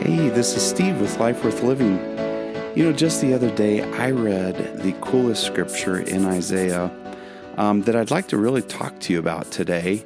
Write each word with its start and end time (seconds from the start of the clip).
Hey, 0.00 0.28
this 0.28 0.56
is 0.56 0.62
Steve 0.62 1.00
with 1.00 1.18
Life 1.18 1.42
Worth 1.42 1.62
Living. 1.62 1.96
You 2.76 2.84
know, 2.84 2.92
just 2.92 3.20
the 3.22 3.32
other 3.32 3.50
day 3.56 3.82
I 3.82 4.10
read 4.10 4.82
the 4.82 4.92
coolest 5.00 5.44
scripture 5.44 5.98
in 5.98 6.26
Isaiah 6.26 6.92
um, 7.56 7.82
that 7.82 7.96
I'd 7.96 8.10
like 8.10 8.28
to 8.28 8.36
really 8.36 8.62
talk 8.62 8.98
to 9.00 9.12
you 9.14 9.18
about 9.18 9.50
today. 9.50 10.04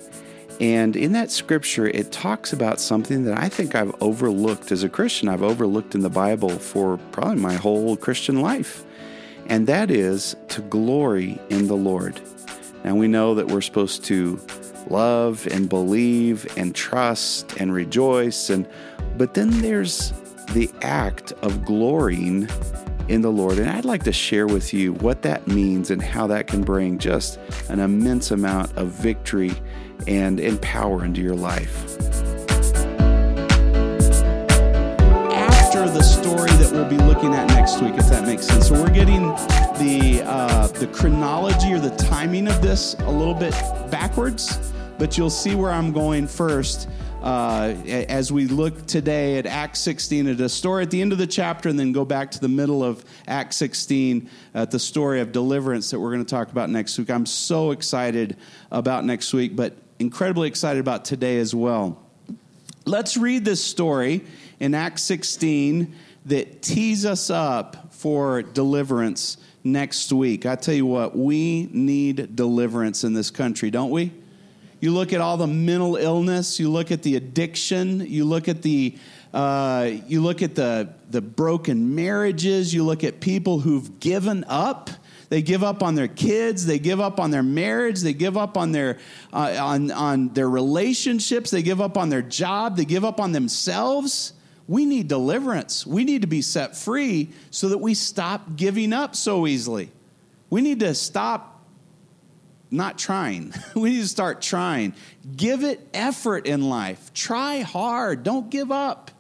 And 0.61 0.97
in 0.97 1.13
that 1.13 1.31
scripture, 1.31 1.89
it 1.89 2.13
talks 2.13 2.53
about 2.53 2.81
something 2.81 3.25
that 3.25 3.37
I 3.37 3.49
think 3.49 3.75
I've 3.75 3.95
overlooked 4.01 4.73
as 4.73 4.85
a 4.85 4.89
Christian. 4.89 5.29
I've 5.29 5.43
overlooked 5.43 5.95
in 5.95 6.03
the 6.03 6.09
Bible 6.09 6.51
for 6.51 6.97
probably 7.11 7.37
my 7.37 7.55
whole 7.55 7.97
Christian 7.97 8.41
life. 8.41 8.85
And 9.47 9.67
that 9.67 9.91
is 9.91 10.37
to 10.49 10.63
glory 10.63 11.41
in 11.51 11.67
the 11.67 11.77
Lord. 11.77 12.21
Now 12.85 12.95
we 12.95 13.09
know 13.09 13.35
that 13.35 13.49
we're 13.49 13.61
supposed 13.61 14.05
to 14.05 14.41
love 14.91 15.47
and 15.51 15.69
believe 15.69 16.47
and 16.57 16.75
trust 16.75 17.61
and 17.61 17.73
rejoice 17.73 18.51
and 18.51 18.69
but 19.17 19.35
then 19.35 19.51
there's 19.61 20.13
the 20.53 20.71
act 20.83 21.33
of 21.43 21.65
glorying 21.65 22.49
in 23.11 23.23
the 23.23 23.31
Lord. 23.31 23.59
And 23.59 23.69
I'd 23.69 23.85
like 23.85 24.05
to 24.05 24.13
share 24.13 24.47
with 24.47 24.73
you 24.73 24.93
what 24.95 25.23
that 25.23 25.47
means 25.49 25.91
and 25.91 26.01
how 26.01 26.29
that 26.29 26.47
can 26.47 26.63
bring 26.63 26.97
just 26.97 27.39
an 27.69 27.81
immense 27.81 28.31
amount 28.31 28.77
of 28.77 28.89
victory 28.89 29.53
and, 30.07 30.39
and 30.39 30.63
power 30.63 31.05
into 31.05 31.21
your 31.21 31.35
life. 31.35 31.99
After 35.33 35.89
the 35.91 36.03
story 36.03 36.51
that 36.51 36.71
we'll 36.73 36.89
be 36.89 36.99
looking 36.99 37.35
at 37.35 37.49
next 37.49 37.83
week, 37.83 37.95
if 37.95 38.09
that 38.11 38.25
makes 38.25 38.47
sense. 38.47 38.69
So 38.69 38.75
we're 38.75 38.95
getting 38.95 39.29
the 39.79 40.23
uh, 40.25 40.69
the 40.69 40.87
chronology 40.87 41.73
or 41.73 41.81
the 41.81 41.95
timing 41.97 42.47
of 42.47 42.63
this 42.63 42.95
a 43.01 43.11
little 43.11 43.35
bit 43.35 43.53
backwards, 43.91 44.73
but 45.01 45.17
you'll 45.17 45.31
see 45.31 45.55
where 45.55 45.71
I'm 45.71 45.93
going 45.93 46.27
first 46.27 46.87
uh, 47.23 47.75
as 47.89 48.31
we 48.31 48.47
look 48.47 48.87
today 48.87 49.39
at 49.39 49.47
Acts 49.47 49.81
16 49.81 50.27
at 50.27 50.41
a 50.41 50.49
story 50.51 50.83
at 50.83 50.91
the 50.91 51.01
end 51.01 51.13
of 51.13 51.17
the 51.17 51.27
chapter 51.27 51.71
and 51.71 51.81
then 51.81 51.91
go 51.93 52.05
back 52.05 52.31
to 52.33 52.39
the 52.39 52.51
middle 52.51 52.85
of 52.85 53.03
Acts 53.27 53.57
16 53.57 54.29
at 54.53 54.71
the 54.71 54.79
story 54.79 55.23
of 55.23 55.33
deliverance 55.33 55.91
that 55.91 55.99
we're 55.99 56.13
going 56.13 56.23
to 56.23 56.31
talk 56.31 56.53
about 56.53 56.69
next 56.69 56.99
week. 56.99 57.11
I'm 57.11 57.25
so 57.25 57.71
excited 57.71 58.37
about 58.71 59.07
next 59.07 59.33
week, 59.33 59.57
but 59.57 59.73
incredibly 59.99 60.49
excited 60.49 60.81
about 60.81 61.07
today 61.07 61.39
as 61.39 61.55
well. 61.55 61.99
Let's 62.85 63.17
read 63.17 63.43
this 63.47 63.65
story 63.65 64.23
in 64.61 64.75
Acts 64.75 65.03
16 65.05 65.95
that 66.27 66.61
tees 66.61 67.07
us 67.07 67.31
up 67.31 67.95
for 67.95 68.43
deliverance 68.43 69.39
next 69.65 70.13
week. 70.13 70.45
I 70.45 70.57
tell 70.57 70.75
you 70.75 70.85
what, 70.85 71.17
we 71.17 71.71
need 71.73 72.37
deliverance 72.37 73.03
in 73.03 73.15
this 73.15 73.31
country, 73.31 73.71
don't 73.71 73.91
we? 73.91 74.13
You 74.81 74.93
look 74.93 75.13
at 75.13 75.21
all 75.21 75.37
the 75.37 75.47
mental 75.47 75.97
illness, 75.97 76.59
you 76.59 76.71
look 76.71 76.91
at 76.91 77.03
the 77.03 77.17
addiction, 77.17 78.01
you 78.01 78.25
look 78.25 78.49
at 78.49 78.63
the 78.63 78.97
uh, 79.33 79.91
you 80.09 80.23
look 80.23 80.43
at 80.43 80.55
the 80.55 80.89
the 81.11 81.21
broken 81.21 81.95
marriages, 81.95 82.75
you 82.75 82.83
look 82.83 83.05
at 83.05 83.21
people 83.21 83.61
who've 83.61 84.01
given 84.01 84.45
up. 84.49 84.91
They 85.29 85.43
give 85.43 85.63
up 85.63 85.85
on 85.85 85.95
their 85.95 86.09
kids. 86.09 86.67
They 86.67 86.81
give 86.81 86.99
up 86.99 87.21
on 87.21 87.31
their 87.31 87.43
marriage. 87.43 88.01
They 88.01 88.15
give 88.15 88.37
up 88.37 88.57
on 88.57 88.73
their 88.73 88.99
uh, 89.33 89.57
on 89.61 89.91
on 89.93 90.29
their 90.31 90.49
relationships. 90.49 91.51
They 91.51 91.63
give 91.63 91.81
up 91.81 91.97
on 91.97 92.09
their 92.09 92.23
job. 92.23 92.77
They 92.77 92.85
give 92.85 93.05
up 93.05 93.21
on 93.21 93.33
themselves. 93.33 94.33
We 94.67 94.87
need 94.87 95.09
deliverance. 95.09 95.87
We 95.87 96.05
need 96.05 96.23
to 96.23 96.29
be 96.29 96.43
set 96.43 96.77
free 96.77 97.31
so 97.51 97.69
that 97.69 97.79
we 97.79 97.95
stop 97.95 98.57
giving 98.57 98.93
up 98.93 99.15
so 99.15 99.47
easily. 99.47 99.91
We 100.49 100.63
need 100.63 100.81
to 100.81 100.95
stop 100.95 101.60
not 102.71 102.99
trying. 102.99 103.53
we 103.75 103.91
need 103.91 104.03
to 104.03 104.09
start 104.09 104.43
trying. 104.43 104.95
Give 105.37 105.65
it 105.65 105.87
effort 105.93 106.47
in 106.47 106.69
life. 106.69 107.13
Try 107.15 107.61
hard. 107.61 108.23
Don't 108.23 108.51
give 108.51 108.71
up. 108.71 109.11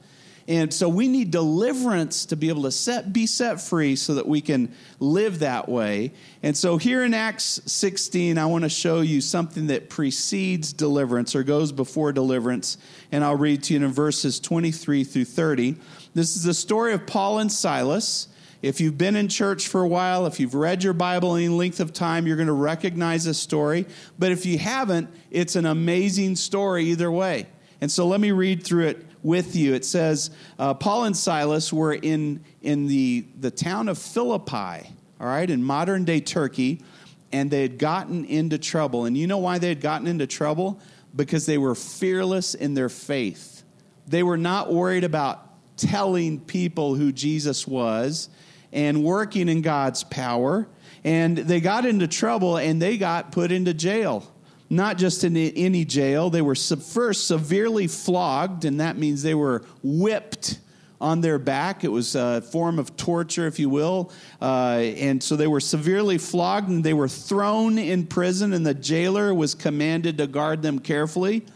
And 0.50 0.74
so 0.74 0.88
we 0.88 1.06
need 1.06 1.30
deliverance 1.30 2.26
to 2.26 2.36
be 2.36 2.48
able 2.48 2.64
to 2.64 2.72
set, 2.72 3.12
be 3.12 3.26
set 3.26 3.60
free 3.60 3.94
so 3.94 4.14
that 4.14 4.26
we 4.26 4.40
can 4.40 4.74
live 4.98 5.38
that 5.40 5.68
way. 5.68 6.12
And 6.42 6.56
so 6.56 6.76
here 6.76 7.04
in 7.04 7.14
Acts 7.14 7.60
16, 7.66 8.36
I 8.36 8.46
want 8.46 8.64
to 8.64 8.68
show 8.68 9.00
you 9.00 9.20
something 9.20 9.68
that 9.68 9.88
precedes 9.88 10.72
deliverance 10.72 11.36
or 11.36 11.44
goes 11.44 11.70
before 11.70 12.12
deliverance. 12.12 12.78
And 13.12 13.22
I'll 13.22 13.36
read 13.36 13.62
to 13.64 13.74
you 13.74 13.84
in 13.84 13.92
verses 13.92 14.40
23 14.40 15.04
through 15.04 15.26
30. 15.26 15.76
This 16.14 16.34
is 16.34 16.42
the 16.42 16.54
story 16.54 16.94
of 16.94 17.06
Paul 17.06 17.38
and 17.38 17.52
Silas. 17.52 18.26
If 18.62 18.80
you've 18.80 18.98
been 18.98 19.16
in 19.16 19.28
church 19.28 19.68
for 19.68 19.80
a 19.80 19.88
while, 19.88 20.26
if 20.26 20.38
you've 20.38 20.54
read 20.54 20.84
your 20.84 20.92
Bible 20.92 21.34
any 21.34 21.48
length 21.48 21.80
of 21.80 21.94
time, 21.94 22.26
you're 22.26 22.36
going 22.36 22.46
to 22.46 22.52
recognize 22.52 23.24
this 23.24 23.38
story. 23.38 23.86
But 24.18 24.32
if 24.32 24.44
you 24.44 24.58
haven't, 24.58 25.08
it's 25.30 25.56
an 25.56 25.64
amazing 25.64 26.36
story 26.36 26.84
either 26.86 27.10
way. 27.10 27.46
And 27.80 27.90
so 27.90 28.06
let 28.06 28.20
me 28.20 28.32
read 28.32 28.62
through 28.62 28.88
it 28.88 29.06
with 29.22 29.56
you. 29.56 29.72
It 29.72 29.86
says 29.86 30.30
uh, 30.58 30.74
Paul 30.74 31.04
and 31.04 31.16
Silas 31.16 31.72
were 31.72 31.94
in, 31.94 32.44
in 32.60 32.86
the, 32.86 33.24
the 33.38 33.50
town 33.50 33.88
of 33.88 33.98
Philippi, 33.98 34.90
all 35.18 35.26
right, 35.26 35.48
in 35.48 35.64
modern 35.64 36.04
day 36.04 36.20
Turkey, 36.20 36.82
and 37.32 37.50
they 37.50 37.62
had 37.62 37.78
gotten 37.78 38.26
into 38.26 38.58
trouble. 38.58 39.06
And 39.06 39.16
you 39.16 39.26
know 39.26 39.38
why 39.38 39.58
they 39.58 39.68
had 39.68 39.80
gotten 39.80 40.06
into 40.06 40.26
trouble? 40.26 40.80
Because 41.16 41.46
they 41.46 41.56
were 41.56 41.74
fearless 41.74 42.54
in 42.54 42.74
their 42.74 42.90
faith. 42.90 43.62
They 44.06 44.22
were 44.22 44.36
not 44.36 44.70
worried 44.70 45.04
about 45.04 45.46
telling 45.78 46.40
people 46.40 46.94
who 46.94 47.10
Jesus 47.10 47.66
was 47.66 48.28
and 48.72 49.02
working 49.04 49.48
in 49.48 49.62
God's 49.62 50.04
power. 50.04 50.68
And 51.04 51.36
they 51.36 51.60
got 51.60 51.86
into 51.86 52.06
trouble 52.06 52.56
and 52.56 52.80
they 52.80 52.98
got 52.98 53.32
put 53.32 53.52
into 53.52 53.74
jail. 53.74 54.30
Not 54.68 54.98
just 54.98 55.24
in 55.24 55.36
any 55.36 55.84
jail, 55.84 56.30
they 56.30 56.42
were 56.42 56.54
first 56.54 57.26
severely 57.26 57.88
flogged, 57.88 58.64
and 58.64 58.78
that 58.78 58.96
means 58.96 59.22
they 59.22 59.34
were 59.34 59.64
whipped 59.82 60.60
on 61.00 61.22
their 61.22 61.38
back. 61.40 61.82
It 61.82 61.88
was 61.88 62.14
a 62.14 62.40
form 62.40 62.78
of 62.78 62.96
torture, 62.96 63.48
if 63.48 63.58
you 63.58 63.68
will. 63.68 64.12
Uh, 64.40 64.92
and 64.96 65.20
so 65.20 65.34
they 65.34 65.48
were 65.48 65.60
severely 65.60 66.18
flogged 66.18 66.68
and 66.68 66.84
they 66.84 66.94
were 66.94 67.08
thrown 67.08 67.78
in 67.78 68.06
prison, 68.06 68.52
and 68.52 68.64
the 68.64 68.74
jailer 68.74 69.34
was 69.34 69.56
commanded 69.56 70.18
to 70.18 70.28
guard 70.28 70.62
them 70.62 70.78
carefully. 70.78 71.46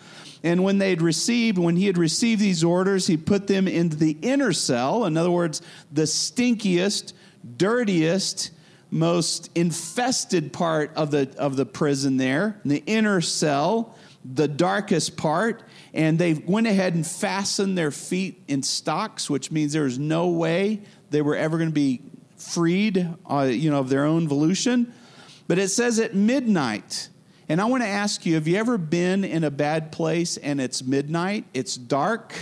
And 0.45 0.63
when 0.63 0.77
they'd 0.77 1.01
received, 1.01 1.57
when 1.57 1.75
he 1.75 1.87
had 1.87 1.97
received 1.97 2.41
these 2.41 2.63
orders, 2.63 3.07
he 3.07 3.17
put 3.17 3.47
them 3.47 3.67
into 3.67 3.97
the 3.97 4.19
inner 4.21 4.53
cell. 4.53 5.07
In 5.07 5.17
other 5.17 5.31
words, 5.31 5.63
the 5.91 6.03
stinkiest, 6.03 7.15
dirtiest, 7.57 8.51
most 8.91 9.51
infested 9.55 10.53
part 10.53 10.93
of 10.97 11.11
the, 11.11 11.35
of 11.39 11.57
the 11.57 11.65
prison 11.65 12.19
there, 12.19 12.61
the 12.63 12.83
inner 12.87 13.23
cell, 13.23 13.97
the 14.23 14.47
darkest 14.47 15.17
part. 15.17 15.63
And 15.95 16.19
they 16.19 16.35
went 16.35 16.67
ahead 16.67 16.95
and 16.95 17.07
fastened 17.07 17.79
their 17.79 17.91
feet 17.91 18.43
in 18.47 18.63
stocks, 18.63 19.31
which 19.31 19.51
means 19.51 19.73
there 19.73 19.85
was 19.85 19.99
no 19.99 20.29
way 20.29 20.83
they 21.09 21.23
were 21.23 21.37
ever 21.37 21.57
going 21.57 21.71
to 21.71 21.75
be 21.75 22.03
freed, 22.37 23.09
uh, 23.31 23.45
you 23.51 23.71
know, 23.71 23.79
of 23.79 23.89
their 23.89 24.05
own 24.05 24.29
volition. 24.29 24.93
But 25.49 25.59
it 25.59 25.69
says 25.69 25.99
at 25.99 26.15
midnight, 26.15 27.09
and 27.49 27.61
I 27.61 27.67
want 27.67 27.83
to 27.83 27.89
ask 27.89 28.25
you 28.25 28.35
have 28.35 28.49
you 28.49 28.57
ever 28.57 28.79
been 28.79 29.25
in 29.25 29.45
a 29.45 29.51
bad 29.51 29.93
place 29.93 30.37
and 30.37 30.61
it's 30.61 30.83
midnight? 30.83 31.45
It's 31.53 31.77
dark, 31.77 32.35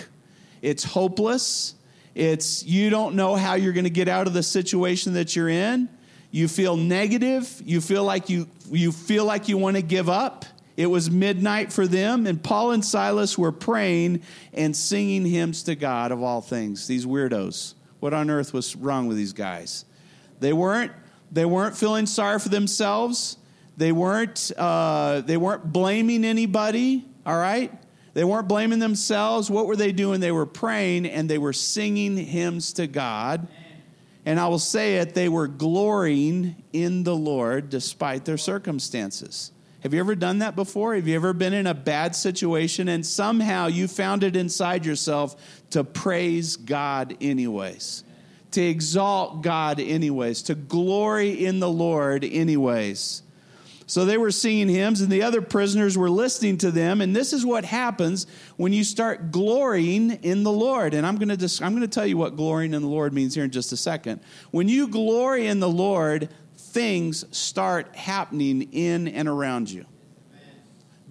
it's 0.61 0.85
hopeless, 0.85 1.75
it's 2.15 2.65
you 2.65 2.91
don't 2.91 3.15
know 3.15 3.35
how 3.35 3.55
you're 3.55 3.73
going 3.73 3.85
to 3.85 3.91
get 3.91 4.09
out 4.09 4.27
of 4.27 4.33
the 4.33 4.43
situation 4.43 5.15
that 5.15 5.35
you're 5.35 5.49
in. 5.49 5.89
You 6.31 6.49
feel 6.49 6.77
negative, 6.77 7.61
you 7.65 7.81
feel 7.81 8.05
like 8.05 8.31
you 8.31 8.49
you 8.71 8.93
feel 8.93 9.25
like 9.25 9.49
you 9.49 9.59
want 9.59 9.77
to 9.77 9.83
give 9.83 10.09
up. 10.09 10.45
It 10.77 10.87
was 10.87 11.11
midnight 11.11 11.73
for 11.73 11.87
them, 11.87 12.27
and 12.27 12.43
Paul 12.43 12.71
and 12.71 12.85
Silas 12.85 13.37
were 13.37 13.53
praying 13.53 14.23
and 14.55 14.75
singing 14.75 15.27
hymns 15.27 15.65
to 15.65 15.75
God 15.75 16.13
of 16.13 16.23
all 16.23 16.41
things. 16.41 16.87
These 16.87 17.05
weirdos. 17.05 17.75
What 18.01 18.15
on 18.15 18.31
earth 18.31 18.53
was 18.53 18.75
wrong 18.75 19.07
with 19.07 19.17
these 19.17 19.35
guys? 19.35 19.85
They 20.41 20.53
weren't, 20.53 20.93
they 21.31 21.45
weren't 21.45 21.77
feeling 21.77 22.07
sorry 22.07 22.39
for 22.39 22.49
themselves. 22.49 23.37
They 23.83 23.91
weren't, 23.91 24.53
uh, 24.57 25.23
they 25.23 25.37
weren't 25.37 25.73
blaming 25.73 26.25
anybody, 26.25 27.05
all 27.27 27.37
right? 27.37 27.73
They 28.15 28.23
weren't 28.23 28.47
blaming 28.47 28.79
themselves. 28.79 29.51
What 29.51 29.67
were 29.67 29.75
they 29.75 29.91
doing? 29.91 30.21
They 30.21 30.31
were 30.31 30.47
praying 30.47 31.07
and 31.07 31.29
they 31.29 31.37
were 31.37 31.53
singing 31.53 32.17
hymns 32.17 32.75
to 32.75 32.87
God. 32.87 33.49
And 34.25 34.39
I 34.39 34.47
will 34.47 34.61
say 34.61 34.99
it, 34.99 35.15
they 35.15 35.29
were 35.29 35.49
glorying 35.49 36.63
in 36.73 37.03
the 37.03 37.17
Lord 37.17 37.71
despite 37.71 38.25
their 38.25 38.37
circumstances. 38.37 39.51
Have 39.81 39.93
you 39.93 39.99
ever 39.99 40.15
done 40.15 40.39
that 40.39 40.55
before? 40.55 40.95
Have 40.95 41.09
you 41.09 41.17
ever 41.17 41.33
been 41.33 41.53
in 41.53 41.67
a 41.67 41.75
bad 41.75 42.15
situation 42.15 42.87
and 42.87 43.05
somehow 43.05 43.67
you 43.67 43.89
found 43.89 44.23
it 44.23 44.37
inside 44.37 44.87
yourself 44.87 45.35
to 45.71 45.83
praise 45.83 46.55
God 46.55 47.17
anyways? 47.21 48.05
To 48.53 48.63
exalt 48.63 49.43
God 49.43 49.81
anyways, 49.81 50.43
to 50.43 50.55
glory 50.55 51.45
in 51.45 51.59
the 51.59 51.69
Lord 51.69 52.25
anyways. 52.25 53.25
So 53.93 54.07
they 54.07 54.17
were 54.17 54.31
singing 54.31 54.71
hymns, 54.71 55.03
and 55.03 55.13
the 55.13 55.23
other 55.23 55.43
prisoners 55.43 55.99
were 55.99 56.09
listening 56.09 56.57
to 56.57 56.71
them. 56.71 57.03
And 57.03 57.15
this 57.15 57.35
is 57.35 57.45
what 57.45 57.67
happens 57.67 58.27
when 58.57 58.73
you 58.73 58.85
start 58.85 59.31
glorying 59.31 60.13
in 60.23 60.45
the 60.45 60.51
Lord. 60.51 60.95
And 60.95 61.07
I'm 61.07 61.17
going 61.17 61.29
to 61.29 61.37
just, 61.37 61.61
I'm 61.61 61.73
going 61.73 61.83
to 61.83 61.89
tell 61.89 62.07
you 62.07 62.17
what 62.17 62.35
glorying 62.35 62.73
in 62.73 62.81
the 62.81 62.89
Lord 62.89 63.13
means 63.13 63.35
here 63.35 63.45
in 63.45 63.51
just 63.51 63.71
a 63.71 63.77
second. 63.77 64.23
When 64.51 64.67
you 64.67 64.89
glory 64.89 65.47
in 65.47 65.61
the 65.61 65.69
Lord, 65.69 66.31
things 66.57 67.27
start 67.37 67.95
happening 67.95 68.63
in 68.73 69.09
and 69.09 69.29
around 69.29 69.71
you. 69.71 69.85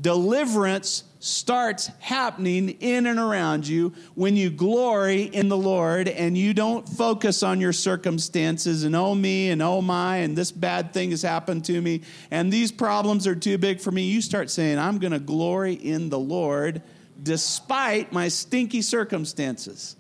Deliverance 0.02 1.04
starts 1.22 1.86
happening 2.00 2.70
in 2.80 3.06
and 3.06 3.20
around 3.20 3.68
you 3.68 3.94
when 4.16 4.36
you 4.36 4.50
glory 4.50 5.22
in 5.22 5.50
the 5.50 5.58
Lord 5.58 6.08
and 6.08 6.36
you 6.36 6.52
don't 6.52 6.90
focus 6.90 7.44
on 7.44 7.62
your 7.62 7.74
circumstances 7.74 8.84
and 8.84 8.96
oh 8.96 9.14
me 9.14 9.52
and 9.52 9.62
oh 9.62 9.84
my 9.84 10.18
and 10.18 10.36
this 10.36 10.52
bad 10.52 10.94
thing 10.94 11.12
has 11.12 11.22
happened 11.22 11.64
to 11.66 11.80
me 11.80 12.02
and 12.32 12.52
these 12.52 12.72
problems 12.72 13.28
are 13.28 13.36
too 13.36 13.60
big 13.60 13.80
for 13.80 13.92
me. 13.92 14.06
You 14.06 14.20
start 14.20 14.50
saying, 14.50 14.80
I'm 14.80 14.98
going 14.98 15.14
to 15.14 15.20
glory 15.20 15.76
in 15.76 16.10
the 16.10 16.20
Lord 16.20 16.82
despite 17.22 18.12
my 18.12 18.28
stinky 18.28 18.82
circumstances. 18.82 19.96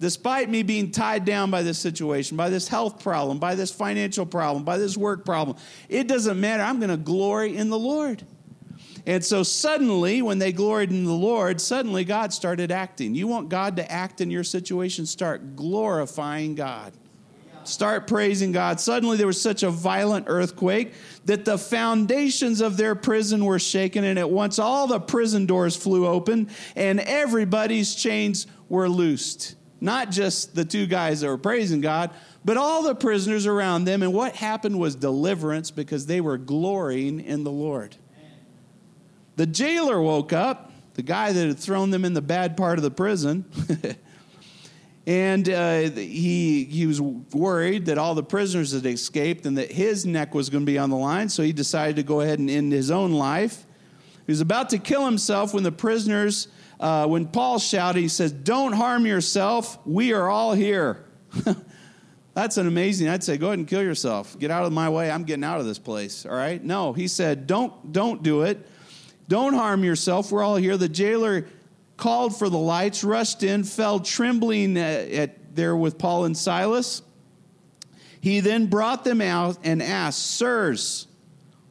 Despite 0.00 0.48
me 0.48 0.62
being 0.62 0.90
tied 0.90 1.26
down 1.26 1.50
by 1.50 1.62
this 1.62 1.78
situation, 1.78 2.36
by 2.38 2.48
this 2.48 2.66
health 2.66 3.02
problem, 3.02 3.38
by 3.38 3.54
this 3.54 3.70
financial 3.70 4.24
problem, 4.24 4.64
by 4.64 4.78
this 4.78 4.96
work 4.96 5.24
problem, 5.26 5.58
it 5.90 6.08
doesn't 6.08 6.40
matter. 6.40 6.62
I'm 6.62 6.78
going 6.80 6.90
to 6.90 6.96
glory 6.96 7.54
in 7.56 7.68
the 7.68 7.78
Lord. 7.78 8.24
And 9.04 9.24
so 9.24 9.42
suddenly, 9.42 10.22
when 10.22 10.38
they 10.38 10.52
gloried 10.52 10.90
in 10.90 11.04
the 11.04 11.12
Lord, 11.12 11.60
suddenly 11.60 12.04
God 12.04 12.32
started 12.32 12.70
acting. 12.70 13.14
You 13.14 13.26
want 13.26 13.48
God 13.48 13.76
to 13.76 13.90
act 13.90 14.20
in 14.20 14.30
your 14.30 14.44
situation? 14.44 15.06
Start 15.06 15.56
glorifying 15.56 16.54
God. 16.54 16.92
Start 17.64 18.06
praising 18.06 18.52
God. 18.52 18.80
Suddenly, 18.80 19.16
there 19.16 19.26
was 19.26 19.40
such 19.40 19.62
a 19.62 19.70
violent 19.70 20.26
earthquake 20.28 20.94
that 21.26 21.44
the 21.44 21.58
foundations 21.58 22.60
of 22.60 22.76
their 22.76 22.94
prison 22.94 23.44
were 23.44 23.58
shaken, 23.58 24.04
and 24.04 24.18
at 24.18 24.30
once 24.30 24.58
all 24.58 24.86
the 24.86 25.00
prison 25.00 25.46
doors 25.46 25.76
flew 25.76 26.06
open, 26.06 26.50
and 26.74 27.00
everybody's 27.00 27.94
chains 27.94 28.46
were 28.68 28.88
loosed. 28.88 29.54
Not 29.80 30.10
just 30.10 30.54
the 30.54 30.64
two 30.64 30.86
guys 30.86 31.20
that 31.20 31.28
were 31.28 31.38
praising 31.38 31.80
God, 31.80 32.10
but 32.44 32.56
all 32.56 32.82
the 32.82 32.94
prisoners 32.94 33.46
around 33.46 33.84
them. 33.84 34.02
And 34.02 34.12
what 34.12 34.36
happened 34.36 34.78
was 34.78 34.94
deliverance 34.94 35.70
because 35.70 36.06
they 36.06 36.20
were 36.20 36.38
glorying 36.38 37.20
in 37.20 37.44
the 37.44 37.50
Lord. 37.50 37.96
The 39.42 39.46
jailer 39.48 40.00
woke 40.00 40.32
up, 40.32 40.70
the 40.94 41.02
guy 41.02 41.32
that 41.32 41.46
had 41.48 41.58
thrown 41.58 41.90
them 41.90 42.04
in 42.04 42.12
the 42.12 42.22
bad 42.22 42.56
part 42.56 42.78
of 42.78 42.84
the 42.84 42.92
prison. 42.92 43.44
and 45.08 45.48
uh, 45.48 45.80
he, 45.80 46.62
he 46.62 46.86
was 46.86 47.00
worried 47.00 47.86
that 47.86 47.98
all 47.98 48.14
the 48.14 48.22
prisoners 48.22 48.70
had 48.70 48.86
escaped 48.86 49.44
and 49.44 49.58
that 49.58 49.72
his 49.72 50.06
neck 50.06 50.32
was 50.32 50.48
going 50.48 50.64
to 50.64 50.70
be 50.70 50.78
on 50.78 50.90
the 50.90 50.96
line, 50.96 51.28
so 51.28 51.42
he 51.42 51.52
decided 51.52 51.96
to 51.96 52.04
go 52.04 52.20
ahead 52.20 52.38
and 52.38 52.48
end 52.48 52.70
his 52.70 52.92
own 52.92 53.10
life. 53.10 53.66
He 54.26 54.30
was 54.30 54.40
about 54.40 54.70
to 54.70 54.78
kill 54.78 55.04
himself 55.04 55.52
when 55.52 55.64
the 55.64 55.72
prisoners, 55.72 56.46
uh, 56.78 57.08
when 57.08 57.26
Paul 57.26 57.58
shouted, 57.58 57.98
he 57.98 58.06
says, 58.06 58.30
Don't 58.30 58.74
harm 58.74 59.06
yourself, 59.06 59.76
we 59.84 60.12
are 60.12 60.28
all 60.28 60.52
here. 60.52 61.04
That's 62.34 62.58
an 62.58 62.68
amazing. 62.68 63.08
I'd 63.08 63.24
say, 63.24 63.38
go 63.38 63.48
ahead 63.48 63.58
and 63.58 63.66
kill 63.66 63.82
yourself. 63.82 64.38
Get 64.38 64.52
out 64.52 64.66
of 64.66 64.72
my 64.72 64.88
way. 64.88 65.10
I'm 65.10 65.24
getting 65.24 65.42
out 65.42 65.58
of 65.58 65.66
this 65.66 65.80
place. 65.80 66.24
All 66.24 66.32
right. 66.36 66.62
No, 66.62 66.92
he 66.92 67.08
said, 67.08 67.48
don't 67.48 67.92
don't 67.92 68.22
do 68.22 68.42
it. 68.42 68.68
Don't 69.28 69.54
harm 69.54 69.84
yourself. 69.84 70.30
We're 70.30 70.42
all 70.42 70.56
here. 70.56 70.76
The 70.76 70.88
jailer 70.88 71.46
called 71.96 72.36
for 72.36 72.48
the 72.48 72.58
lights, 72.58 73.04
rushed 73.04 73.42
in, 73.42 73.64
fell 73.64 74.00
trembling 74.00 74.76
at, 74.76 75.10
at 75.10 75.54
there 75.54 75.76
with 75.76 75.98
Paul 75.98 76.24
and 76.24 76.36
Silas. 76.36 77.02
He 78.20 78.40
then 78.40 78.66
brought 78.66 79.04
them 79.04 79.20
out 79.20 79.58
and 79.64 79.82
asked, 79.82 80.36
Sirs, 80.36 81.06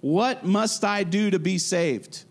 what 0.01 0.45
must 0.45 0.83
I 0.83 1.03
do 1.03 1.31
to 1.31 1.39
be 1.39 1.57
saved? 1.57 2.25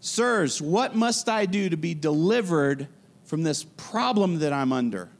Sirs, 0.00 0.62
what 0.62 0.94
must 0.94 1.28
I 1.28 1.46
do 1.46 1.68
to 1.68 1.76
be 1.76 1.94
delivered 1.94 2.88
from 3.24 3.42
this 3.42 3.64
problem 3.64 4.38
that 4.38 4.52
I'm 4.52 4.72
under, 4.72 5.10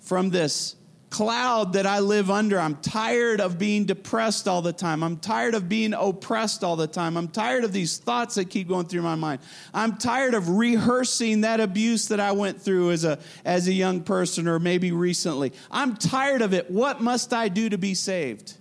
from 0.00 0.30
this 0.30 0.76
cloud 1.10 1.72
that 1.72 1.86
I 1.86 2.00
live 2.00 2.30
under. 2.30 2.58
I'm 2.58 2.76
tired 2.76 3.40
of 3.40 3.58
being 3.58 3.86
depressed 3.86 4.46
all 4.46 4.62
the 4.62 4.72
time. 4.72 5.02
I'm 5.02 5.16
tired 5.16 5.54
of 5.54 5.68
being 5.68 5.94
oppressed 5.94 6.62
all 6.62 6.76
the 6.76 6.86
time. 6.86 7.16
I'm 7.16 7.28
tired 7.28 7.64
of 7.64 7.72
these 7.72 7.98
thoughts 7.98 8.34
that 8.34 8.50
keep 8.50 8.68
going 8.68 8.86
through 8.86 9.02
my 9.02 9.14
mind. 9.14 9.40
I'm 9.72 9.96
tired 9.96 10.34
of 10.34 10.48
rehearsing 10.50 11.42
that 11.42 11.60
abuse 11.60 12.08
that 12.08 12.20
I 12.20 12.32
went 12.32 12.60
through 12.60 12.90
as 12.90 13.04
a 13.04 13.18
as 13.44 13.68
a 13.68 13.72
young 13.72 14.02
person 14.02 14.48
or 14.48 14.58
maybe 14.58 14.92
recently. 14.92 15.52
I'm 15.70 15.96
tired 15.96 16.42
of 16.42 16.52
it. 16.52 16.70
What 16.70 17.00
must 17.00 17.32
I 17.32 17.48
do 17.48 17.68
to 17.70 17.78
be 17.78 17.94
saved? 17.94 18.54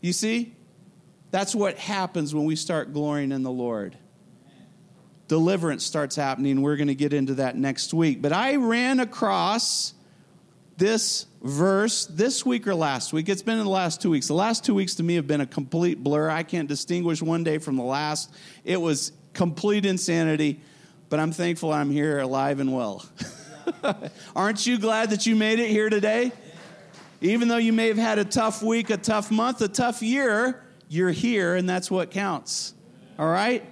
You 0.00 0.12
see? 0.12 0.54
That's 1.30 1.54
what 1.54 1.78
happens 1.78 2.32
when 2.34 2.44
we 2.44 2.54
start 2.54 2.92
glorying 2.92 3.32
in 3.32 3.42
the 3.42 3.50
Lord. 3.50 3.98
Deliverance 5.26 5.84
starts 5.84 6.14
happening. 6.14 6.62
We're 6.62 6.76
going 6.76 6.88
to 6.88 6.94
get 6.94 7.12
into 7.12 7.34
that 7.34 7.56
next 7.56 7.92
week. 7.94 8.22
But 8.22 8.32
I 8.32 8.56
ran 8.56 9.00
across 9.00 9.94
this 10.76 11.26
verse 11.44 12.06
this 12.06 12.44
week 12.46 12.66
or 12.66 12.74
last 12.74 13.12
week. 13.12 13.28
It's 13.28 13.42
been 13.42 13.58
in 13.58 13.64
the 13.64 13.70
last 13.70 14.00
two 14.00 14.10
weeks. 14.10 14.26
The 14.26 14.34
last 14.34 14.64
two 14.64 14.74
weeks 14.74 14.94
to 14.96 15.02
me 15.02 15.14
have 15.16 15.26
been 15.26 15.42
a 15.42 15.46
complete 15.46 16.02
blur. 16.02 16.30
I 16.30 16.42
can't 16.42 16.66
distinguish 16.66 17.20
one 17.20 17.44
day 17.44 17.58
from 17.58 17.76
the 17.76 17.82
last. 17.82 18.32
It 18.64 18.80
was 18.80 19.12
complete 19.34 19.84
insanity, 19.84 20.60
but 21.10 21.20
I'm 21.20 21.32
thankful 21.32 21.70
I'm 21.70 21.90
here 21.90 22.18
alive 22.18 22.60
and 22.60 22.74
well. 22.74 23.04
Aren't 24.36 24.66
you 24.66 24.78
glad 24.78 25.10
that 25.10 25.26
you 25.26 25.36
made 25.36 25.58
it 25.58 25.68
here 25.68 25.90
today? 25.90 26.32
Even 27.20 27.48
though 27.48 27.58
you 27.58 27.74
may 27.74 27.88
have 27.88 27.98
had 27.98 28.18
a 28.18 28.24
tough 28.24 28.62
week, 28.62 28.88
a 28.88 28.96
tough 28.96 29.30
month, 29.30 29.60
a 29.60 29.68
tough 29.68 30.02
year, 30.02 30.64
you're 30.88 31.10
here, 31.10 31.56
and 31.56 31.68
that's 31.68 31.90
what 31.90 32.10
counts. 32.10 32.72
All 33.18 33.28
right? 33.28 33.64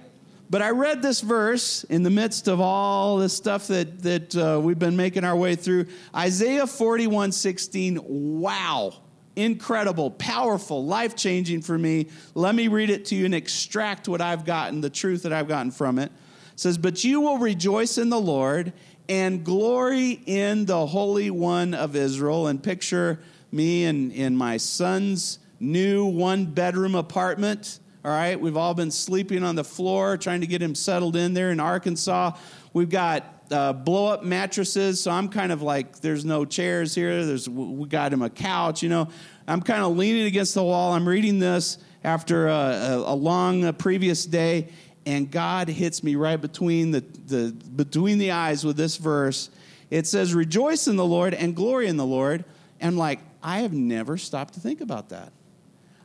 But 0.53 0.61
I 0.61 0.69
read 0.69 1.01
this 1.01 1.19
verse 1.19 1.83
in 1.85 2.03
the 2.03 2.11
midst 2.11 2.47
of 2.47 2.61
all 2.61 3.17
this 3.17 3.35
stuff 3.35 3.65
that, 3.69 4.03
that 4.03 4.35
uh, 4.35 4.59
we've 4.61 4.77
been 4.77 4.95
making 4.95 5.23
our 5.23 5.35
way 5.35 5.55
through. 5.55 5.87
Isaiah 6.15 6.67
41 6.67 7.31
16. 7.31 7.99
Wow. 8.39 8.93
Incredible, 9.35 10.11
powerful, 10.11 10.85
life 10.85 11.15
changing 11.15 11.63
for 11.63 11.75
me. 11.75 12.05
Let 12.35 12.53
me 12.53 12.67
read 12.67 12.91
it 12.91 13.05
to 13.05 13.15
you 13.15 13.25
and 13.25 13.33
extract 13.33 14.07
what 14.07 14.21
I've 14.21 14.45
gotten, 14.45 14.81
the 14.81 14.91
truth 14.91 15.23
that 15.23 15.33
I've 15.33 15.47
gotten 15.47 15.71
from 15.71 15.97
it. 15.97 16.11
it 16.11 16.59
says, 16.59 16.77
But 16.77 17.03
you 17.03 17.21
will 17.21 17.39
rejoice 17.39 17.97
in 17.97 18.11
the 18.11 18.21
Lord 18.21 18.73
and 19.09 19.43
glory 19.43 20.21
in 20.27 20.67
the 20.67 20.85
Holy 20.85 21.31
One 21.31 21.73
of 21.73 21.95
Israel. 21.95 22.45
And 22.45 22.61
picture 22.61 23.17
me 23.51 23.85
in, 23.85 24.11
in 24.11 24.37
my 24.37 24.57
son's 24.57 25.39
new 25.59 26.05
one 26.05 26.45
bedroom 26.45 26.93
apartment 26.93 27.79
all 28.05 28.11
right, 28.11 28.39
we've 28.39 28.57
all 28.57 28.73
been 28.73 28.91
sleeping 28.91 29.43
on 29.43 29.55
the 29.55 29.63
floor 29.63 30.17
trying 30.17 30.41
to 30.41 30.47
get 30.47 30.61
him 30.61 30.75
settled 30.75 31.15
in 31.15 31.33
there 31.33 31.51
in 31.51 31.59
Arkansas. 31.61 32.31
We've 32.73 32.89
got 32.89 33.45
uh, 33.49 33.71
blow 33.71 34.07
up 34.07 34.23
mattresses, 34.23 35.01
so 35.01 35.09
I'm 35.11 35.29
kind 35.29 35.53
of 35.53 35.61
like, 35.61 35.99
there's 36.01 36.25
no 36.25 36.43
chairs 36.43 36.93
here. 36.93 37.25
There's 37.25 37.47
we 37.47 37.87
got 37.87 38.11
him 38.11 38.21
a 38.21 38.29
couch, 38.29 38.83
you 38.83 38.89
know. 38.89 39.07
I'm 39.47 39.61
kind 39.61 39.83
of 39.83 39.95
leaning 39.95 40.25
against 40.25 40.53
the 40.53 40.63
wall. 40.63 40.93
I'm 40.93 41.07
reading 41.07 41.39
this 41.39 41.77
after 42.03 42.47
a, 42.47 42.51
a, 42.51 42.97
a 43.13 43.15
long 43.15 43.63
uh, 43.63 43.71
previous 43.71 44.25
day, 44.25 44.67
and 45.05 45.29
God 45.31 45.69
hits 45.69 46.03
me 46.03 46.15
right 46.15 46.39
between 46.39 46.91
the, 46.91 47.01
the 47.27 47.51
between 47.75 48.17
the 48.17 48.31
eyes 48.31 48.65
with 48.65 48.75
this 48.75 48.97
verse. 48.97 49.49
It 49.89 50.07
says, 50.07 50.33
"Rejoice 50.33 50.87
in 50.87 50.95
the 50.95 51.05
Lord 51.05 51.33
and 51.33 51.55
glory 51.55 51.87
in 51.87 51.97
the 51.97 52.05
Lord." 52.05 52.43
And 52.79 52.97
like, 52.97 53.19
I 53.41 53.59
have 53.59 53.71
never 53.71 54.17
stopped 54.17 54.55
to 54.55 54.59
think 54.59 54.81
about 54.81 55.09
that. 55.09 55.31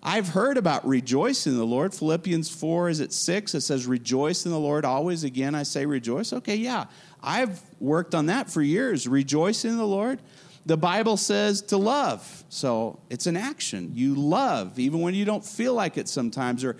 I've 0.03 0.29
heard 0.29 0.57
about 0.57 0.87
rejoicing 0.87 1.53
in 1.53 1.59
the 1.59 1.67
Lord. 1.67 1.95
Philippians 1.95 2.49
4 2.51 2.89
is 2.89 3.01
at 3.01 3.13
6. 3.13 3.55
It 3.55 3.61
says, 3.63 3.87
Rejoice 3.87 4.45
in 4.47 4.53
the 4.53 4.59
Lord 4.59 4.85
always. 4.85 5.25
Again, 5.25 5.55
I 5.55 5.65
say 5.65 5.87
rejoice. 5.87 6.33
Okay, 6.33 6.57
yeah. 6.57 6.87
I've 7.23 7.61
worked 7.81 8.15
on 8.15 8.27
that 8.27 8.51
for 8.51 8.63
years. 8.63 9.09
Rejoice 9.09 9.65
in 9.65 9.77
the 9.77 9.87
Lord. 9.87 10.21
The 10.67 10.77
Bible 10.77 11.17
says 11.17 11.63
to 11.63 11.77
love. 11.77 12.45
So 12.49 13.01
it's 13.11 13.27
an 13.27 13.37
action. 13.37 13.93
You 13.95 14.15
love, 14.15 14.79
even 14.79 15.01
when 15.01 15.15
you 15.15 15.25
don't 15.25 15.45
feel 15.45 15.75
like 15.75 15.97
it 15.97 16.09
sometimes. 16.09 16.63
Or 16.63 16.77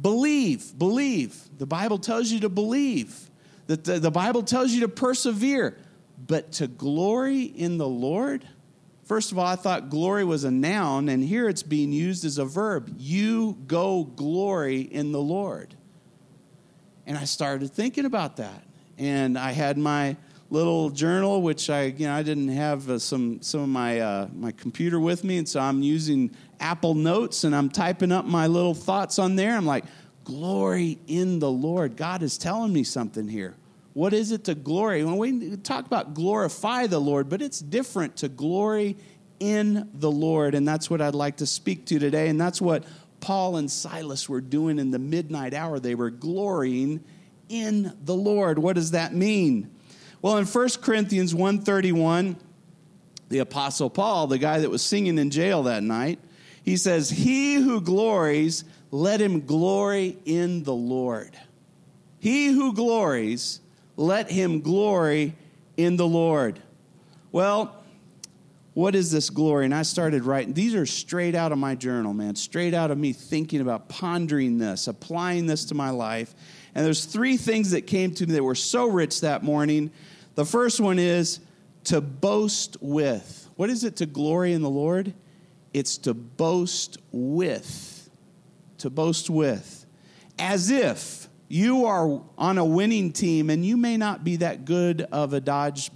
believe, 0.00 0.78
believe. 0.78 1.36
The 1.58 1.66
Bible 1.66 1.98
tells 1.98 2.30
you 2.30 2.40
to 2.40 2.48
believe. 2.48 3.30
That 3.66 3.84
the, 3.84 3.98
the 3.98 4.10
Bible 4.10 4.42
tells 4.42 4.72
you 4.72 4.80
to 4.82 4.88
persevere. 4.88 5.76
But 6.24 6.52
to 6.52 6.68
glory 6.68 7.42
in 7.42 7.78
the 7.78 7.88
Lord, 7.88 8.46
First 9.12 9.30
of 9.30 9.38
all, 9.38 9.44
I 9.44 9.56
thought 9.56 9.90
glory 9.90 10.24
was 10.24 10.44
a 10.44 10.50
noun, 10.50 11.10
and 11.10 11.22
here 11.22 11.46
it's 11.46 11.62
being 11.62 11.92
used 11.92 12.24
as 12.24 12.38
a 12.38 12.46
verb. 12.46 12.94
You 12.96 13.58
go 13.66 14.04
glory 14.04 14.80
in 14.80 15.12
the 15.12 15.20
Lord. 15.20 15.74
And 17.06 17.18
I 17.18 17.24
started 17.24 17.70
thinking 17.70 18.06
about 18.06 18.38
that. 18.38 18.64
And 18.96 19.38
I 19.38 19.50
had 19.50 19.76
my 19.76 20.16
little 20.48 20.88
journal, 20.88 21.42
which 21.42 21.68
I, 21.68 21.88
you 21.94 22.06
know, 22.06 22.14
I 22.14 22.22
didn't 22.22 22.48
have 22.48 22.88
uh, 22.88 22.98
some, 22.98 23.42
some 23.42 23.60
of 23.60 23.68
my, 23.68 24.00
uh, 24.00 24.28
my 24.32 24.50
computer 24.50 24.98
with 24.98 25.24
me, 25.24 25.36
and 25.36 25.46
so 25.46 25.60
I'm 25.60 25.82
using 25.82 26.30
Apple 26.58 26.94
Notes, 26.94 27.44
and 27.44 27.54
I'm 27.54 27.68
typing 27.68 28.12
up 28.12 28.24
my 28.24 28.46
little 28.46 28.72
thoughts 28.72 29.18
on 29.18 29.36
there. 29.36 29.54
I'm 29.54 29.66
like, 29.66 29.84
glory 30.24 30.98
in 31.06 31.38
the 31.38 31.50
Lord. 31.50 31.98
God 31.98 32.22
is 32.22 32.38
telling 32.38 32.72
me 32.72 32.82
something 32.82 33.28
here. 33.28 33.56
What 33.94 34.12
is 34.14 34.32
it 34.32 34.44
to 34.44 34.54
glory? 34.54 35.04
When 35.04 35.18
we 35.18 35.56
talk 35.56 35.86
about 35.86 36.14
glorify 36.14 36.86
the 36.86 36.98
Lord, 36.98 37.28
but 37.28 37.42
it's 37.42 37.60
different 37.60 38.16
to 38.18 38.28
glory 38.28 38.96
in 39.38 39.90
the 39.92 40.10
Lord. 40.10 40.54
And 40.54 40.66
that's 40.66 40.88
what 40.88 41.00
I'd 41.00 41.14
like 41.14 41.38
to 41.38 41.46
speak 41.46 41.86
to 41.86 41.98
today. 41.98 42.28
And 42.28 42.40
that's 42.40 42.60
what 42.60 42.84
Paul 43.20 43.56
and 43.56 43.70
Silas 43.70 44.28
were 44.28 44.40
doing 44.40 44.78
in 44.78 44.90
the 44.90 44.98
midnight 44.98 45.54
hour. 45.54 45.78
They 45.78 45.94
were 45.94 46.10
glorying 46.10 47.04
in 47.48 47.96
the 48.04 48.14
Lord. 48.14 48.58
What 48.58 48.74
does 48.76 48.92
that 48.92 49.14
mean? 49.14 49.70
Well, 50.22 50.38
in 50.38 50.46
1 50.46 50.68
Corinthians 50.80 51.34
131, 51.34 52.36
the 53.28 53.38
apostle 53.38 53.90
Paul, 53.90 54.26
the 54.26 54.38
guy 54.38 54.60
that 54.60 54.70
was 54.70 54.82
singing 54.82 55.18
in 55.18 55.30
jail 55.30 55.64
that 55.64 55.82
night, 55.82 56.20
he 56.62 56.76
says, 56.76 57.10
"He 57.10 57.54
who 57.56 57.80
glories, 57.80 58.62
let 58.90 59.20
him 59.20 59.44
glory 59.46 60.18
in 60.24 60.62
the 60.62 60.74
Lord." 60.74 61.36
He 62.20 62.52
who 62.52 62.72
glories, 62.72 63.58
let 63.96 64.30
him 64.30 64.60
glory 64.60 65.34
in 65.76 65.96
the 65.96 66.06
Lord. 66.06 66.60
Well, 67.30 67.76
what 68.74 68.94
is 68.94 69.10
this 69.10 69.28
glory? 69.28 69.66
And 69.66 69.74
I 69.74 69.82
started 69.82 70.24
writing. 70.24 70.54
These 70.54 70.74
are 70.74 70.86
straight 70.86 71.34
out 71.34 71.52
of 71.52 71.58
my 71.58 71.74
journal, 71.74 72.14
man. 72.14 72.36
Straight 72.36 72.72
out 72.72 72.90
of 72.90 72.98
me 72.98 73.12
thinking 73.12 73.60
about 73.60 73.88
pondering 73.88 74.58
this, 74.58 74.86
applying 74.86 75.46
this 75.46 75.66
to 75.66 75.74
my 75.74 75.90
life. 75.90 76.34
And 76.74 76.84
there's 76.84 77.04
three 77.04 77.36
things 77.36 77.72
that 77.72 77.82
came 77.82 78.14
to 78.14 78.26
me 78.26 78.32
that 78.34 78.42
were 78.42 78.54
so 78.54 78.86
rich 78.86 79.20
that 79.20 79.42
morning. 79.42 79.90
The 80.36 80.46
first 80.46 80.80
one 80.80 80.98
is 80.98 81.40
to 81.84 82.00
boast 82.00 82.78
with. 82.80 83.50
What 83.56 83.68
is 83.68 83.84
it 83.84 83.96
to 83.96 84.06
glory 84.06 84.54
in 84.54 84.62
the 84.62 84.70
Lord? 84.70 85.12
It's 85.74 85.98
to 85.98 86.14
boast 86.14 86.96
with. 87.10 88.08
To 88.78 88.88
boast 88.88 89.28
with. 89.28 89.84
As 90.38 90.70
if 90.70 91.21
you 91.52 91.84
are 91.84 92.22
on 92.38 92.56
a 92.56 92.64
winning 92.64 93.12
team 93.12 93.50
and 93.50 93.64
you 93.64 93.76
may 93.76 93.98
not 93.98 94.24
be 94.24 94.36
that 94.36 94.64
good 94.64 95.02
of 95.12 95.34
a 95.34 95.40
dodge 95.40 95.90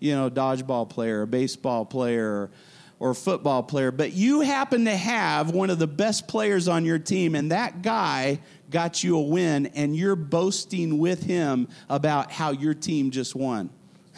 you 0.00 0.16
know, 0.16 0.30
dodgeball 0.30 0.88
player, 0.88 1.22
a 1.22 1.26
baseball 1.26 1.84
player, 1.84 2.50
or 2.98 3.14
football 3.14 3.62
player, 3.62 3.90
but 3.90 4.12
you 4.12 4.40
happen 4.40 4.86
to 4.86 4.96
have 4.96 5.50
one 5.50 5.70
of 5.70 5.78
the 5.78 5.86
best 5.86 6.26
players 6.26 6.66
on 6.66 6.84
your 6.84 6.98
team, 6.98 7.34
and 7.34 7.52
that 7.52 7.82
guy 7.82 8.40
got 8.70 9.04
you 9.04 9.16
a 9.16 9.20
win, 9.20 9.66
and 9.66 9.94
you're 9.94 10.16
boasting 10.16 10.98
with 10.98 11.22
him 11.22 11.68
about 11.88 12.32
how 12.32 12.50
your 12.50 12.74
team 12.74 13.10
just 13.10 13.36
won. 13.36 13.70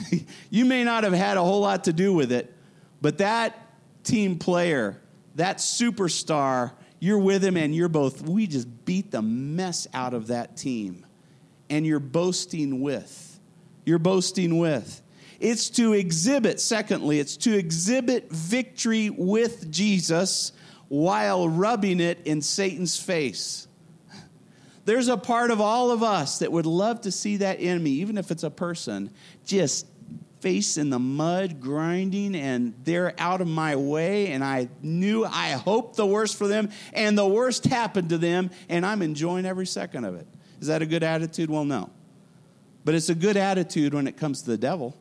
you 0.51 0.65
may 0.65 0.85
not 0.85 1.05
have 1.05 1.13
had 1.13 1.37
a 1.37 1.43
whole 1.43 1.61
lot 1.61 1.85
to 1.85 1.93
do 1.93 2.15
with 2.15 2.31
it, 2.31 2.53
but 3.03 3.19
that 3.19 3.59
team 4.05 4.39
player, 4.39 5.01
that 5.35 5.59
superstar, 5.59 6.73
you're 7.05 7.19
with 7.19 7.45
him, 7.45 7.59
and 7.59 7.75
you're 7.75 7.91
both, 7.91 8.23
we 8.23 8.47
just 8.47 8.87
beat 8.87 9.11
the 9.11 9.21
mess 9.21 9.87
out 9.93 10.15
of 10.15 10.29
that 10.29 10.57
team. 10.57 11.05
And 11.69 11.85
you're 11.85 12.01
boasting 12.01 12.81
with. 12.81 13.39
You're 13.85 13.99
boasting 13.99 14.59
with. 14.59 15.03
It's 15.39 15.69
to 15.71 15.93
exhibit, 15.93 16.61
secondly, 16.61 17.19
it's 17.19 17.37
to 17.39 17.55
exhibit 17.55 18.31
victory 18.31 19.11
with 19.11 19.71
Jesus 19.71 20.53
while 20.89 21.47
rubbing 21.47 22.01
it 22.01 22.21
in 22.25 22.41
Satan's 22.41 22.99
face. 22.99 23.69
There's 24.87 25.09
a 25.09 25.19
part 25.19 25.51
of 25.51 25.61
all 25.61 25.91
of 25.91 26.03
us 26.03 26.39
that 26.39 26.53
would 26.53 26.67
love 26.67 27.03
to 27.03 27.13
see 27.13 27.37
that 27.39 27.59
enemy, 27.61 27.91
even 27.91 28.17
if 28.17 28.31
it's 28.31 28.45
a 28.45 28.51
person, 28.51 29.11
just 29.45 29.87
face 30.45 30.77
in 30.77 30.91
the 30.91 30.99
mud, 30.99 31.59
grinding, 31.59 32.35
and 32.37 32.75
they're 32.85 33.15
out 33.19 33.41
of 33.41 33.49
my 33.49 33.75
way. 33.77 34.27
And 34.27 34.45
I 34.45 34.69
knew, 34.83 35.25
I 35.25 35.53
hoped 35.53 35.97
the 35.97 36.05
worst 36.05 36.37
for 36.37 36.47
them, 36.47 36.69
and 36.93 37.17
the 37.17 37.27
worst 37.27 37.65
happened 37.65 38.11
to 38.11 38.19
them, 38.19 38.51
and 38.69 38.85
I'm 38.85 39.01
enjoying 39.01 39.47
every 39.47 39.67
second 39.67 40.05
of 40.05 40.17
it. 40.17 40.27
Is 40.61 40.67
that 40.67 40.83
a 40.83 40.87
good 40.87 41.03
attitude? 41.03 41.49
Well, 41.49 41.65
no. 41.65 41.89
But 42.85 42.95
it's 42.95 43.09
a 43.09 43.15
good 43.15 43.39
attitude 43.39 43.95
when 43.95 44.07
it 44.07 44.19
comes 44.19 44.43
to 44.43 44.51
the 44.51 44.59
devil. 44.59 44.95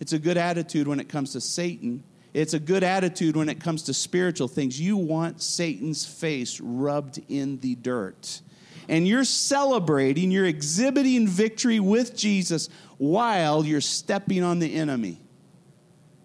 It's 0.00 0.12
a 0.12 0.18
good 0.18 0.36
attitude 0.36 0.86
when 0.86 1.00
it 1.00 1.08
comes 1.08 1.32
to 1.32 1.40
Satan. 1.40 2.04
It's 2.34 2.52
a 2.52 2.60
good 2.60 2.84
attitude 2.84 3.36
when 3.36 3.48
it 3.48 3.58
comes 3.58 3.84
to 3.84 3.94
spiritual 3.94 4.48
things. 4.48 4.78
You 4.78 4.98
want 4.98 5.40
Satan's 5.40 6.04
face 6.04 6.60
rubbed 6.60 7.22
in 7.30 7.58
the 7.60 7.74
dirt. 7.74 8.42
And 8.86 9.08
you're 9.08 9.24
celebrating, 9.24 10.30
you're 10.30 10.44
exhibiting 10.44 11.26
victory 11.26 11.80
with 11.80 12.14
Jesus 12.14 12.68
while 13.00 13.64
you're 13.64 13.80
stepping 13.80 14.42
on 14.42 14.58
the 14.58 14.74
enemy. 14.74 15.18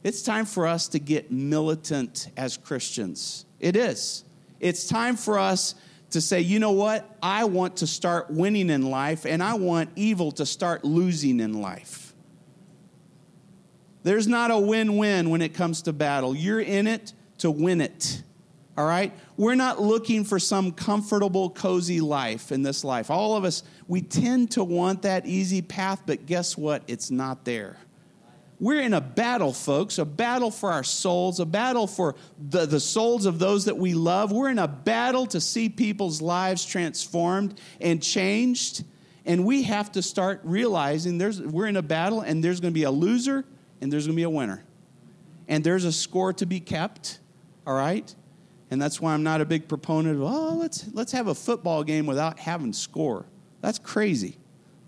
It's 0.03 0.21
time 0.21 0.43
for 0.43 0.67
us 0.67 0.89
to 0.89 0.99
get 0.99 1.31
militant 1.31 2.29
as 2.35 2.57
Christians. 2.57 3.45
It 3.61 3.77
is. 3.77 4.25
It's 4.59 4.85
time 4.85 5.15
for 5.15 5.39
us 5.39 5.75
to 6.09 6.19
say, 6.19 6.41
you 6.41 6.59
know 6.59 6.73
what? 6.73 7.09
I 7.23 7.45
want 7.45 7.77
to 7.77 7.87
start 7.87 8.29
winning 8.29 8.69
in 8.69 8.89
life, 8.89 9.25
and 9.25 9.41
I 9.41 9.53
want 9.53 9.89
evil 9.95 10.33
to 10.33 10.45
start 10.45 10.83
losing 10.83 11.39
in 11.39 11.61
life. 11.61 12.13
There's 14.03 14.27
not 14.27 14.51
a 14.51 14.59
win 14.59 14.97
win 14.97 15.29
when 15.29 15.41
it 15.41 15.53
comes 15.53 15.83
to 15.83 15.93
battle. 15.93 16.35
You're 16.35 16.59
in 16.59 16.87
it 16.87 17.13
to 17.37 17.49
win 17.49 17.79
it. 17.79 18.21
All 18.77 18.85
right? 18.85 19.13
We're 19.37 19.55
not 19.55 19.81
looking 19.81 20.25
for 20.25 20.39
some 20.39 20.73
comfortable, 20.73 21.51
cozy 21.51 22.01
life 22.01 22.51
in 22.51 22.63
this 22.63 22.83
life. 22.83 23.09
All 23.09 23.37
of 23.37 23.45
us, 23.45 23.63
we 23.87 24.01
tend 24.01 24.51
to 24.51 24.63
want 24.63 25.03
that 25.03 25.25
easy 25.25 25.61
path, 25.61 26.03
but 26.05 26.25
guess 26.25 26.57
what? 26.57 26.83
It's 26.87 27.11
not 27.11 27.45
there. 27.45 27.77
We're 28.59 28.81
in 28.81 28.93
a 28.93 29.01
battle, 29.01 29.51
folks, 29.51 29.97
a 29.97 30.05
battle 30.05 30.49
for 30.49 30.71
our 30.71 30.83
souls, 30.83 31.39
a 31.39 31.45
battle 31.45 31.87
for 31.87 32.15
the, 32.39 32.65
the 32.65 32.79
souls 32.79 33.25
of 33.25 33.37
those 33.37 33.65
that 33.65 33.77
we 33.77 33.93
love. 33.93 34.31
We're 34.31 34.49
in 34.49 34.59
a 34.59 34.67
battle 34.67 35.25
to 35.27 35.41
see 35.41 35.67
people's 35.67 36.21
lives 36.21 36.65
transformed 36.65 37.59
and 37.81 38.01
changed. 38.01 38.85
And 39.25 39.45
we 39.45 39.63
have 39.63 39.91
to 39.93 40.01
start 40.01 40.39
realizing 40.43 41.17
there's, 41.17 41.41
we're 41.41 41.67
in 41.67 41.75
a 41.75 41.81
battle 41.81 42.21
and 42.21 42.43
there's 42.43 42.61
going 42.61 42.71
to 42.71 42.75
be 42.75 42.83
a 42.83 42.91
loser 42.91 43.43
and 43.81 43.91
there's 43.91 44.05
going 44.07 44.15
to 44.15 44.19
be 44.19 44.23
a 44.23 44.29
winner. 44.29 44.63
And 45.47 45.63
there's 45.63 45.83
a 45.83 45.91
score 45.91 46.31
to 46.33 46.45
be 46.45 46.59
kept, 46.59 47.19
all 47.67 47.75
right? 47.75 48.13
And 48.71 48.81
that's 48.81 49.01
why 49.01 49.13
I'm 49.13 49.23
not 49.23 49.41
a 49.41 49.45
big 49.45 49.67
proponent 49.67 50.15
of, 50.15 50.23
oh, 50.23 50.55
let's, 50.55 50.85
let's 50.93 51.11
have 51.11 51.27
a 51.27 51.35
football 51.35 51.83
game 51.83 52.05
without 52.05 52.39
having 52.39 52.71
score. 52.71 53.25
That's 53.65 53.79
crazy. 53.79 54.37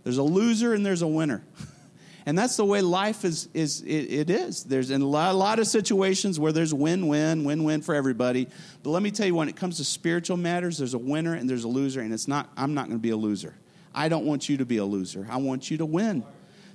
There's 0.04 0.20
a 0.20 0.24
loser 0.24 0.76
and 0.76 0.86
there's 0.86 1.02
a 1.02 1.08
winner. 1.08 1.44
and 2.28 2.38
that's 2.38 2.58
the 2.58 2.64
way 2.64 2.82
life 2.82 3.26
is, 3.26 3.50
is 3.56 3.82
it, 3.82 3.90
it 3.90 4.30
is. 4.30 4.66
There's 4.66 4.92
in 4.92 5.02
a 5.02 5.08
lot, 5.08 5.34
a 5.34 5.38
lot 5.38 5.58
of 5.58 5.66
situations 5.66 6.40
where 6.40 6.52
there's 6.52 6.76
win-win, 6.76 7.44
win-win 7.44 7.82
for 7.82 7.96
everybody. 7.96 8.48
But 8.84 8.92
let 8.92 9.02
me 9.02 9.10
tell 9.10 9.26
you, 9.26 9.34
when 9.34 9.50
it 9.50 9.56
comes 9.56 9.78
to 9.78 9.84
spiritual 9.84 10.38
matters, 10.38 10.78
there's 10.78 10.94
a 10.94 11.00
winner 11.00 11.34
and 11.34 11.50
there's 11.50 11.64
a 11.64 11.68
loser, 11.68 12.02
and 12.02 12.14
it's 12.14 12.28
not, 12.28 12.52
I'm 12.56 12.76
not 12.76 12.86
going 12.86 13.00
to 13.00 13.02
be 13.02 13.10
a 13.10 13.18
loser. 13.18 13.56
I 13.96 14.10
don't 14.10 14.28
want 14.28 14.48
you 14.48 14.58
to 14.58 14.66
be 14.66 14.78
a 14.78 14.86
loser. 14.86 15.26
I 15.28 15.38
want 15.38 15.72
you 15.72 15.78
to 15.78 15.86
win. 15.86 16.24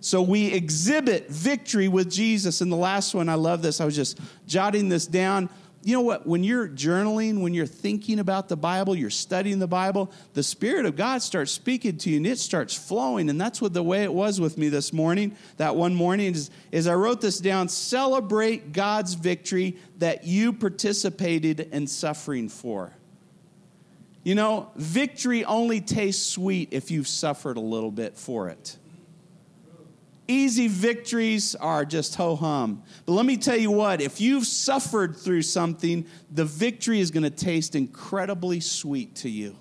So 0.01 0.23
we 0.23 0.53
exhibit 0.53 1.29
victory 1.29 1.87
with 1.87 2.11
Jesus. 2.11 2.63
And 2.63 2.73
the 2.73 2.77
last 2.77 3.15
one, 3.15 3.29
I 3.29 3.35
love 3.35 3.63
this. 3.63 3.81
I 3.81 3.85
was 3.85 3.95
just 3.95 4.19
jotting 4.49 4.89
this 4.89 5.07
down. 5.07 5.49
You 5.85 5.95
know 5.95 6.03
what? 6.03 6.27
When 6.27 6.45
you're 6.45 6.69
journaling, 6.69 7.41
when 7.41 7.55
you're 7.55 7.67
thinking 7.67 8.21
about 8.21 8.49
the 8.49 8.57
Bible, 8.57 8.95
you're 8.95 9.11
studying 9.11 9.59
the 9.59 9.67
Bible, 9.67 10.12
the 10.33 10.43
Spirit 10.43 10.87
of 10.87 10.95
God 10.95 11.23
starts 11.23 11.51
speaking 11.51 11.97
to 11.99 12.11
you 12.11 12.19
and 12.19 12.27
it 12.27 12.39
starts 12.39 12.75
flowing. 12.75 13.29
And 13.29 13.41
that's 13.41 13.61
what 13.61 13.73
the 13.73 13.83
way 13.83 14.05
it 14.05 14.12
was 14.12 14.41
with 14.41 14.57
me 14.57 14.69
this 14.69 14.93
morning, 14.93 15.37
that 15.57 15.75
one 15.75 15.95
morning, 15.95 16.35
is, 16.35 16.51
is 16.71 16.87
I 16.87 16.95
wrote 16.95 17.21
this 17.21 17.39
down 17.39 17.69
celebrate 17.69 18.73
God's 18.73 19.15
victory 19.15 19.77
that 19.99 20.25
you 20.25 20.53
participated 20.53 21.61
in 21.73 21.89
suffering 21.89 22.49
for. 22.49 22.93
You 24.23 24.37
know, 24.37 24.71
victory 24.77 25.45
only 25.45 25.81
tastes 25.81 26.25
sweet 26.25 26.69
if 26.71 26.93
you've 26.93 27.09
suffered 27.09 27.57
a 27.57 27.61
little 27.61 27.91
bit 27.91 28.17
for 28.17 28.49
it. 28.51 28.77
Easy 30.29 30.69
victories 30.69 31.55
are 31.57 31.85
just 31.85 32.14
ho 32.14 32.37
hum. 32.37 32.83
But 33.07 33.12
let 33.12 33.26
me 33.26 33.37
tell 33.37 33.57
you 33.57 33.71
what, 33.71 34.00
if 34.00 34.21
you've 34.21 34.47
suffered 34.47 35.17
through 35.17 35.43
something, 35.43 36.07
the 36.31 36.45
victory 36.45 37.00
is 37.00 37.11
going 37.11 37.25
to 37.25 37.31
taste 37.31 37.75
incredibly 37.75 38.61
sweet 38.61 39.17
to 39.17 39.29
you. 39.29 39.57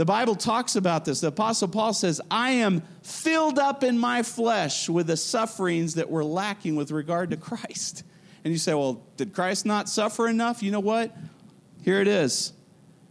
The 0.00 0.06
Bible 0.06 0.34
talks 0.34 0.76
about 0.76 1.04
this. 1.04 1.20
The 1.20 1.26
Apostle 1.26 1.68
Paul 1.68 1.92
says, 1.92 2.22
I 2.30 2.52
am 2.52 2.82
filled 3.02 3.58
up 3.58 3.84
in 3.84 3.98
my 3.98 4.22
flesh 4.22 4.88
with 4.88 5.08
the 5.08 5.16
sufferings 5.18 5.96
that 5.96 6.08
were 6.08 6.24
lacking 6.24 6.74
with 6.74 6.90
regard 6.90 7.28
to 7.32 7.36
Christ. 7.36 8.02
And 8.42 8.50
you 8.50 8.56
say, 8.58 8.72
well, 8.72 9.04
did 9.18 9.34
Christ 9.34 9.66
not 9.66 9.90
suffer 9.90 10.26
enough? 10.26 10.62
You 10.62 10.70
know 10.70 10.80
what? 10.80 11.14
Here 11.84 12.00
it 12.00 12.08
is. 12.08 12.54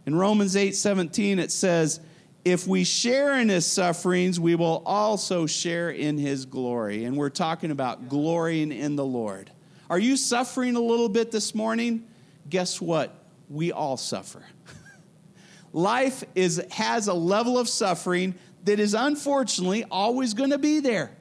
In 0.04 0.16
Romans 0.16 0.56
8 0.56 0.74
17, 0.74 1.38
it 1.38 1.52
says, 1.52 2.00
if 2.44 2.66
we 2.66 2.84
share 2.84 3.38
in 3.38 3.48
his 3.48 3.66
sufferings, 3.66 4.40
we 4.40 4.54
will 4.54 4.82
also 4.86 5.46
share 5.46 5.90
in 5.90 6.16
his 6.18 6.46
glory. 6.46 7.04
And 7.04 7.16
we're 7.16 7.30
talking 7.30 7.70
about 7.70 8.08
glorying 8.08 8.72
in 8.72 8.96
the 8.96 9.04
Lord. 9.04 9.50
Are 9.90 9.98
you 9.98 10.16
suffering 10.16 10.76
a 10.76 10.80
little 10.80 11.08
bit 11.08 11.30
this 11.30 11.54
morning? 11.54 12.06
Guess 12.48 12.80
what? 12.80 13.14
We 13.48 13.72
all 13.72 13.96
suffer. 13.96 14.42
Life 15.72 16.24
is, 16.34 16.64
has 16.70 17.08
a 17.08 17.14
level 17.14 17.58
of 17.58 17.68
suffering 17.68 18.34
that 18.64 18.80
is 18.80 18.94
unfortunately 18.94 19.84
always 19.90 20.34
going 20.34 20.50
to 20.50 20.58
be 20.58 20.80
there. 20.80 21.16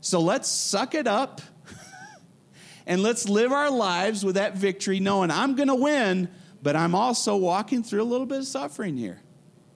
So 0.00 0.20
let's 0.20 0.48
suck 0.48 0.94
it 0.94 1.06
up 1.06 1.40
and 2.86 3.02
let's 3.02 3.28
live 3.28 3.52
our 3.52 3.70
lives 3.70 4.24
with 4.24 4.34
that 4.34 4.56
victory, 4.56 5.00
knowing 5.00 5.30
I'm 5.30 5.54
going 5.54 5.68
to 5.68 5.74
win, 5.74 6.28
but 6.62 6.76
I'm 6.76 6.94
also 6.94 7.36
walking 7.36 7.82
through 7.82 8.02
a 8.02 8.04
little 8.04 8.26
bit 8.26 8.38
of 8.38 8.46
suffering 8.46 8.96
here. 8.96 9.20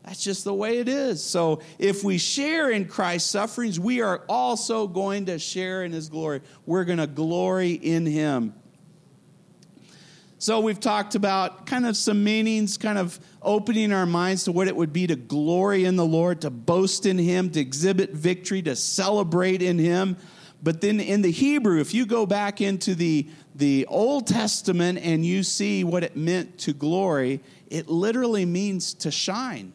That's 0.08 0.24
just 0.24 0.44
the 0.44 0.54
way 0.54 0.78
it 0.78 0.88
is. 0.88 1.22
So 1.22 1.60
if 1.78 2.02
we 2.02 2.16
share 2.16 2.70
in 2.70 2.86
Christ's 2.86 3.28
sufferings, 3.28 3.78
we 3.78 4.00
are 4.00 4.24
also 4.26 4.86
going 4.86 5.26
to 5.26 5.38
share 5.38 5.84
in 5.84 5.92
his 5.92 6.08
glory. 6.08 6.40
We're 6.64 6.84
going 6.84 6.98
to 6.98 7.06
glory 7.06 7.72
in 7.72 8.06
him. 8.06 8.54
So 10.38 10.60
we've 10.60 10.80
talked 10.80 11.14
about 11.14 11.66
kind 11.66 11.84
of 11.84 11.94
some 11.94 12.24
meanings, 12.24 12.78
kind 12.78 12.96
of 12.96 13.20
opening 13.42 13.92
our 13.92 14.06
minds 14.06 14.44
to 14.44 14.52
what 14.52 14.66
it 14.66 14.74
would 14.74 14.94
be 14.94 15.06
to 15.08 15.14
glory 15.14 15.84
in 15.84 15.96
the 15.96 16.06
Lord, 16.06 16.40
to 16.40 16.48
boast 16.48 17.04
in 17.04 17.18
him, 17.18 17.50
to 17.50 17.60
exhibit 17.60 18.12
victory, 18.12 18.62
to 18.62 18.76
celebrate 18.76 19.60
in 19.60 19.78
him. 19.78 20.16
But 20.62 20.80
then 20.80 21.00
in 21.00 21.20
the 21.20 21.30
Hebrew, 21.30 21.82
if 21.82 21.92
you 21.92 22.06
go 22.06 22.24
back 22.24 22.62
into 22.62 22.94
the, 22.94 23.28
the 23.54 23.84
Old 23.84 24.26
Testament 24.26 25.00
and 25.02 25.22
you 25.22 25.42
see 25.42 25.84
what 25.84 26.02
it 26.02 26.16
meant 26.16 26.56
to 26.60 26.72
glory, 26.72 27.42
it 27.66 27.88
literally 27.90 28.46
means 28.46 28.94
to 28.94 29.10
shine 29.10 29.74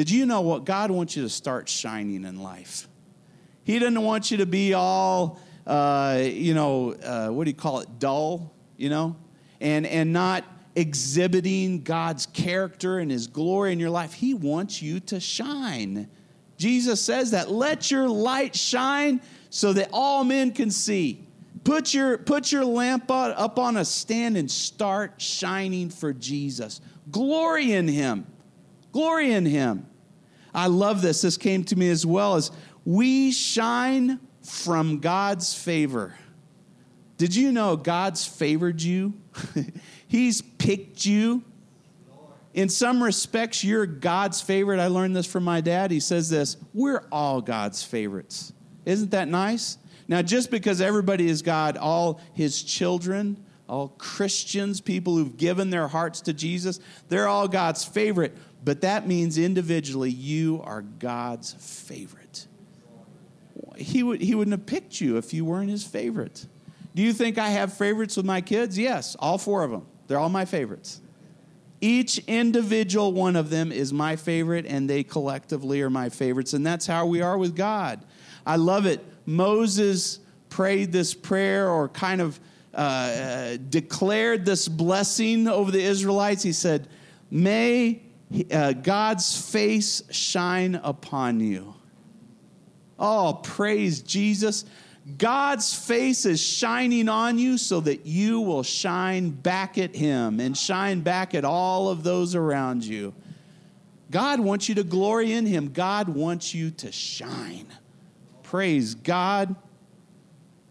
Did 0.00 0.10
you 0.10 0.24
know 0.24 0.40
what 0.40 0.64
God 0.64 0.90
wants 0.90 1.14
you 1.14 1.24
to 1.24 1.28
start 1.28 1.68
shining 1.68 2.24
in 2.24 2.42
life? 2.42 2.88
He 3.64 3.78
doesn't 3.78 4.02
want 4.02 4.30
you 4.30 4.38
to 4.38 4.46
be 4.46 4.72
all, 4.72 5.38
uh, 5.66 6.20
you 6.22 6.54
know, 6.54 6.94
uh, 6.94 7.28
what 7.28 7.44
do 7.44 7.50
you 7.50 7.54
call 7.54 7.80
it, 7.80 7.98
dull, 7.98 8.50
you 8.78 8.88
know, 8.88 9.14
and, 9.60 9.84
and 9.84 10.10
not 10.10 10.46
exhibiting 10.74 11.82
God's 11.82 12.24
character 12.24 12.98
and 12.98 13.10
His 13.10 13.26
glory 13.26 13.74
in 13.74 13.78
your 13.78 13.90
life. 13.90 14.14
He 14.14 14.32
wants 14.32 14.80
you 14.80 15.00
to 15.00 15.20
shine. 15.20 16.08
Jesus 16.56 16.98
says 17.02 17.32
that. 17.32 17.50
Let 17.50 17.90
your 17.90 18.08
light 18.08 18.56
shine 18.56 19.20
so 19.50 19.74
that 19.74 19.90
all 19.92 20.24
men 20.24 20.52
can 20.52 20.70
see. 20.70 21.26
Put 21.62 21.92
your, 21.92 22.16
put 22.16 22.50
your 22.50 22.64
lamp 22.64 23.10
up 23.10 23.58
on 23.58 23.76
a 23.76 23.84
stand 23.84 24.38
and 24.38 24.50
start 24.50 25.20
shining 25.20 25.90
for 25.90 26.14
Jesus. 26.14 26.80
Glory 27.10 27.72
in 27.72 27.86
Him. 27.86 28.26
Glory 28.92 29.32
in 29.34 29.44
Him. 29.44 29.86
I 30.54 30.66
love 30.66 31.02
this. 31.02 31.22
This 31.22 31.36
came 31.36 31.64
to 31.64 31.76
me 31.76 31.90
as 31.90 32.04
well 32.04 32.36
as 32.36 32.50
we 32.84 33.32
shine 33.32 34.20
from 34.42 34.98
God's 34.98 35.54
favor. 35.54 36.14
Did 37.18 37.34
you 37.34 37.52
know 37.52 37.76
God's 37.76 38.26
favored 38.26 38.80
you? 38.80 39.14
He's 40.08 40.40
picked 40.40 41.04
you. 41.04 41.44
In 42.54 42.68
some 42.68 43.02
respects, 43.02 43.62
you're 43.62 43.86
God's 43.86 44.40
favorite. 44.40 44.80
I 44.80 44.88
learned 44.88 45.14
this 45.14 45.26
from 45.26 45.44
my 45.44 45.60
dad. 45.60 45.90
He 45.90 46.00
says 46.00 46.30
this 46.30 46.56
We're 46.74 47.04
all 47.12 47.40
God's 47.40 47.82
favorites. 47.82 48.52
Isn't 48.84 49.10
that 49.12 49.28
nice? 49.28 49.78
Now, 50.08 50.22
just 50.22 50.50
because 50.50 50.80
everybody 50.80 51.28
is 51.28 51.42
God, 51.42 51.76
all 51.76 52.20
his 52.32 52.62
children, 52.62 53.44
all 53.68 53.88
Christians, 53.98 54.80
people 54.80 55.16
who've 55.16 55.36
given 55.36 55.70
their 55.70 55.86
hearts 55.86 56.22
to 56.22 56.32
Jesus, 56.32 56.80
they're 57.08 57.28
all 57.28 57.46
God's 57.46 57.84
favorite. 57.84 58.36
But 58.64 58.82
that 58.82 59.08
means 59.08 59.38
individually, 59.38 60.10
you 60.10 60.60
are 60.64 60.82
God's 60.82 61.54
favorite. 61.54 62.46
He, 63.76 64.02
would, 64.02 64.20
he 64.20 64.34
wouldn't 64.34 64.56
have 64.56 64.66
picked 64.66 65.00
you 65.00 65.16
if 65.16 65.32
you 65.32 65.44
weren't 65.44 65.70
his 65.70 65.84
favorite. 65.84 66.46
Do 66.94 67.02
you 67.02 67.12
think 67.12 67.38
I 67.38 67.48
have 67.48 67.72
favorites 67.72 68.16
with 68.16 68.26
my 68.26 68.40
kids? 68.40 68.76
Yes, 68.76 69.16
all 69.18 69.38
four 69.38 69.62
of 69.62 69.70
them. 69.70 69.86
They're 70.06 70.18
all 70.18 70.28
my 70.28 70.44
favorites. 70.44 71.00
Each 71.80 72.18
individual 72.26 73.12
one 73.12 73.36
of 73.36 73.48
them 73.48 73.72
is 73.72 73.92
my 73.92 74.16
favorite, 74.16 74.66
and 74.66 74.90
they 74.90 75.02
collectively 75.02 75.80
are 75.80 75.88
my 75.88 76.10
favorites. 76.10 76.52
And 76.52 76.66
that's 76.66 76.86
how 76.86 77.06
we 77.06 77.22
are 77.22 77.38
with 77.38 77.56
God. 77.56 78.04
I 78.44 78.56
love 78.56 78.84
it. 78.84 79.02
Moses 79.24 80.18
prayed 80.50 80.92
this 80.92 81.14
prayer 81.14 81.70
or 81.70 81.88
kind 81.88 82.20
of 82.20 82.38
uh, 82.74 82.76
uh, 82.76 83.56
declared 83.68 84.44
this 84.44 84.68
blessing 84.68 85.48
over 85.48 85.70
the 85.70 85.82
Israelites. 85.82 86.42
He 86.42 86.52
said, 86.52 86.86
May 87.30 88.02
uh, 88.50 88.72
God's 88.72 89.50
face 89.50 90.02
shine 90.10 90.76
upon 90.76 91.40
you. 91.40 91.74
Oh, 92.98 93.40
praise 93.42 94.02
Jesus. 94.02 94.64
God's 95.16 95.74
face 95.74 96.26
is 96.26 96.40
shining 96.40 97.08
on 97.08 97.38
you 97.38 97.58
so 97.58 97.80
that 97.80 98.06
you 98.06 98.40
will 98.40 98.62
shine 98.62 99.30
back 99.30 99.78
at 99.78 99.96
Him 99.96 100.38
and 100.38 100.56
shine 100.56 101.00
back 101.00 101.34
at 101.34 101.44
all 101.44 101.88
of 101.88 102.02
those 102.02 102.34
around 102.34 102.84
you. 102.84 103.14
God 104.10 104.40
wants 104.40 104.68
you 104.68 104.74
to 104.76 104.84
glory 104.84 105.32
in 105.32 105.46
Him, 105.46 105.72
God 105.72 106.08
wants 106.08 106.54
you 106.54 106.70
to 106.72 106.92
shine. 106.92 107.66
Praise 108.42 108.94
God. 108.94 109.54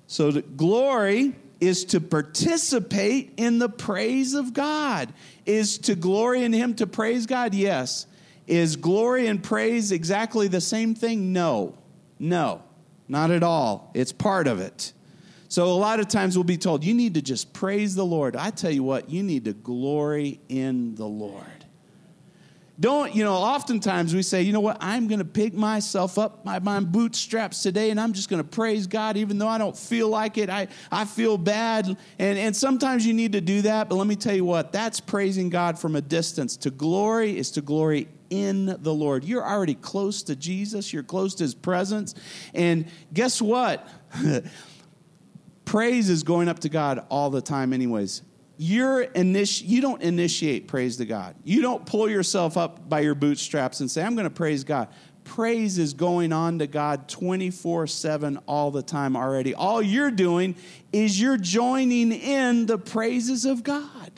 So, 0.08 0.32
the 0.32 0.42
glory 0.42 1.36
is 1.60 1.86
to 1.86 2.00
participate 2.00 3.34
in 3.38 3.60
the 3.60 3.70
praise 3.70 4.34
of 4.34 4.54
God. 4.54 5.13
Is 5.46 5.78
to 5.80 5.96
glory 5.96 6.44
in 6.44 6.54
Him 6.54 6.75
to 6.75 6.88
praise 6.88 7.25
God? 7.25 7.54
Yes. 7.54 8.06
Is 8.48 8.75
glory 8.75 9.28
and 9.28 9.44
praise 9.44 9.92
exactly 9.92 10.48
the 10.48 10.62
same 10.62 10.96
thing? 10.96 11.34
No. 11.34 11.78
No. 12.18 12.63
Not 13.08 13.32
at 13.32 13.44
all. 13.44 13.92
It's 13.94 14.12
part 14.12 14.48
of 14.48 14.60
it. 14.60 14.94
So 15.50 15.66
a 15.66 15.74
lot 15.74 16.00
of 16.00 16.08
times 16.08 16.38
we'll 16.38 16.43
be 16.43 16.58
told, 16.58 16.84
you 16.84 16.93
need 16.93 17.15
to 17.15 17.22
just 17.22 17.54
praise 17.54 17.95
the 17.95 18.06
Lord. 18.06 18.36
I 18.36 18.52
tell 18.52 18.69
you 18.69 18.84
what, 18.84 19.10
you 19.10 19.24
need 19.24 19.45
to 19.45 19.54
glory 19.54 20.39
in 20.48 20.93
the 20.93 21.08
Lord. 21.08 21.59
Don't, 22.80 23.13
you 23.13 23.26
know, 23.26 23.34
oftentimes 23.34 24.15
we 24.15 24.22
say, 24.22 24.42
you 24.42 24.54
know 24.54 24.62
what, 24.62 24.78
I'm 24.80 25.08
going 25.08 25.20
to 25.20 25.26
pick 25.26 25.54
myself 25.54 26.18
up 26.18 26.46
by 26.46 26.60
my 26.60 26.80
bootstraps 26.80 27.62
today 27.62 27.89
and 27.89 28.00
I'm 28.00 28.13
just 28.13 28.30
going 28.30 28.42
to 28.42 28.48
praise 28.48 28.88
God 28.88 29.18
even 29.18 29.38
though 29.38 29.50
I 29.50 29.58
don't 29.58 29.78
feel 29.78 30.08
like 30.08 30.38
it. 30.38 30.50
I, 30.50 30.70
I 30.89 31.04
feel 31.04 31.38
bad. 31.38 31.88
And, 31.88 32.38
and 32.38 32.56
sometimes 32.56 33.06
you 33.06 33.13
need 33.13 33.34
to 33.34 33.42
do 33.42 33.63
that. 33.63 33.89
But 33.89 33.96
let 33.96 34.08
me 34.08 34.15
tell 34.15 34.34
you 34.34 34.46
what, 34.46 34.72
that's 34.72 35.02
praising 35.02 35.50
God 35.50 35.78
from 35.78 35.98
a 35.98 36.02
distance. 36.02 36.56
To 36.58 36.72
glory 36.72 37.38
is 37.38 37.52
to 37.52 37.62
glory 37.62 38.08
in 38.30 38.78
the 38.80 38.94
Lord. 38.94 39.26
You're 39.26 39.46
already 39.46 39.76
close 39.76 40.24
to 40.24 40.36
Jesus, 40.36 40.94
you're 40.94 41.04
close 41.04 41.36
to 41.36 41.44
his 41.44 41.56
presence. 41.56 42.15
And 42.54 42.86
guess 43.13 43.42
what? 43.42 43.86
praise 45.65 46.10
is 46.10 46.24
going 46.24 46.48
up 46.48 46.60
to 46.60 46.70
God 46.70 47.06
all 47.10 47.30
the 47.30 47.42
time, 47.42 47.74
anyways. 47.74 48.22
You're 48.62 49.08
you 49.15 49.80
don't 49.80 50.02
initiate 50.02 50.67
praise 50.67 50.98
to 50.98 51.06
God. 51.06 51.34
You 51.45 51.62
don't 51.62 51.86
pull 51.86 52.10
yourself 52.10 52.58
up 52.58 52.89
by 52.89 53.00
your 53.00 53.15
bootstraps 53.15 53.80
and 53.80 53.89
say, 53.89 54.04
I'm 54.04 54.15
going 54.15 54.28
to 54.28 54.30
praise 54.30 54.65
God. 54.65 54.89
Praise 55.24 55.78
is 55.78 55.93
going 55.93 56.34
on 56.34 56.60
to 56.60 56.67
God 56.67 57.08
24 57.08 57.88
7 57.88 58.38
all 58.48 58.69
the 58.69 58.82
time 58.82 59.15
already. 59.15 59.56
All 59.56 59.82
you're 59.82 60.12
doing 60.12 60.58
is 60.91 61.22
you're 61.22 61.38
joining 61.38 62.12
in 62.12 62.65
the 62.65 62.78
praises 62.78 63.45
of 63.45 63.63
God. 63.63 64.12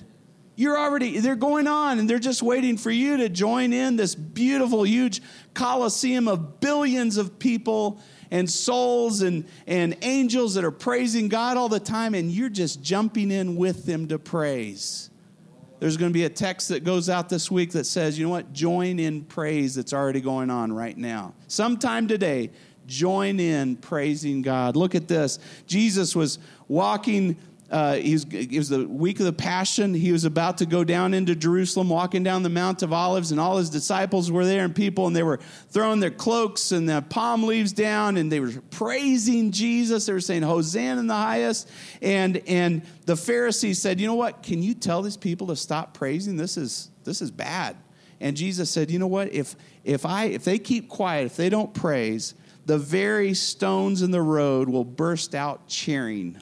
You're 0.55 0.77
already, 0.77 1.19
they're 1.19 1.35
going 1.35 1.67
on 1.67 1.99
and 1.99 2.09
they're 2.09 2.17
just 2.17 2.41
waiting 2.41 2.77
for 2.77 2.89
you 2.89 3.17
to 3.17 3.29
join 3.29 3.73
in 3.73 3.95
this 3.95 4.15
beautiful, 4.15 4.81
huge 4.83 5.21
coliseum 5.53 6.27
of 6.27 6.59
billions 6.59 7.17
of 7.17 7.37
people 7.37 8.01
and 8.31 8.49
souls 8.49 9.21
and, 9.21 9.45
and 9.67 9.97
angels 10.01 10.55
that 10.55 10.63
are 10.63 10.71
praising 10.71 11.27
God 11.27 11.57
all 11.57 11.69
the 11.69 11.79
time, 11.79 12.15
and 12.15 12.31
you're 12.31 12.49
just 12.49 12.81
jumping 12.81 13.29
in 13.29 13.57
with 13.57 13.85
them 13.85 14.07
to 14.07 14.17
praise. 14.17 15.09
There's 15.79 15.97
going 15.97 16.11
to 16.11 16.13
be 16.13 16.25
a 16.25 16.29
text 16.29 16.69
that 16.69 16.83
goes 16.83 17.09
out 17.09 17.27
this 17.27 17.49
week 17.51 17.71
that 17.71 17.85
says, 17.85 18.17
you 18.17 18.25
know 18.25 18.31
what? 18.31 18.53
Join 18.53 18.99
in 18.99 19.23
praise 19.23 19.75
that's 19.75 19.93
already 19.93 20.21
going 20.21 20.49
on 20.49 20.71
right 20.71 20.95
now. 20.95 21.33
Sometime 21.47 22.07
today, 22.07 22.51
join 22.85 23.39
in 23.39 23.77
praising 23.77 24.43
God. 24.43 24.75
Look 24.75 24.95
at 24.95 25.07
this. 25.07 25.39
Jesus 25.65 26.15
was 26.15 26.39
walking 26.67 27.35
uh, 27.71 27.97
it 27.97 28.57
was 28.57 28.67
the 28.67 28.85
week 28.85 29.19
of 29.21 29.25
the 29.25 29.33
Passion. 29.33 29.93
He 29.93 30.11
was 30.11 30.25
about 30.25 30.57
to 30.57 30.65
go 30.65 30.83
down 30.83 31.13
into 31.13 31.35
Jerusalem, 31.35 31.87
walking 31.87 32.21
down 32.21 32.43
the 32.43 32.49
Mount 32.49 32.83
of 32.83 32.91
Olives, 32.91 33.31
and 33.31 33.39
all 33.39 33.57
his 33.57 33.69
disciples 33.69 34.29
were 34.29 34.45
there, 34.45 34.65
and 34.65 34.75
people, 34.75 35.07
and 35.07 35.15
they 35.15 35.23
were 35.23 35.39
throwing 35.69 36.01
their 36.01 36.11
cloaks 36.11 36.73
and 36.73 36.87
the 36.87 37.01
palm 37.01 37.43
leaves 37.43 37.71
down, 37.71 38.17
and 38.17 38.29
they 38.29 38.41
were 38.41 38.51
praising 38.71 39.51
Jesus. 39.51 40.05
They 40.05 40.11
were 40.11 40.19
saying, 40.19 40.43
Hosanna 40.43 40.99
in 40.99 41.07
the 41.07 41.13
highest. 41.13 41.69
And, 42.01 42.41
and 42.45 42.81
the 43.05 43.15
Pharisees 43.15 43.81
said, 43.81 44.01
You 44.01 44.07
know 44.07 44.15
what? 44.15 44.43
Can 44.43 44.61
you 44.61 44.73
tell 44.73 45.01
these 45.01 45.17
people 45.17 45.47
to 45.47 45.55
stop 45.55 45.93
praising? 45.93 46.35
This 46.35 46.57
is, 46.57 46.89
this 47.05 47.21
is 47.21 47.31
bad. 47.31 47.77
And 48.19 48.35
Jesus 48.35 48.69
said, 48.69 48.91
You 48.91 48.99
know 48.99 49.07
what? 49.07 49.33
If, 49.33 49.55
if, 49.85 50.05
I, 50.05 50.25
if 50.25 50.43
they 50.43 50.59
keep 50.59 50.89
quiet, 50.89 51.27
if 51.27 51.37
they 51.37 51.47
don't 51.47 51.73
praise, 51.73 52.35
the 52.65 52.77
very 52.77 53.33
stones 53.33 54.01
in 54.01 54.11
the 54.11 54.21
road 54.21 54.67
will 54.67 54.85
burst 54.85 55.33
out 55.33 55.67
cheering 55.67 56.37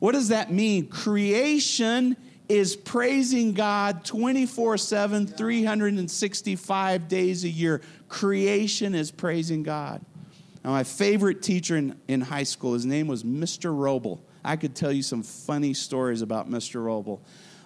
what 0.00 0.12
does 0.12 0.28
that 0.28 0.50
mean? 0.50 0.88
Creation 0.88 2.16
is 2.48 2.74
praising 2.74 3.52
God 3.52 4.04
24 4.04 4.76
7, 4.76 5.26
365 5.28 7.08
days 7.08 7.44
a 7.44 7.48
year. 7.48 7.80
Creation 8.08 8.94
is 8.96 9.12
praising 9.12 9.62
God. 9.62 10.04
Now, 10.64 10.70
my 10.70 10.82
favorite 10.82 11.42
teacher 11.42 11.76
in, 11.76 11.98
in 12.08 12.20
high 12.22 12.42
school, 12.42 12.74
his 12.74 12.84
name 12.84 13.06
was 13.06 13.22
Mr. 13.22 13.70
Roble. 13.70 14.20
I 14.44 14.56
could 14.56 14.74
tell 14.74 14.90
you 14.90 15.02
some 15.02 15.22
funny 15.22 15.74
stories 15.74 16.22
about 16.22 16.50
Mr. 16.50 16.84
Roble. 16.84 17.20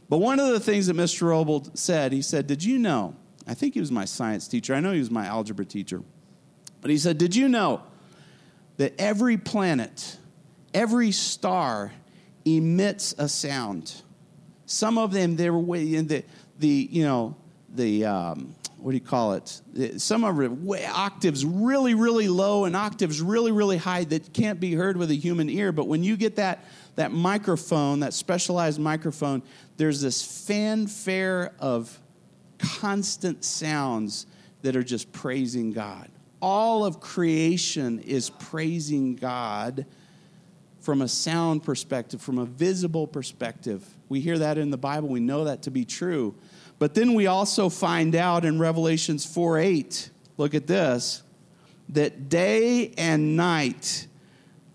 But 0.09 0.19
one 0.19 0.39
of 0.39 0.49
the 0.49 0.61
things 0.61 0.89
that 0.89 0.97
Mr. 0.97 1.29
Roble 1.29 1.77
said, 1.77 2.13
he 2.13 2.21
said, 2.21 2.47
Did 2.47 2.63
you 2.63 2.79
know? 2.79 3.17
I 3.47 3.55
think 3.55 3.75
he 3.75 3.81
was 3.81 3.93
my 3.93 4.05
science 4.05 4.49
teacher. 4.49 4.75
I 4.75 4.81
know 4.81 4.93
he 4.93 4.99
was 4.99 5.11
my 5.11 5.27
algebra 5.27 5.65
teacher. 5.65 6.03
But 6.81 6.91
he 6.91 6.99
said, 6.99 7.17
Did 7.17 7.35
you 7.35 7.49
know 7.49 7.83
that 8.77 8.93
every 8.99 9.37
planet, 9.37 10.19
every 10.73 11.11
star, 11.11 11.93
emits 12.45 13.15
a 13.19 13.29
sound. 13.29 14.03
Some 14.67 14.99
of 14.99 15.13
them, 15.13 15.37
they 15.37 15.51
were 15.51 15.59
way 15.59 15.95
in 15.95 16.07
the, 16.07 16.25
the 16.59 16.89
you 16.91 17.05
know, 17.05 17.37
the, 17.75 18.05
um, 18.05 18.55
what 18.79 18.91
do 18.91 18.97
you 18.97 19.03
call 19.03 19.33
it? 19.33 19.61
Some 19.97 20.25
of 20.25 20.37
them 20.37 20.65
way, 20.65 20.85
octaves 20.87 21.45
really, 21.45 21.95
really 21.95 22.29
low 22.29 22.65
and 22.67 22.77
octaves 22.77 23.23
really, 23.23 23.51
really 23.51 23.79
high 23.79 24.05
that 24.05 24.33
can't 24.33 24.61
be 24.61 24.75
heard 24.75 24.97
with 24.97 25.11
a 25.11 25.15
human 25.15 25.49
ear. 25.49 25.73
But 25.73 25.89
when 25.89 26.03
you 26.03 26.17
get 26.17 26.37
that, 26.37 26.65
that 26.97 27.11
microphone, 27.11 28.01
that 28.01 28.13
specialized 28.13 28.79
microphone, 28.79 29.43
there's 29.77 30.01
this 30.01 30.47
fanfare 30.47 31.53
of 31.59 31.99
constant 32.59 33.45
sounds 33.45 34.27
that 34.63 34.77
are 34.77 34.83
just 34.83 35.13
praising 35.13 35.73
God. 35.73 36.11
All 36.41 36.85
of 36.85 37.01
creation 37.01 38.01
is 38.01 38.29
praising 38.31 39.17
God 39.17 39.87
from 40.85 41.01
a 41.01 41.09
sound 41.09 41.65
perspective, 41.65 42.21
from 42.21 42.37
a 42.37 42.45
visible 42.45 43.07
perspective. 43.07 43.83
We 44.11 44.21
hear 44.21 44.39
that 44.39 44.59
in 44.59 44.71
the 44.71 44.77
Bible, 44.77 45.09
we 45.09 45.21
know 45.21 45.45
that 45.45 45.63
to 45.63 45.71
be 45.71 45.87
true. 45.87 46.35
But 46.79 46.95
then 46.95 47.15
we 47.15 47.27
also 47.27 47.71
find 47.71 48.15
out 48.15 48.45
in 48.45 48.59
Revelations 48.59 49.25
4 49.25 49.59
8, 49.59 50.11
look 50.37 50.55
at 50.55 50.67
this, 50.67 51.23
that 51.89 52.29
day 52.29 52.93
and 52.99 53.35
night, 53.35 54.07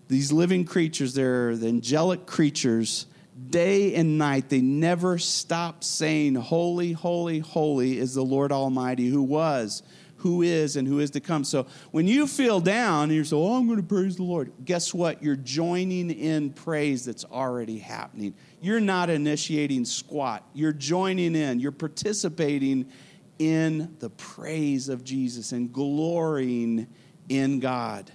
these 0.08 0.32
living 0.32 0.64
creatures, 0.64 1.14
they're 1.14 1.54
the 1.54 1.68
angelic 1.68 2.26
creatures, 2.26 3.06
day 3.48 3.94
and 3.94 4.18
night, 4.18 4.48
they 4.48 4.60
never 4.60 5.16
stop 5.16 5.84
saying, 5.84 6.34
Holy, 6.34 6.90
holy, 6.90 7.38
holy 7.38 7.98
is 7.98 8.14
the 8.14 8.24
Lord 8.24 8.50
Almighty, 8.50 9.08
who 9.08 9.22
was, 9.22 9.84
who 10.20 10.42
is, 10.42 10.76
and 10.76 10.86
who 10.86 11.00
is 11.00 11.10
to 11.10 11.20
come. 11.20 11.44
So 11.44 11.66
when 11.90 12.06
you 12.06 12.26
feel 12.26 12.60
down 12.60 13.04
and 13.04 13.12
you're 13.12 13.24
so, 13.24 13.42
oh, 13.42 13.54
I'm 13.54 13.66
going 13.66 13.78
to 13.78 13.82
praise 13.82 14.16
the 14.16 14.22
Lord, 14.22 14.52
guess 14.64 14.94
what? 14.94 15.22
You're 15.22 15.36
joining 15.36 16.10
in 16.10 16.50
praise 16.50 17.04
that's 17.04 17.24
already 17.24 17.78
happening. 17.78 18.34
You're 18.60 18.80
not 18.80 19.10
initiating 19.10 19.84
squat, 19.84 20.48
you're 20.54 20.72
joining 20.72 21.34
in, 21.34 21.60
you're 21.60 21.72
participating 21.72 22.90
in 23.38 23.96
the 24.00 24.10
praise 24.10 24.88
of 24.90 25.02
Jesus 25.02 25.52
and 25.52 25.72
glorying 25.72 26.86
in 27.28 27.58
God. 27.58 28.12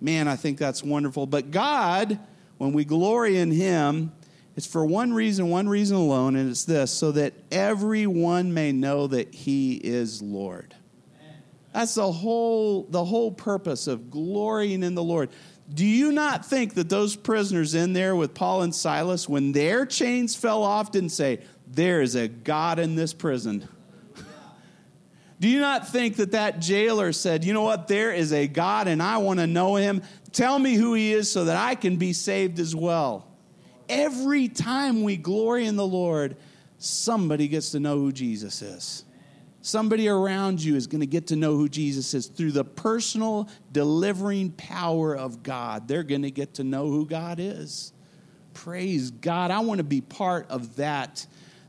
Man, 0.00 0.26
I 0.28 0.36
think 0.36 0.58
that's 0.58 0.82
wonderful. 0.82 1.26
But 1.26 1.52
God, 1.52 2.18
when 2.58 2.72
we 2.72 2.84
glory 2.84 3.38
in 3.38 3.50
Him, 3.50 4.12
it's 4.56 4.66
for 4.66 4.84
one 4.84 5.12
reason, 5.12 5.50
one 5.50 5.68
reason 5.68 5.96
alone, 5.96 6.34
and 6.34 6.50
it's 6.50 6.64
this 6.64 6.90
so 6.90 7.12
that 7.12 7.34
everyone 7.52 8.54
may 8.54 8.72
know 8.72 9.06
that 9.06 9.34
He 9.34 9.74
is 9.74 10.22
Lord. 10.22 10.74
That's 11.76 11.96
the 11.96 12.10
whole, 12.10 12.84
the 12.84 13.04
whole 13.04 13.30
purpose 13.30 13.86
of 13.86 14.10
glorying 14.10 14.82
in 14.82 14.94
the 14.94 15.02
Lord. 15.02 15.28
Do 15.68 15.84
you 15.84 16.10
not 16.10 16.46
think 16.46 16.72
that 16.72 16.88
those 16.88 17.16
prisoners 17.16 17.74
in 17.74 17.92
there 17.92 18.16
with 18.16 18.32
Paul 18.32 18.62
and 18.62 18.74
Silas, 18.74 19.28
when 19.28 19.52
their 19.52 19.84
chains 19.84 20.34
fell 20.34 20.62
off, 20.62 20.90
didn't 20.90 21.10
say, 21.10 21.40
There 21.66 22.00
is 22.00 22.14
a 22.14 22.28
God 22.28 22.78
in 22.78 22.94
this 22.94 23.12
prison? 23.12 23.68
Do 25.38 25.48
you 25.48 25.60
not 25.60 25.86
think 25.86 26.16
that 26.16 26.30
that 26.30 26.60
jailer 26.60 27.12
said, 27.12 27.44
You 27.44 27.52
know 27.52 27.60
what? 27.60 27.88
There 27.88 28.10
is 28.10 28.32
a 28.32 28.48
God 28.48 28.88
and 28.88 29.02
I 29.02 29.18
want 29.18 29.40
to 29.40 29.46
know 29.46 29.76
him. 29.76 30.00
Tell 30.32 30.58
me 30.58 30.76
who 30.76 30.94
he 30.94 31.12
is 31.12 31.30
so 31.30 31.44
that 31.44 31.58
I 31.58 31.74
can 31.74 31.96
be 31.96 32.14
saved 32.14 32.58
as 32.58 32.74
well. 32.74 33.28
Every 33.90 34.48
time 34.48 35.02
we 35.02 35.18
glory 35.18 35.66
in 35.66 35.76
the 35.76 35.86
Lord, 35.86 36.38
somebody 36.78 37.48
gets 37.48 37.72
to 37.72 37.80
know 37.80 37.98
who 37.98 38.12
Jesus 38.12 38.62
is. 38.62 39.04
Somebody 39.66 40.06
around 40.08 40.62
you 40.62 40.76
is 40.76 40.86
going 40.86 41.00
to 41.00 41.08
get 41.08 41.26
to 41.26 41.34
know 41.34 41.56
who 41.56 41.68
Jesus 41.68 42.14
is 42.14 42.28
through 42.28 42.52
the 42.52 42.62
personal 42.62 43.48
delivering 43.72 44.52
power 44.52 45.16
of 45.16 45.42
God. 45.42 45.88
They're 45.88 46.04
going 46.04 46.22
to 46.22 46.30
get 46.30 46.54
to 46.54 46.62
know 46.62 46.86
who 46.86 47.04
God 47.04 47.40
is. 47.40 47.92
Praise 48.54 49.10
God. 49.10 49.50
I 49.50 49.58
want 49.58 49.78
to 49.78 49.84
be 49.84 50.00
part 50.00 50.48
of 50.50 50.76
that, 50.76 51.26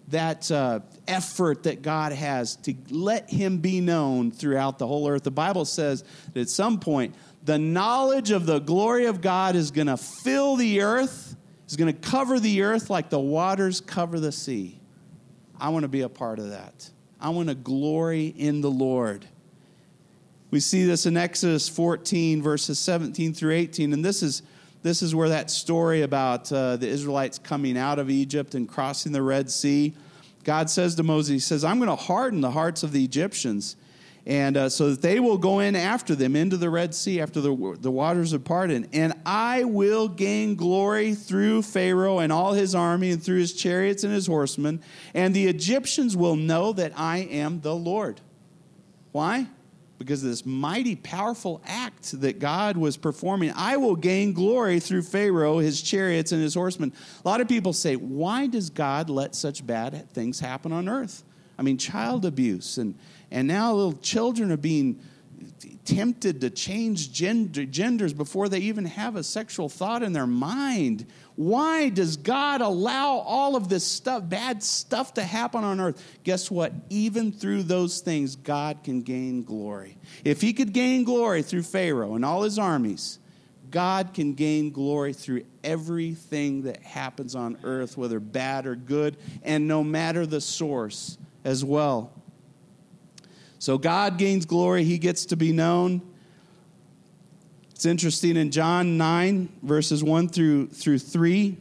that 0.10 0.52
uh, 0.52 0.82
effort 1.08 1.64
that 1.64 1.82
God 1.82 2.12
has 2.12 2.58
to 2.58 2.76
let 2.92 3.32
Him 3.32 3.58
be 3.58 3.82
known 3.82 4.30
throughout 4.30 4.78
the 4.78 4.86
whole 4.86 5.10
earth. 5.10 5.24
The 5.24 5.32
Bible 5.32 5.66
says 5.66 6.04
that 6.36 6.42
at 6.42 6.50
some 6.50 6.80
point, 6.80 7.16
the 7.46 7.58
knowledge 7.58 8.30
of 8.30 8.46
the 8.46 8.60
glory 8.60 9.08
of 9.08 9.22
God 9.22 9.56
is 9.56 9.72
going 9.72 9.88
to 9.88 9.98
fill 9.98 10.56
the 10.56 10.82
earth, 10.82 11.36
is 11.68 11.76
going 11.76 11.92
to 11.92 12.00
cover 12.00 12.40
the 12.40 12.62
earth 12.62 12.92
like 12.92 13.10
the 13.10 13.20
waters 13.20 13.82
cover 13.82 14.20
the 14.20 14.32
sea. 14.32 14.80
I 15.60 15.70
want 15.70 15.82
to 15.82 15.90
be 15.90 16.02
a 16.02 16.10
part 16.10 16.38
of 16.38 16.52
that. 16.52 16.92
I 17.20 17.30
want 17.30 17.50
to 17.50 17.56
glory 17.56 18.28
in 18.28 18.62
the 18.62 18.70
Lord. 18.70 19.28
We 20.52 20.60
see 20.60 20.86
this 20.86 21.06
in 21.06 21.18
Exodus 21.18 21.68
14, 21.68 22.42
verses 22.42 22.80
17 22.80 23.34
through 23.34 23.54
18, 23.54 23.92
and 23.92 24.06
this 24.06 24.24
is, 24.24 24.44
this 24.84 25.02
is 25.02 25.14
where 25.14 25.30
that 25.30 25.50
story 25.50 26.04
about 26.04 26.52
uh, 26.52 26.78
the 26.78 26.88
Israelites 26.88 27.38
coming 27.38 27.78
out 27.78 28.00
of 28.00 28.10
Egypt 28.10 28.56
and 28.56 28.68
crossing 28.70 29.12
the 29.12 29.22
Red 29.22 29.50
Sea. 29.50 29.94
God 30.44 30.70
says 30.70 30.96
to 30.96 31.04
Moses, 31.04 31.34
He 31.34 31.40
says, 31.40 31.64
I'm 31.64 31.80
going 31.80 31.90
to 31.90 31.96
harden 31.96 32.42
the 32.42 32.52
hearts 32.52 32.84
of 32.84 32.94
the 32.94 33.04
Egyptians 33.04 33.76
and 34.28 34.58
uh, 34.58 34.68
so 34.68 34.90
that 34.90 35.02
they 35.02 35.22
will 35.22 35.38
go 35.38 35.60
in 35.60 35.74
after 35.74 36.13
them 36.13 36.36
into 36.36 36.58
the 36.58 36.70
Red 36.70 36.94
Sea 36.94 37.22
after 37.22 37.40
the, 37.40 37.78
the 37.80 37.90
waters 37.90 38.34
are 38.34 38.40
parted. 38.40 38.90
And 38.92 39.13
I 39.26 39.63
will 39.63 40.10
gain 40.10 40.56
glory 40.56 41.16
through 41.16 41.62
Pharaoh 41.62 42.20
and 42.20 42.30
all 42.30 42.52
his 42.52 42.76
army 42.76 43.12
and 43.12 43.24
through 43.24 43.40
his 43.40 43.54
chariots 43.54 44.04
and 44.04 44.13
his 44.13 44.28
horsemen. 44.28 44.82
And 45.13 45.34
the 45.34 45.48
Egyptians 45.48 46.18
will 46.18 46.36
know 46.36 46.74
that 46.74 46.92
I 46.98 47.20
am 47.20 47.62
the 47.62 47.74
Lord. 47.74 48.20
Why? 49.13 49.48
Because 49.98 50.24
of 50.24 50.30
this 50.30 50.46
mighty, 50.46 50.98
powerful 50.98 51.62
act 51.66 52.20
that 52.20 52.40
God 52.40 52.76
was 52.76 52.98
performing. 52.98 53.54
I 53.56 53.78
will 53.78 53.96
gain 53.96 54.34
glory 54.34 54.82
through 54.82 55.04
Pharaoh, 55.04 55.60
his 55.60 55.82
chariots, 55.82 56.34
and 56.34 56.42
his 56.42 56.54
horsemen. 56.54 56.92
A 57.24 57.28
lot 57.28 57.40
of 57.40 57.48
people 57.48 57.72
say, 57.72 57.96
why 57.96 58.48
does 58.48 58.70
God 58.72 59.10
let 59.10 59.36
such 59.36 59.66
bad 59.66 60.12
things 60.12 60.42
happen 60.42 60.74
on 60.74 60.90
earth? 60.90 61.24
I 61.58 61.63
mean, 61.63 61.78
child 61.78 62.26
abuse 62.26 62.78
and 62.78 62.94
and 63.32 63.48
now 63.48 63.74
little 63.74 63.94
children 63.94 64.52
are 64.52 64.58
being 64.58 65.00
tempted 65.88 66.42
to 66.42 66.50
change 66.50 67.13
gender, 67.13 67.66
genders 67.66 68.13
before 68.13 68.50
they 68.50 68.60
even 68.60 68.84
have 68.86 69.16
a 69.16 69.24
sexual 69.24 69.70
thought 69.70 70.04
in 70.04 70.12
their 70.12 70.28
mind. 70.28 71.06
Why 71.36 71.88
does 71.90 72.18
God 72.18 72.62
allow 72.62 73.18
all 73.20 73.56
of 73.56 73.70
this 73.70 73.86
stuff, 73.86 74.28
bad 74.28 74.62
stuff, 74.62 75.13
to 75.13 75.24
happen 75.24 75.63
on 75.63 75.80
earth? 75.80 76.04
Guess 76.24 76.52
what? 76.52 76.74
Even 76.90 77.32
through 77.32 77.63
those 77.63 78.02
things, 78.02 78.36
God 78.36 78.84
can 78.84 79.02
gain 79.02 79.44
glory. 79.44 79.98
If 80.26 80.42
He 80.42 80.52
could 80.52 80.74
gain 80.74 81.06
glory 81.06 81.42
through 81.42 81.63
Pharaoh 81.63 82.16
and 82.16 82.26
all 82.26 82.44
his 82.44 82.60
armies, 82.60 83.20
God 83.72 84.13
can 84.13 84.34
gain 84.34 84.72
glory 84.72 85.13
through 85.13 85.44
everything 85.63 86.63
that 86.63 86.82
happens 86.84 87.36
on 87.36 87.58
earth, 87.63 87.98
whether 87.98 88.20
bad 88.20 88.66
or 88.66 88.76
good, 88.76 89.18
and 89.44 89.68
no 89.68 89.84
matter 89.84 90.26
the 90.26 90.42
source 90.42 91.18
as 91.44 91.63
well. 91.63 92.12
So 93.60 93.78
God 93.78 94.17
gains 94.17 94.46
glory, 94.46 94.84
he 94.84 94.98
gets 94.98 95.26
to 95.28 95.36
be 95.36 95.52
known. 95.52 96.02
It's 97.72 97.86
interesting 97.86 98.38
in 98.38 98.50
John 98.50 98.98
9, 98.98 99.50
verses 99.62 100.04
1 100.04 100.30
through, 100.30 100.67
through 100.67 101.00
3. 101.00 101.58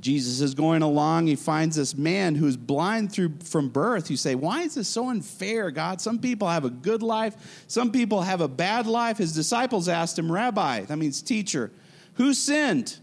Jesus 0.00 0.40
is 0.40 0.54
going 0.54 0.82
along. 0.82 1.26
He 1.26 1.36
finds 1.36 1.76
this 1.76 1.96
man 1.96 2.34
who's 2.34 2.56
blind 2.56 3.12
through 3.12 3.34
from 3.44 3.68
birth. 3.68 4.10
You 4.10 4.16
say, 4.16 4.34
Why 4.34 4.62
is 4.62 4.74
this 4.74 4.88
so 4.88 5.08
unfair, 5.08 5.70
God? 5.70 6.00
Some 6.00 6.18
people 6.18 6.48
have 6.48 6.64
a 6.64 6.70
good 6.70 7.02
life, 7.02 7.64
some 7.66 7.92
people 7.92 8.22
have 8.22 8.40
a 8.40 8.48
bad 8.48 8.86
life. 8.86 9.18
His 9.18 9.32
disciples 9.32 9.88
asked 9.88 10.18
him, 10.18 10.30
Rabbi, 10.30 10.82
that 10.82 10.96
means 10.96 11.22
teacher, 11.22 11.70
who 12.14 12.34
sinned? 12.34 12.98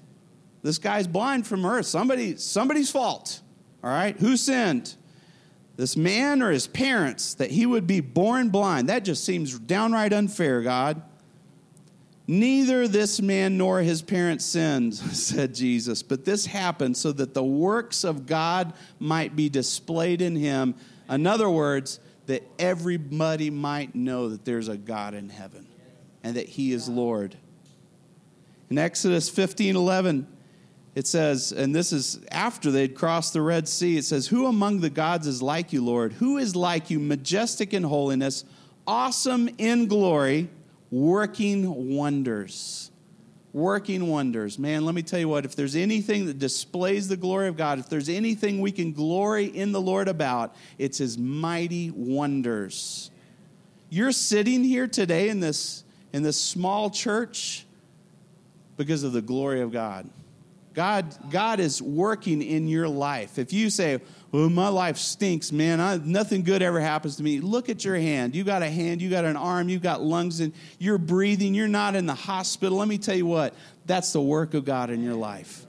This 0.62 0.78
guy's 0.78 1.08
blind 1.08 1.46
from 1.46 1.62
birth. 1.62 1.86
Somebody, 1.86 2.38
somebody's 2.38 2.90
fault. 2.90 3.42
All 3.84 3.90
right? 3.90 4.18
Who 4.20 4.38
sinned? 4.38 4.96
This 5.76 5.98
man 5.98 6.42
or 6.42 6.52
his 6.52 6.68
parents, 6.68 7.34
that 7.36 7.52
he 7.52 7.66
would 7.66 7.88
be 7.88 8.00
born 8.00 8.50
blind. 8.50 8.90
That 8.90 9.04
just 9.04 9.24
seems 9.24 9.58
downright 9.58 10.14
unfair, 10.14 10.62
God. 10.62 11.02
Neither 12.28 12.88
this 12.88 13.22
man 13.22 13.58
nor 13.58 13.82
his 13.82 14.02
parents 14.02 14.46
sinned, 14.46 14.96
said 14.96 15.54
Jesus, 15.54 16.04
but 16.04 16.26
this 16.26 16.46
happened 16.46 16.96
so 16.96 17.12
that 17.12 17.34
the 17.34 17.44
works 17.44 18.04
of 18.04 18.26
God 18.26 18.74
might 19.00 19.36
be 19.36 19.50
displayed 19.50 20.22
in 20.22 20.36
him. 20.36 20.76
In 21.10 21.28
other 21.28 21.50
words, 21.50 22.00
that 22.28 22.44
everybody 22.58 23.50
might 23.50 23.94
know 23.96 24.30
that 24.30 24.46
there's 24.46 24.70
a 24.70 24.78
God 24.78 25.14
in 25.14 25.30
heaven 25.30 25.68
and 26.24 26.38
that 26.38 26.48
he 26.48 26.72
is 26.72 26.88
Lord. 26.88 27.36
In 28.70 28.78
Exodus 28.78 29.30
15 29.30 29.76
11, 29.76 30.28
it 30.96 31.08
says, 31.08 31.52
and 31.52 31.74
this 31.74 31.92
is 31.92 32.20
after 32.32 32.70
they'd 32.70 32.94
crossed 32.94 33.34
the 33.34 33.42
Red 33.42 33.68
Sea, 33.68 33.98
it 33.98 34.06
says, 34.06 34.28
Who 34.28 34.46
among 34.46 34.82
the 34.82 34.92
gods 34.92 35.26
is 35.26 35.42
like 35.42 35.74
you, 35.74 35.84
Lord? 35.84 36.14
Who 36.14 36.38
is 36.38 36.56
like 36.56 36.92
you, 36.92 37.00
majestic 37.00 37.74
in 37.74 37.84
holiness, 37.84 38.46
awesome 38.86 39.50
in 39.58 39.88
glory, 39.88 40.50
working 40.92 41.96
wonders? 41.96 42.92
Working 43.54 44.08
wonders. 44.08 44.60
Man, 44.60 44.86
let 44.86 44.94
me 44.94 45.02
tell 45.02 45.20
you 45.20 45.30
what, 45.30 45.46
if 45.46 45.56
there's 45.56 45.76
anything 45.76 46.28
that 46.28 46.38
displays 46.38 47.08
the 47.08 47.18
glory 47.18 47.48
of 47.48 47.58
God, 47.58 47.80
if 47.80 47.90
there's 47.90 48.10
anything 48.10 48.62
we 48.62 48.72
can 48.72 48.92
glory 48.92 49.46
in 49.46 49.72
the 49.72 49.82
Lord 49.82 50.08
about, 50.08 50.56
it's 50.78 51.00
his 51.00 51.18
mighty 51.18 51.90
wonders. 51.90 53.10
You're 53.90 54.12
sitting 54.12 54.64
here 54.64 54.88
today 54.88 55.30
in 55.30 55.40
this, 55.40 55.84
in 56.14 56.22
this 56.22 56.40
small 56.40 56.92
church 56.92 57.66
because 58.78 59.04
of 59.04 59.14
the 59.14 59.22
glory 59.22 59.62
of 59.62 59.72
God. 59.72 60.10
God, 60.74 61.16
God 61.30 61.60
is 61.60 61.82
working 61.82 62.42
in 62.42 62.68
your 62.68 62.88
life. 62.88 63.38
If 63.38 63.54
you 63.54 63.70
say, 63.70 64.02
well, 64.32 64.50
my 64.50 64.70
life 64.70 64.98
stinks, 64.98 65.52
man, 65.52 65.80
I, 65.80 65.98
nothing 65.98 66.42
good 66.42 66.64
ever 66.64 66.80
happens 66.80 67.18
to 67.18 67.24
me, 67.24 67.40
look 67.40 67.70
at 67.70 67.86
your 67.86 67.96
hand. 67.96 68.36
You 68.36 68.44
got 68.44 68.64
a 68.64 68.70
hand, 68.70 69.00
you 69.02 69.10
got 69.12 69.26
an 69.26 69.38
arm, 69.38 69.70
you 69.70 69.78
got 69.78 70.02
lungs, 70.02 70.40
and 70.40 70.52
you're 70.80 70.98
breathing, 70.98 71.54
you're 71.54 71.68
not 71.68 71.96
in 71.96 72.08
the 72.08 72.16
hospital. 72.16 72.80
Let 72.80 72.88
me 72.88 72.98
tell 72.98 73.16
you 73.16 73.28
what, 73.28 73.54
that's 73.86 74.14
the 74.14 74.22
work 74.22 74.56
of 74.56 74.66
God 74.66 74.90
in 74.90 75.04
your 75.04 75.14
life. 75.14 75.66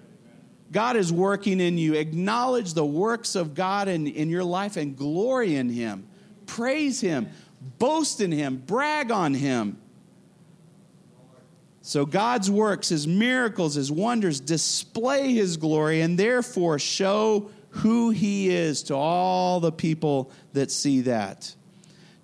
God 0.73 0.97
is 0.97 1.12
working 1.12 1.61
in 1.61 1.77
you. 1.77 1.95
Acknowledge 1.95 2.73
the 2.73 2.85
works 2.85 3.37
of 3.37 3.55
God 3.55 3.88
in, 3.88 4.07
in 4.07 4.31
your 4.31 4.43
life 4.43 4.77
and 4.77 4.97
glory 4.97 5.55
in 5.55 5.69
Him. 5.69 6.09
Praise 6.47 7.01
Him, 7.01 7.29
boast 7.79 8.21
in 8.21 8.33
Him, 8.33 8.57
brag 8.57 9.11
on 9.11 9.35
Him. 9.35 9.79
So 11.87 12.07
God's 12.07 12.51
works, 12.51 12.88
his 12.88 13.07
miracles, 13.07 13.75
his 13.75 13.92
wonders 13.92 14.40
display 14.40 15.35
his 15.35 15.59
glory 15.59 16.01
and 16.01 16.18
therefore 16.18 16.79
show 16.79 17.51
who 17.68 18.09
he 18.09 18.49
is 18.49 18.85
to 18.85 18.94
all 18.94 19.61
the 19.61 19.70
people 19.70 20.31
that 20.55 20.70
see 20.70 21.03
that. 21.03 21.55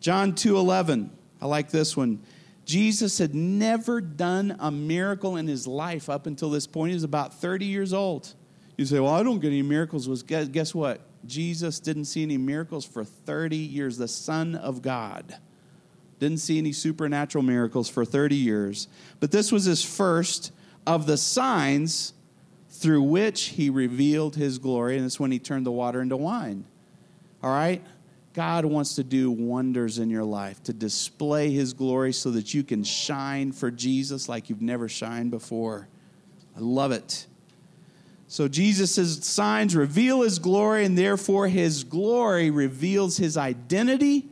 John 0.01 0.35
2:11. 0.35 1.11
I 1.43 1.47
like 1.47 1.71
this 1.71 1.95
one. 1.95 2.21
Jesus 2.65 3.19
had 3.19 3.35
never 3.35 4.01
done 4.01 4.57
a 4.59 4.71
miracle 4.71 5.37
in 5.37 5.47
his 5.47 5.67
life 5.67 6.09
up 6.09 6.27
until 6.27 6.49
this 6.49 6.67
point. 6.67 6.93
He 6.93 6.95
was 6.95 7.05
about 7.05 7.39
30 7.39 7.67
years 7.67 7.93
old. 7.93 8.33
You 8.79 8.87
say, 8.87 8.99
"Well, 8.99 9.13
I 9.13 9.23
don't 9.23 9.41
get 9.41 9.49
any 9.49 9.61
miracles." 9.61 10.09
Was 10.09 10.23
guess 10.23 10.75
what? 10.75 11.03
Jesus 11.27 11.81
didn't 11.81 12.07
see 12.07 12.23
any 12.23 12.39
miracles 12.39 12.87
for 12.87 13.05
30 13.05 13.59
years. 13.59 13.99
The 13.99 14.09
Son 14.09 14.55
of 14.55 14.81
God 14.81 15.37
didn't 16.21 16.39
see 16.39 16.59
any 16.59 16.73
supernatural 16.73 17.43
miracles 17.43 17.89
for 17.89 18.05
30 18.05 18.37
years. 18.37 18.87
But 19.19 19.33
this 19.33 19.51
was 19.51 19.65
his 19.65 19.83
first 19.83 20.53
of 20.87 21.07
the 21.07 21.17
signs 21.17 22.13
through 22.69 23.03
which 23.03 23.47
he 23.47 23.69
revealed 23.69 24.37
his 24.37 24.59
glory, 24.59 24.97
and 24.97 25.05
it's 25.05 25.19
when 25.19 25.33
he 25.33 25.39
turned 25.39 25.67
the 25.67 25.73
water 25.73 26.01
into 26.01 26.17
wine. 26.17 26.65
All 27.43 27.51
right? 27.51 27.83
God 28.33 28.65
wants 28.65 28.95
to 28.95 29.03
do 29.03 29.31
wonders 29.31 29.99
in 29.99 30.09
your 30.09 30.25
life, 30.25 30.63
to 30.65 30.73
display 30.73 31.51
his 31.51 31.73
glory 31.73 32.13
so 32.13 32.31
that 32.31 32.55
you 32.55 32.63
can 32.63 32.85
shine 32.85 33.51
for 33.51 33.71
Jesus 33.71 34.29
like 34.29 34.49
you've 34.49 34.63
never 34.63 34.89
shined 34.89 35.33
before. 35.33 35.89
I 36.57 36.61
love 36.61 36.93
it. 36.93 37.27
So 38.29 38.47
Jesus' 38.47 39.27
signs 39.27 39.75
reveal 39.75 40.23
his 40.23 40.39
glory, 40.39 40.85
and 40.85 40.97
therefore 40.97 41.49
his 41.49 41.83
glory 41.83 42.51
reveals 42.51 43.17
his 43.17 43.37
identity 43.37 44.30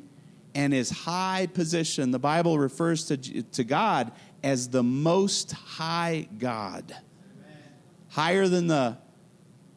and 0.59 0.73
his 0.73 0.91
high 0.91 1.47
position. 1.55 2.11
The 2.11 2.19
Bible 2.19 2.59
refers 2.59 3.05
to, 3.07 3.17
to 3.17 3.63
God 3.63 4.11
as 4.43 4.69
the 4.69 4.83
most 4.83 5.53
high 5.53 6.29
God. 6.37 6.91
Amen. 6.91 7.63
Higher 8.09 8.49
than 8.49 8.67
the, 8.67 8.99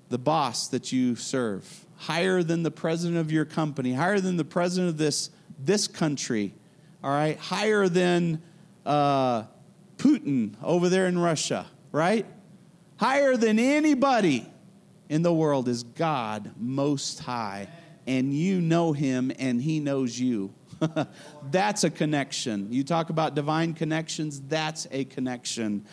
the 0.09 0.17
boss 0.17 0.69
that 0.69 0.91
you 0.91 1.15
serve, 1.15 1.85
higher 1.97 2.41
than 2.41 2.63
the 2.63 2.71
president 2.71 3.19
of 3.19 3.31
your 3.31 3.45
company, 3.45 3.93
higher 3.93 4.19
than 4.19 4.37
the 4.37 4.43
president 4.43 4.89
of 4.89 4.97
this, 4.97 5.29
this 5.63 5.87
country, 5.87 6.55
all 7.03 7.11
right? 7.11 7.37
Higher 7.37 7.87
than 7.87 8.41
uh, 8.83 9.43
Putin 9.97 10.55
over 10.63 10.89
there 10.89 11.05
in 11.05 11.19
Russia, 11.19 11.67
right? 11.91 12.25
higher 12.97 13.35
than 13.37 13.59
anybody 13.59 14.47
in 15.09 15.21
the 15.21 15.33
world 15.33 15.67
is 15.67 15.83
God 15.83 16.51
most 16.57 17.19
high. 17.19 17.67
And 18.07 18.33
you 18.33 18.61
know 18.61 18.93
him 18.93 19.31
and 19.37 19.61
he 19.61 19.79
knows 19.79 20.19
you. 20.19 20.53
that's 21.51 21.83
a 21.83 21.89
connection. 21.89 22.71
You 22.71 22.83
talk 22.83 23.09
about 23.09 23.35
divine 23.35 23.73
connections, 23.73 24.41
that's 24.41 24.87
a 24.91 25.05
connection. 25.05 25.85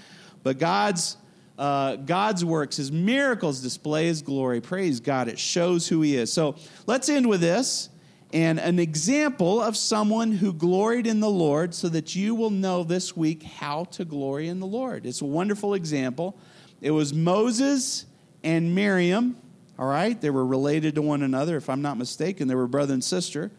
But 0.43 0.59
God's 0.59 1.17
uh, 1.59 1.97
God's 1.97 2.45
works, 2.45 2.77
his 2.77 2.93
miracles 2.93 3.61
display 3.61 4.07
his 4.07 4.23
glory. 4.23 4.61
Praise 4.61 5.01
God. 5.01 5.27
It 5.27 5.41
shows 5.41 5.89
who 5.89 6.03
he 6.03 6.17
is. 6.17 6.33
So 6.33 6.55
let's 6.87 7.09
end 7.09 7.29
with 7.29 7.41
this 7.41 7.89
and 8.33 8.61
an 8.61 8.79
example 8.79 9.61
of 9.61 9.77
someone 9.77 10.33
who 10.33 10.53
gloried 10.53 11.07
in 11.07 11.21
the 11.21 11.31
Lord 11.31 11.75
so 11.75 11.89
that 11.89 12.15
you 12.15 12.35
will 12.35 12.51
know 12.51 12.85
this 12.85 13.17
week 13.17 13.43
how 13.43 13.85
to 13.85 14.05
glory 14.05 14.49
in 14.49 14.61
the 14.61 14.67
Lord. 14.67 15.07
It's 15.07 15.21
a 15.21 15.25
wonderful 15.25 15.75
example. 15.75 16.39
It 16.81 16.91
was 16.91 17.15
Moses 17.15 18.05
and 18.45 18.75
Miriam, 18.75 19.37
all 19.79 19.89
right? 19.89 20.21
They 20.21 20.31
were 20.31 20.47
related 20.47 20.95
to 20.97 21.03
one 21.03 21.23
another, 21.23 21.57
if 21.57 21.69
I'm 21.71 21.83
not 21.83 21.97
mistaken. 21.97 22.49
They 22.49 22.55
were 22.55 22.69
brother 22.69 22.95
and 22.95 23.03
sister. 23.03 23.51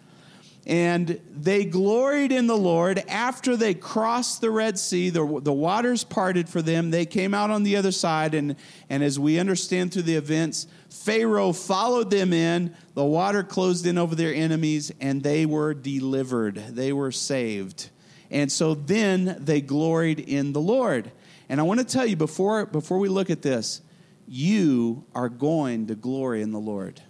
And 0.70 1.20
they 1.32 1.66
gloried 1.66 2.32
in 2.32 2.46
the 2.46 2.56
Lord 2.56 3.04
after 3.08 3.58
they 3.58 3.74
crossed 3.74 4.40
the 4.40 4.52
Red 4.52 4.78
Sea. 4.78 5.10
The, 5.10 5.40
the 5.42 5.52
waters 5.52 6.04
parted 6.04 6.48
for 6.48 6.62
them. 6.62 6.92
They 6.92 7.08
came 7.08 7.34
out 7.34 7.50
on 7.50 7.64
the 7.64 7.76
other 7.76 7.92
side. 7.92 8.36
And, 8.36 8.56
and 8.88 9.04
as 9.04 9.18
we 9.18 9.40
understand 9.40 9.92
through 9.92 10.04
the 10.04 10.16
events, 10.16 10.68
Pharaoh 10.92 11.54
followed 11.54 12.12
them 12.12 12.34
in. 12.34 12.76
The 12.94 13.04
water 13.04 13.42
closed 13.42 13.88
in 13.88 13.98
over 13.98 14.14
their 14.14 14.32
enemies, 14.32 14.92
and 15.02 15.24
they 15.24 15.48
were 15.48 15.74
delivered. 15.74 16.58
They 16.58 16.94
were 16.94 17.12
saved. 17.12 17.90
And 18.30 18.52
so 18.52 18.76
then 18.76 19.38
they 19.40 19.62
gloried 19.62 20.20
in 20.20 20.54
the 20.54 20.62
Lord. 20.62 21.12
And 21.50 21.60
I 21.60 21.64
want 21.64 21.80
to 21.80 21.86
tell 21.86 22.06
you 22.06 22.16
before, 22.16 22.68
before 22.68 23.00
we 23.00 23.10
look 23.10 23.32
at 23.32 23.42
this, 23.42 23.82
you 24.28 25.04
are 25.16 25.30
going 25.30 25.88
to 25.88 25.96
glory 25.96 26.44
in 26.44 26.52
the 26.52 26.60
Lord. 26.60 27.02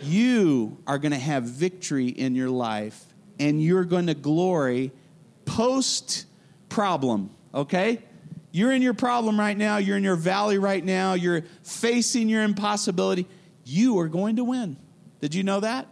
You 0.00 0.78
are 0.86 0.98
going 0.98 1.12
to 1.12 1.18
have 1.18 1.44
victory 1.44 2.08
in 2.08 2.34
your 2.34 2.50
life, 2.50 3.02
and 3.38 3.62
you're 3.62 3.84
going 3.84 4.06
to 4.08 4.14
glory 4.14 4.92
post 5.44 6.26
problem, 6.68 7.30
okay? 7.54 8.02
You're 8.50 8.72
in 8.72 8.82
your 8.82 8.94
problem 8.94 9.38
right 9.38 9.56
now, 9.56 9.78
you're 9.78 9.96
in 9.96 10.04
your 10.04 10.16
valley 10.16 10.58
right 10.58 10.84
now, 10.84 11.14
you're 11.14 11.42
facing 11.62 12.28
your 12.28 12.42
impossibility. 12.42 13.26
You 13.64 13.98
are 13.98 14.08
going 14.08 14.36
to 14.36 14.44
win. 14.44 14.76
Did 15.20 15.34
you 15.34 15.42
know 15.42 15.60
that? 15.60 15.88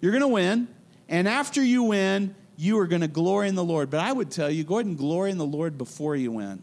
You're 0.00 0.12
going 0.12 0.22
to 0.22 0.28
win. 0.28 0.68
And 1.08 1.26
after 1.26 1.62
you 1.62 1.84
win, 1.84 2.34
you 2.56 2.78
are 2.78 2.86
going 2.86 3.00
to 3.00 3.08
glory 3.08 3.48
in 3.48 3.54
the 3.54 3.64
Lord. 3.64 3.90
But 3.90 4.00
I 4.00 4.12
would 4.12 4.30
tell 4.30 4.50
you, 4.50 4.64
go 4.64 4.76
ahead 4.76 4.86
and 4.86 4.98
glory 4.98 5.30
in 5.30 5.38
the 5.38 5.46
Lord 5.46 5.78
before 5.78 6.14
you 6.14 6.32
win. 6.32 6.62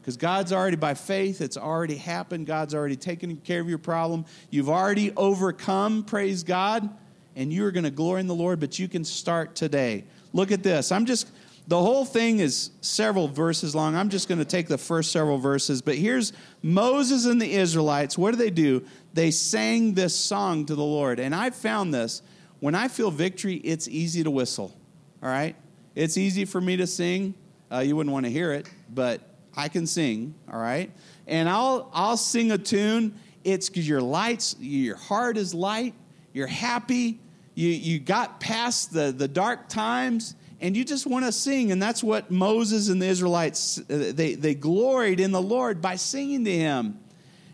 Because 0.00 0.16
God's 0.16 0.52
already, 0.52 0.76
by 0.76 0.94
faith, 0.94 1.40
it's 1.40 1.56
already 1.56 1.96
happened. 1.96 2.46
God's 2.46 2.74
already 2.74 2.96
taken 2.96 3.36
care 3.38 3.60
of 3.60 3.68
your 3.68 3.78
problem. 3.78 4.24
You've 4.50 4.70
already 4.70 5.12
overcome, 5.16 6.04
praise 6.04 6.42
God, 6.42 6.88
and 7.36 7.52
you 7.52 7.64
are 7.66 7.70
going 7.70 7.84
to 7.84 7.90
glory 7.90 8.20
in 8.20 8.26
the 8.26 8.34
Lord, 8.34 8.60
but 8.60 8.78
you 8.78 8.88
can 8.88 9.04
start 9.04 9.54
today. 9.54 10.04
Look 10.32 10.52
at 10.52 10.62
this. 10.62 10.90
I'm 10.90 11.06
just, 11.06 11.30
the 11.68 11.78
whole 11.78 12.04
thing 12.04 12.38
is 12.38 12.70
several 12.80 13.28
verses 13.28 13.74
long. 13.74 13.94
I'm 13.94 14.08
just 14.08 14.28
going 14.28 14.38
to 14.38 14.44
take 14.44 14.68
the 14.68 14.78
first 14.78 15.12
several 15.12 15.38
verses. 15.38 15.82
But 15.82 15.96
here's 15.96 16.32
Moses 16.62 17.26
and 17.26 17.40
the 17.40 17.52
Israelites. 17.52 18.16
What 18.16 18.30
do 18.30 18.36
they 18.36 18.50
do? 18.50 18.84
They 19.12 19.30
sang 19.30 19.94
this 19.94 20.16
song 20.16 20.66
to 20.66 20.74
the 20.74 20.84
Lord. 20.84 21.20
And 21.20 21.34
I 21.34 21.50
found 21.50 21.92
this. 21.92 22.22
When 22.60 22.74
I 22.74 22.88
feel 22.88 23.10
victory, 23.10 23.56
it's 23.56 23.88
easy 23.88 24.22
to 24.22 24.30
whistle 24.30 24.74
all 25.22 25.28
right? 25.28 25.56
It's 25.94 26.16
easy 26.16 26.44
for 26.44 26.60
me 26.60 26.76
to 26.78 26.86
sing. 26.86 27.34
Uh, 27.70 27.80
you 27.80 27.94
wouldn't 27.96 28.12
want 28.12 28.26
to 28.26 28.32
hear 28.32 28.52
it, 28.52 28.68
but 28.92 29.20
I 29.56 29.68
can 29.68 29.86
sing, 29.86 30.34
all 30.52 30.60
right? 30.60 30.90
And 31.26 31.48
I'll, 31.48 31.90
I'll 31.92 32.16
sing 32.16 32.52
a 32.52 32.58
tune. 32.58 33.14
It's 33.44 33.68
because 33.68 33.88
your 33.88 34.02
lights, 34.02 34.56
your 34.60 34.96
heart 34.96 35.36
is 35.36 35.54
light, 35.54 35.94
you're 36.32 36.46
happy, 36.46 37.18
you, 37.54 37.68
you 37.68 37.98
got 37.98 38.40
past 38.40 38.92
the, 38.92 39.12
the 39.12 39.28
dark 39.28 39.68
times, 39.68 40.34
and 40.60 40.76
you 40.76 40.84
just 40.84 41.06
want 41.06 41.24
to 41.24 41.32
sing. 41.32 41.72
And 41.72 41.82
that's 41.82 42.02
what 42.02 42.30
Moses 42.30 42.88
and 42.88 43.00
the 43.00 43.06
Israelites, 43.06 43.78
uh, 43.78 44.12
they, 44.14 44.34
they 44.34 44.54
gloried 44.54 45.20
in 45.20 45.32
the 45.32 45.42
Lord 45.42 45.80
by 45.80 45.96
singing 45.96 46.44
to 46.44 46.52
him. 46.52 46.98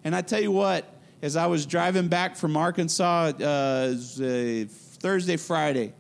And 0.05 0.15
I 0.15 0.23
tell 0.23 0.41
you 0.41 0.53
what, 0.53 0.93
as 1.23 1.37
I 1.37 1.47
was 1.47 1.67
driving 1.67 2.09
back 2.09 2.37
from 2.37 2.57
Arkansas 2.57 3.33
uh, 3.41 3.95
Thursday, 3.97 5.37
Friday, 5.37 5.93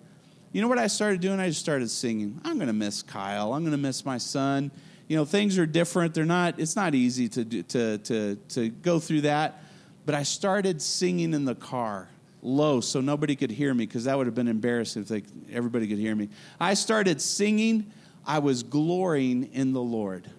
you 0.52 0.62
know 0.62 0.68
what 0.68 0.78
I 0.78 0.86
started 0.86 1.20
doing? 1.20 1.40
I 1.40 1.48
just 1.48 1.60
started 1.60 1.90
singing. 1.90 2.40
I'm 2.44 2.56
going 2.56 2.68
to 2.68 2.72
miss 2.72 3.02
Kyle. 3.02 3.52
I'm 3.52 3.62
going 3.62 3.72
to 3.72 3.78
miss 3.78 4.04
my 4.04 4.18
son. 4.18 4.70
You 5.08 5.16
know, 5.16 5.24
things 5.24 5.58
are 5.58 5.66
different. 5.66 6.14
They're 6.14 6.24
not. 6.24 6.58
It's 6.58 6.76
not 6.76 6.94
easy 6.94 7.28
to 7.30 7.44
do, 7.44 7.62
to 7.62 7.98
to 7.98 8.36
to 8.48 8.68
go 8.68 8.98
through 8.98 9.22
that. 9.22 9.62
But 10.04 10.14
I 10.14 10.22
started 10.22 10.80
singing 10.82 11.34
in 11.34 11.44
the 11.44 11.54
car 11.54 12.08
low 12.42 12.80
so 12.80 13.00
nobody 13.00 13.34
could 13.34 13.50
hear 13.50 13.74
me 13.74 13.86
because 13.86 14.04
that 14.04 14.16
would 14.16 14.26
have 14.26 14.34
been 14.34 14.48
embarrassing 14.48 15.02
if 15.02 15.08
they, 15.08 15.22
everybody 15.52 15.88
could 15.88 15.98
hear 15.98 16.14
me. 16.14 16.28
I 16.60 16.74
started 16.74 17.20
singing. 17.20 17.92
I 18.24 18.38
was 18.38 18.62
glorying 18.62 19.52
in 19.52 19.72
the 19.72 19.80
Lord. 19.80 20.30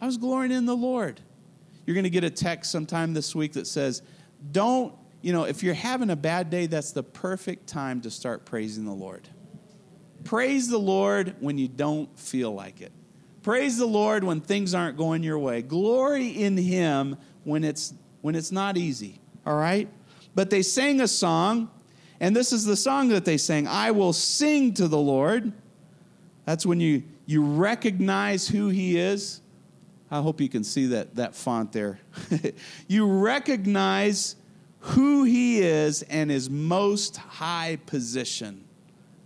I 0.00 0.06
was 0.06 0.16
glorying 0.16 0.52
in 0.52 0.64
the 0.64 0.76
Lord. 0.76 1.20
You're 1.86 1.94
going 1.94 2.04
to 2.04 2.10
get 2.10 2.24
a 2.24 2.30
text 2.30 2.70
sometime 2.70 3.12
this 3.12 3.34
week 3.34 3.54
that 3.54 3.66
says, 3.66 4.02
"Don't." 4.52 4.94
You 5.22 5.34
know, 5.34 5.44
if 5.44 5.62
you're 5.62 5.74
having 5.74 6.08
a 6.08 6.16
bad 6.16 6.48
day, 6.48 6.64
that's 6.64 6.92
the 6.92 7.02
perfect 7.02 7.66
time 7.66 8.00
to 8.00 8.10
start 8.10 8.46
praising 8.46 8.86
the 8.86 8.94
Lord. 8.94 9.28
Praise 10.24 10.68
the 10.68 10.78
Lord 10.78 11.34
when 11.40 11.58
you 11.58 11.68
don't 11.68 12.18
feel 12.18 12.54
like 12.54 12.80
it. 12.80 12.92
Praise 13.42 13.78
the 13.78 13.86
Lord 13.86 14.22
when 14.22 14.40
things 14.40 14.74
aren't 14.74 14.98
going 14.98 15.22
your 15.22 15.38
way. 15.38 15.62
Glory 15.62 16.28
in 16.28 16.56
Him 16.56 17.16
when 17.44 17.64
it's, 17.64 17.94
when 18.20 18.34
it's 18.34 18.52
not 18.52 18.76
easy, 18.76 19.18
all 19.46 19.56
right? 19.56 19.88
But 20.34 20.50
they 20.50 20.62
sang 20.62 21.00
a 21.00 21.08
song, 21.08 21.70
and 22.20 22.36
this 22.36 22.52
is 22.52 22.64
the 22.64 22.76
song 22.76 23.08
that 23.08 23.24
they 23.24 23.38
sang 23.38 23.66
I 23.66 23.92
will 23.92 24.12
sing 24.12 24.74
to 24.74 24.88
the 24.88 24.98
Lord. 24.98 25.52
That's 26.44 26.66
when 26.66 26.80
you, 26.80 27.02
you 27.24 27.42
recognize 27.42 28.46
who 28.46 28.68
He 28.68 28.98
is. 28.98 29.40
I 30.10 30.20
hope 30.20 30.40
you 30.40 30.48
can 30.48 30.64
see 30.64 30.86
that, 30.88 31.14
that 31.14 31.34
font 31.34 31.72
there. 31.72 31.98
you 32.88 33.06
recognize 33.06 34.36
who 34.80 35.24
He 35.24 35.60
is 35.60 36.02
and 36.02 36.30
His 36.30 36.50
most 36.50 37.16
high 37.16 37.78
position 37.86 38.64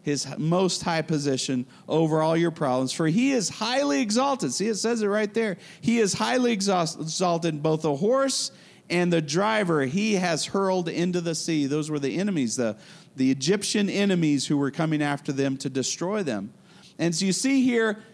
his 0.04 0.28
most 0.38 0.82
high 0.84 1.02
position 1.02 1.66
over 1.88 2.22
all 2.22 2.36
your 2.36 2.52
problems. 2.52 2.92
For 2.92 3.08
he 3.08 3.32
is 3.32 3.48
highly 3.48 4.00
exalted. 4.00 4.52
See, 4.52 4.68
it 4.68 4.76
says 4.76 5.02
it 5.02 5.08
right 5.08 5.34
there. 5.34 5.56
He 5.80 5.98
is 5.98 6.12
highly 6.12 6.52
exalted, 6.52 7.62
both 7.62 7.82
the 7.82 7.96
horse 7.96 8.52
and 8.88 9.10
the 9.10 9.22
driver 9.22 9.86
he 9.86 10.14
has 10.16 10.44
hurled 10.44 10.88
into 10.88 11.20
the 11.22 11.34
sea. 11.34 11.66
Those 11.66 11.90
were 11.90 11.98
the 11.98 12.18
enemies, 12.18 12.56
the, 12.56 12.76
the 13.16 13.30
Egyptian 13.30 13.88
enemies 13.88 14.46
who 14.46 14.58
were 14.58 14.70
coming 14.70 15.02
after 15.02 15.32
them 15.32 15.56
to 15.56 15.70
destroy 15.70 16.22
them. 16.22 16.52
And 16.98 17.14
so 17.14 17.24
you 17.24 17.32
see 17.32 17.64
here, 17.64 18.04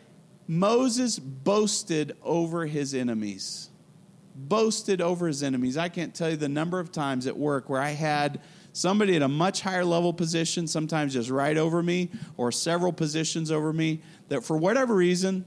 Moses 0.46 1.18
boasted 1.18 2.16
over 2.22 2.66
his 2.66 2.94
enemies. 2.94 3.68
boasted 4.34 5.00
over 5.00 5.26
his 5.26 5.42
enemies. 5.42 5.76
I 5.76 5.88
can't 5.88 6.14
tell 6.14 6.30
you 6.30 6.36
the 6.36 6.48
number 6.48 6.80
of 6.80 6.92
times 6.92 7.26
at 7.26 7.36
work 7.36 7.68
where 7.68 7.80
I 7.80 7.90
had 7.90 8.40
somebody 8.72 9.16
at 9.16 9.22
a 9.22 9.28
much 9.28 9.62
higher 9.62 9.84
level 9.84 10.12
position, 10.12 10.66
sometimes 10.66 11.14
just 11.14 11.30
right 11.30 11.56
over 11.56 11.82
me 11.82 12.10
or 12.36 12.52
several 12.52 12.92
positions 12.92 13.50
over 13.50 13.72
me, 13.72 14.00
that 14.28 14.44
for 14.44 14.56
whatever 14.56 14.94
reason 14.94 15.44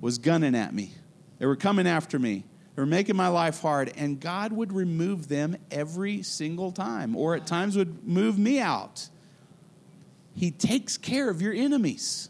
was 0.00 0.18
gunning 0.18 0.54
at 0.54 0.74
me. 0.74 0.92
They 1.38 1.46
were 1.46 1.56
coming 1.56 1.86
after 1.86 2.18
me. 2.18 2.44
They 2.74 2.82
were 2.82 2.86
making 2.86 3.16
my 3.16 3.28
life 3.28 3.60
hard, 3.60 3.92
and 3.96 4.20
God 4.20 4.52
would 4.52 4.72
remove 4.72 5.28
them 5.28 5.56
every 5.70 6.22
single 6.22 6.72
time, 6.72 7.16
or 7.16 7.34
at 7.34 7.46
times 7.46 7.76
would 7.76 8.06
move 8.06 8.38
me 8.38 8.60
out. 8.60 9.08
He 10.34 10.50
takes 10.50 10.98
care 10.98 11.30
of 11.30 11.40
your 11.40 11.54
enemies. 11.54 12.28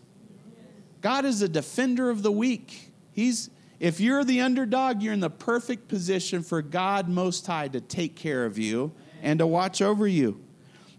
God 1.00 1.24
is 1.24 1.42
a 1.42 1.48
defender 1.48 2.10
of 2.10 2.22
the 2.22 2.30
weak. 2.30 2.92
He's 3.12 3.50
if 3.78 4.00
you're 4.00 4.24
the 4.24 4.40
underdog, 4.40 5.02
you're 5.02 5.12
in 5.12 5.20
the 5.20 5.28
perfect 5.28 5.88
position 5.88 6.42
for 6.42 6.62
God 6.62 7.08
Most 7.08 7.46
High 7.46 7.68
to 7.68 7.80
take 7.80 8.16
care 8.16 8.46
of 8.46 8.56
you 8.56 8.92
and 9.22 9.38
to 9.38 9.46
watch 9.46 9.82
over 9.82 10.06
you. 10.06 10.40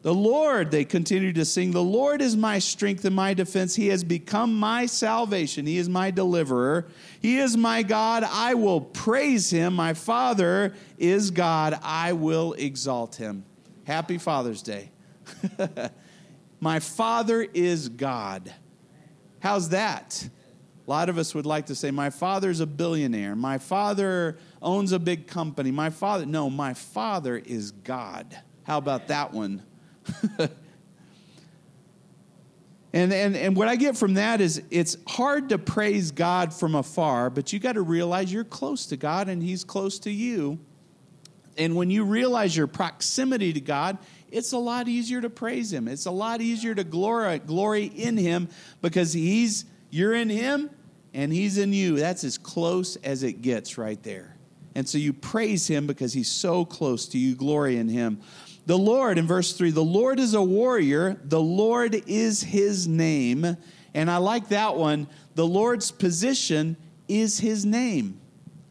The 0.03 0.13
Lord, 0.13 0.71
they 0.71 0.85
continue 0.85 1.33
to 1.33 1.43
sing, 1.43 1.71
the 1.71 1.83
Lord 1.83 2.21
is 2.21 2.37
my 2.37 2.59
strength 2.59 3.03
and 3.03 3.15
my 3.15 3.33
defense. 3.33 3.75
He 3.75 3.87
has 3.87 4.03
become 4.03 4.57
my 4.57 4.85
salvation. 4.85 5.65
He 5.65 5.77
is 5.77 5.89
my 5.89 6.11
deliverer. 6.11 6.87
He 7.19 7.39
is 7.39 7.57
my 7.57 7.83
God. 7.83 8.23
I 8.23 8.53
will 8.53 8.79
praise 8.79 9.49
him. 9.49 9.73
My 9.73 9.93
Father 9.93 10.73
is 10.97 11.31
God. 11.31 11.77
I 11.83 12.13
will 12.13 12.53
exalt 12.53 13.15
him. 13.15 13.43
Happy 13.85 14.17
Father's 14.17 14.61
Day. 14.61 14.91
my 16.59 16.79
Father 16.79 17.41
is 17.41 17.89
God. 17.89 18.53
How's 19.39 19.69
that? 19.69 20.29
A 20.87 20.89
lot 20.89 21.09
of 21.09 21.17
us 21.17 21.35
would 21.35 21.45
like 21.45 21.65
to 21.65 21.75
say, 21.75 21.91
My 21.91 22.09
father's 22.09 22.61
a 22.61 22.65
billionaire. 22.65 23.35
My 23.35 23.57
father 23.57 24.37
owns 24.61 24.93
a 24.93 24.99
big 24.99 25.27
company. 25.27 25.69
My 25.69 25.89
father, 25.89 26.25
no, 26.25 26.49
my 26.49 26.73
father 26.73 27.37
is 27.37 27.71
God. 27.71 28.37
How 28.63 28.77
about 28.77 29.07
that 29.09 29.33
one? 29.33 29.63
and, 32.93 33.11
and, 33.13 33.35
and 33.35 33.55
what 33.57 33.67
I 33.67 33.75
get 33.75 33.97
from 33.97 34.13
that 34.13 34.39
is 34.39 34.63
it's 34.71 34.95
hard 35.07 35.49
to 35.49 35.57
praise 35.57 36.11
God 36.11 36.53
from 36.53 36.73
afar, 36.73 37.29
but 37.29 37.51
you 37.51 37.59
got 37.59 37.73
to 37.73 37.81
realize 37.81 38.31
you're 38.31 38.45
close 38.45 38.85
to 38.87 38.95
God 38.95 39.27
and 39.27 39.43
He's 39.43 39.65
close 39.65 39.99
to 39.99 40.11
you. 40.11 40.57
And 41.57 41.75
when 41.75 41.89
you 41.89 42.05
realize 42.05 42.55
your 42.55 42.67
proximity 42.67 43.51
to 43.51 43.59
God, 43.59 43.97
it's 44.31 44.53
a 44.53 44.57
lot 44.57 44.87
easier 44.87 45.19
to 45.19 45.29
praise 45.29 45.73
Him. 45.73 45.89
It's 45.89 46.05
a 46.05 46.11
lot 46.11 46.39
easier 46.39 46.73
to 46.73 46.85
glory, 46.85 47.39
glory 47.39 47.85
in 47.85 48.15
Him 48.15 48.47
because 48.81 49.11
He's 49.11 49.65
you're 49.89 50.13
in 50.13 50.29
Him 50.29 50.69
and 51.13 51.31
He's 51.31 51.57
in 51.57 51.73
you. 51.73 51.97
That's 51.97 52.23
as 52.23 52.37
close 52.37 52.95
as 52.97 53.23
it 53.23 53.41
gets 53.41 53.77
right 53.77 54.01
there. 54.03 54.35
And 54.75 54.87
so 54.87 54.97
you 54.97 55.13
praise 55.13 55.67
Him 55.67 55.87
because 55.87 56.13
He's 56.13 56.31
so 56.31 56.65
close 56.65 57.07
to 57.09 57.17
you, 57.17 57.35
glory 57.35 57.77
in 57.77 57.89
Him. 57.89 58.21
The 58.65 58.77
Lord, 58.77 59.17
in 59.17 59.25
verse 59.25 59.53
3, 59.53 59.71
the 59.71 59.83
Lord 59.83 60.19
is 60.19 60.33
a 60.33 60.41
warrior, 60.41 61.19
the 61.23 61.41
Lord 61.41 61.95
is 62.05 62.43
His 62.43 62.87
name. 62.87 63.57
And 63.93 64.11
I 64.11 64.17
like 64.17 64.49
that 64.49 64.75
one. 64.75 65.07
The 65.35 65.47
Lord's 65.47 65.89
position 65.89 66.77
is 67.07 67.39
His 67.39 67.65
name. 67.65 68.19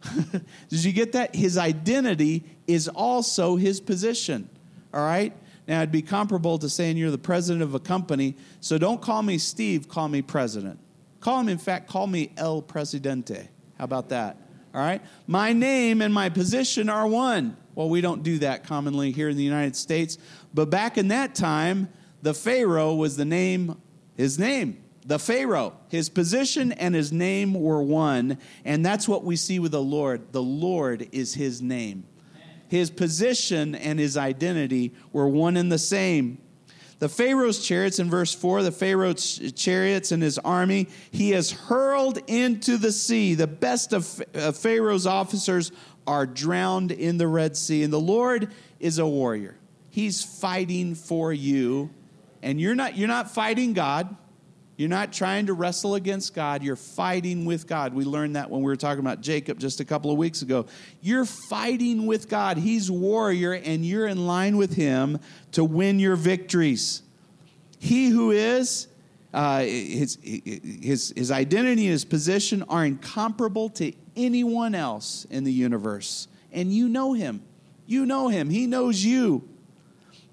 Did 0.68 0.84
you 0.84 0.92
get 0.92 1.12
that? 1.12 1.34
His 1.34 1.58
identity 1.58 2.44
is 2.66 2.88
also 2.88 3.56
His 3.56 3.80
position. 3.80 4.48
All 4.94 5.04
right? 5.04 5.32
Now, 5.66 5.78
it'd 5.78 5.90
be 5.90 6.02
comparable 6.02 6.58
to 6.58 6.68
saying 6.68 6.96
you're 6.96 7.10
the 7.10 7.18
president 7.18 7.62
of 7.62 7.74
a 7.74 7.80
company, 7.80 8.36
so 8.60 8.78
don't 8.78 9.02
call 9.02 9.22
me 9.22 9.38
Steve, 9.38 9.88
call 9.88 10.08
me 10.08 10.22
president. 10.22 10.78
Call 11.20 11.40
him, 11.40 11.48
in 11.48 11.58
fact, 11.58 11.88
call 11.88 12.06
me 12.06 12.32
El 12.36 12.62
Presidente. 12.62 13.48
How 13.78 13.84
about 13.84 14.10
that? 14.10 14.36
All 14.74 14.80
right? 14.80 15.02
My 15.26 15.52
name 15.52 16.02
and 16.02 16.12
my 16.12 16.28
position 16.28 16.88
are 16.88 17.06
one. 17.06 17.56
Well, 17.74 17.88
we 17.88 18.00
don't 18.00 18.22
do 18.22 18.38
that 18.38 18.64
commonly 18.64 19.12
here 19.12 19.28
in 19.28 19.36
the 19.36 19.42
United 19.42 19.76
States, 19.76 20.18
but 20.54 20.70
back 20.70 20.96
in 20.96 21.08
that 21.08 21.34
time, 21.34 21.88
the 22.22 22.34
Pharaoh 22.34 22.94
was 22.94 23.16
the 23.16 23.24
name, 23.24 23.80
his 24.16 24.38
name, 24.38 24.82
the 25.04 25.18
Pharaoh. 25.18 25.74
His 25.88 26.08
position 26.08 26.72
and 26.72 26.94
his 26.94 27.12
name 27.12 27.54
were 27.54 27.82
one, 27.82 28.38
and 28.64 28.84
that's 28.84 29.06
what 29.06 29.24
we 29.24 29.36
see 29.36 29.58
with 29.58 29.72
the 29.72 29.82
Lord. 29.82 30.32
The 30.32 30.42
Lord 30.42 31.08
is 31.12 31.34
his 31.34 31.62
name. 31.62 32.06
His 32.68 32.90
position 32.90 33.74
and 33.74 33.98
his 33.98 34.16
identity 34.16 34.94
were 35.12 35.28
one 35.28 35.56
and 35.56 35.70
the 35.70 35.78
same. 35.78 36.38
The 36.98 37.08
Pharaoh's 37.10 37.64
chariots 37.64 37.98
in 37.98 38.08
verse 38.08 38.34
4, 38.34 38.62
the 38.62 38.72
Pharaoh's 38.72 39.52
chariots 39.52 40.12
and 40.12 40.22
his 40.22 40.38
army, 40.38 40.88
he 41.10 41.30
has 41.30 41.50
hurled 41.50 42.18
into 42.26 42.78
the 42.78 42.90
sea. 42.90 43.34
The 43.34 43.46
best 43.46 43.92
of 43.92 44.06
Pharaoh's 44.56 45.06
officers 45.06 45.72
are 46.06 46.24
drowned 46.24 46.92
in 46.92 47.18
the 47.18 47.28
Red 47.28 47.56
Sea. 47.56 47.82
And 47.82 47.92
the 47.92 48.00
Lord 48.00 48.50
is 48.80 48.98
a 48.98 49.06
warrior. 49.06 49.56
He's 49.90 50.24
fighting 50.24 50.94
for 50.94 51.32
you. 51.32 51.90
And 52.42 52.60
you're 52.60 52.74
not, 52.74 52.96
you're 52.96 53.08
not 53.08 53.30
fighting 53.30 53.74
God. 53.74 54.16
You're 54.76 54.90
not 54.90 55.12
trying 55.12 55.46
to 55.46 55.54
wrestle 55.54 55.94
against 55.94 56.34
God, 56.34 56.62
you're 56.62 56.76
fighting 56.76 57.46
with 57.46 57.66
God. 57.66 57.94
We 57.94 58.04
learned 58.04 58.36
that 58.36 58.50
when 58.50 58.60
we 58.60 58.66
were 58.66 58.76
talking 58.76 59.00
about 59.00 59.22
Jacob 59.22 59.58
just 59.58 59.80
a 59.80 59.84
couple 59.84 60.10
of 60.10 60.18
weeks 60.18 60.42
ago. 60.42 60.66
You're 61.00 61.24
fighting 61.24 62.06
with 62.06 62.28
God. 62.28 62.58
He's 62.58 62.90
warrior, 62.90 63.54
and 63.54 63.86
you're 63.86 64.06
in 64.06 64.26
line 64.26 64.58
with 64.58 64.74
him 64.74 65.18
to 65.52 65.64
win 65.64 65.98
your 65.98 66.16
victories. 66.16 67.02
He 67.78 68.08
who 68.08 68.30
is, 68.32 68.88
uh, 69.32 69.60
his, 69.60 70.18
his, 70.22 71.12
his 71.16 71.30
identity 71.30 71.84
and 71.84 71.92
his 71.92 72.04
position 72.04 72.62
are 72.68 72.84
incomparable 72.84 73.70
to 73.70 73.92
anyone 74.14 74.74
else 74.74 75.26
in 75.30 75.44
the 75.44 75.52
universe. 75.52 76.28
And 76.52 76.72
you 76.72 76.88
know 76.88 77.12
him. 77.12 77.42
You 77.86 78.04
know 78.04 78.28
him. 78.28 78.50
He 78.50 78.66
knows 78.66 79.04
you. 79.04 79.48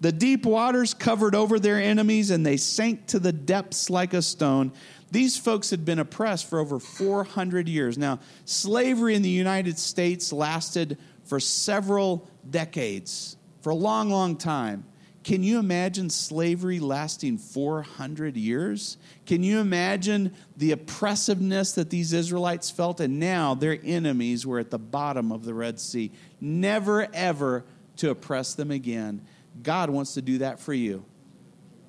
The 0.04 0.12
deep 0.12 0.46
waters 0.46 0.94
covered 0.94 1.34
over 1.34 1.58
their 1.60 1.80
enemies 1.80 2.30
and 2.30 2.46
they 2.46 2.58
sank 2.58 3.08
to 3.08 3.20
the 3.20 3.32
depths 3.32 3.90
like 3.90 4.14
a 4.14 4.22
stone. 4.22 4.74
These 5.12 5.38
folks 5.38 5.70
had 5.70 5.86
been 5.86 5.98
oppressed 5.98 6.50
for 6.50 6.60
over 6.60 6.78
400 6.78 7.70
years. 7.70 7.98
Now, 7.98 8.20
slavery 8.44 9.16
in 9.16 9.22
the 9.22 9.30
United 9.30 9.80
States 9.80 10.34
lasted 10.34 10.98
for 11.24 11.40
several 11.40 12.28
decades, 12.50 13.38
for 13.62 13.70
a 13.70 13.76
long, 13.76 14.10
long 14.10 14.36
time. 14.36 14.84
Can 15.24 15.42
you 15.42 15.58
imagine 15.58 16.10
slavery 16.10 16.82
lasting 16.82 17.38
400 17.38 18.36
years? 18.36 18.98
Can 19.26 19.42
you 19.42 19.62
imagine 19.62 20.34
the 20.58 20.74
oppressiveness 20.74 21.72
that 21.76 21.90
these 21.90 22.12
Israelites 22.12 22.70
felt? 22.70 23.00
And 23.00 23.22
now 23.22 23.56
their 23.56 23.80
enemies 23.82 24.46
were 24.46 24.60
at 24.60 24.70
the 24.70 24.80
bottom 24.80 25.32
of 25.32 25.46
the 25.46 25.54
Red 25.54 25.80
Sea, 25.80 26.12
never 26.42 27.08
ever 27.14 27.64
to 27.96 28.10
oppress 28.10 28.54
them 28.54 28.70
again. 28.70 29.26
God 29.62 29.90
wants 29.90 30.16
to 30.16 30.22
do 30.22 30.40
that 30.40 30.60
for 30.60 30.74
you. 30.74 31.06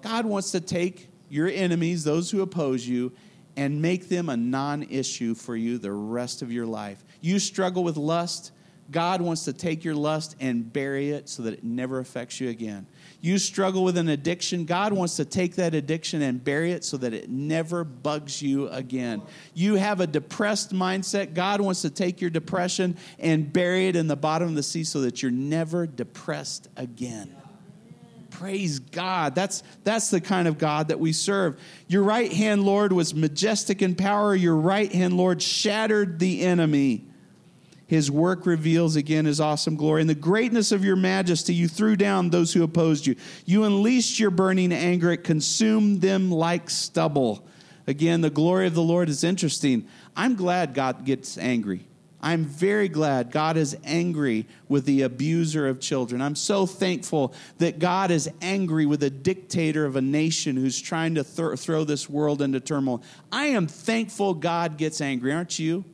God 0.03 0.27
wants 0.27 0.51
to 0.53 0.61
take 0.61 1.09
your 1.31 1.49
enemies, 1.49 2.05
those 2.05 2.31
who 2.31 2.43
oppose 2.43 2.87
you, 2.87 3.13
and 3.57 3.81
make 3.81 4.09
them 4.09 4.29
a 4.29 4.37
non 4.37 4.83
issue 4.85 5.35
for 5.35 5.57
you 5.57 5.79
the 5.79 5.93
rest 5.93 6.43
of 6.43 6.53
your 6.53 6.67
life. 6.67 7.05
You 7.21 7.39
struggle 7.39 7.85
with 7.85 7.97
lust, 7.97 8.53
God 8.91 9.23
wants 9.23 9.45
to 9.45 9.53
take 9.53 9.83
your 9.83 9.95
lust 9.95 10.37
and 10.41 10.71
bury 10.71 11.11
it 11.11 11.29
so 11.29 11.43
that 11.45 11.55
it 11.55 11.65
never 11.65 12.01
affects 12.01 12.39
you 12.39 12.51
again. 12.51 12.87
You 13.21 13.39
struggle 13.39 13.83
with 13.83 13.97
an 13.97 14.09
addiction, 14.09 14.67
God 14.67 14.93
wants 14.93 15.17
to 15.17 15.25
take 15.25 15.57
that 15.57 15.75
addiction 15.75 16.21
and 16.21 16.43
bury 16.43 16.73
it 16.73 16.85
so 16.85 16.99
that 16.99 17.15
it 17.15 17.31
never 17.31 17.85
bugs 17.85 18.43
you 18.43 18.69
again. 18.69 19.23
You 19.55 19.77
have 19.77 20.01
a 20.01 20.07
depressed 20.07 20.75
mindset, 20.75 21.35
God 21.35 21.61
wants 21.61 21.83
to 21.83 21.91
take 21.91 22.21
your 22.21 22.31
depression 22.31 22.97
and 23.19 23.51
bury 23.51 23.89
it 23.89 23.97
in 23.97 24.07
the 24.07 24.17
bottom 24.17 24.49
of 24.49 24.55
the 24.55 24.63
sea 24.63 24.85
so 24.85 25.01
that 25.01 25.23
you're 25.23 25.31
never 25.31 25.87
depressed 25.87 26.69
again. 26.77 27.35
Praise 28.35 28.81
God. 28.81 29.37
That's, 29.37 29.63
that's 29.85 30.11
the 30.11 30.21
kind 30.21 30.49
of 30.49 30.59
God 30.59 30.89
that 30.89 30.99
we 30.99 31.13
serve. 31.13 31.57
Your 31.87 32.03
right 32.03 32.33
hand, 32.33 32.65
Lord, 32.65 32.93
was 32.93 33.15
majestic 33.15 33.81
in 33.81 33.95
power. 33.95 34.35
Your 34.35 34.57
right 34.57 34.93
hand, 34.93 35.17
Lord, 35.17 35.41
shattered 35.41 36.19
the 36.19 36.43
enemy. 36.43 37.07
His 37.87 38.11
work 38.11 38.45
reveals 38.45 38.97
again 38.97 39.25
his 39.25 39.41
awesome 39.41 39.77
glory. 39.77 40.01
And 40.01 40.11
the 40.11 40.17
greatness 40.17 40.73
of 40.73 40.85
your 40.85 40.97
majesty, 40.97 41.55
you 41.55 41.69
threw 41.69 41.95
down 41.95 42.31
those 42.31 42.53
who 42.53 42.65
opposed 42.65 43.07
you. 43.07 43.15
You 43.45 43.63
unleashed 43.63 44.19
your 44.19 44.33
burning 44.33 44.73
anger, 44.73 45.13
it 45.13 45.23
consumed 45.23 46.01
them 46.01 46.33
like 46.33 46.71
stubble. 46.71 47.47
Again, 47.87 48.21
the 48.21 48.31
glory 48.31 48.67
of 48.67 48.75
the 48.75 48.83
Lord 48.83 49.09
is 49.09 49.23
interesting. 49.23 49.87
I'm 50.17 50.35
glad 50.35 50.75
God 50.75 51.05
gets 51.05 51.39
angry. 51.39 51.87
I'm 52.25 52.47
very 52.47 52.89
glad 52.89 53.31
God 53.31 53.59
is 53.59 53.77
angry 53.85 54.47
with 54.67 54.87
the 54.87 55.03
abuser 55.03 55.69
of 55.69 55.79
children. 55.79 56.23
I'm 56.23 56.35
so 56.35 56.65
thankful 56.65 57.35
that 57.59 57.79
God 57.79 58.11
is 58.11 58.31
angry 58.41 58.87
with 58.87 59.03
a 59.03 59.11
dictator 59.11 59.85
of 59.85 59.97
a 59.97 60.01
nation 60.01 60.57
who's 60.57 60.81
trying 60.81 61.17
to 61.17 61.23
th- 61.23 61.59
throw 61.59 61.85
this 61.85 62.09
world 62.09 62.41
into 62.41 62.61
turmoil. 62.61 63.03
I 63.31 63.49
am 63.49 63.67
thankful 63.67 64.33
God 64.33 64.79
gets 64.79 65.03
angry, 65.03 65.35
aren't 65.35 65.59
you? 65.59 65.85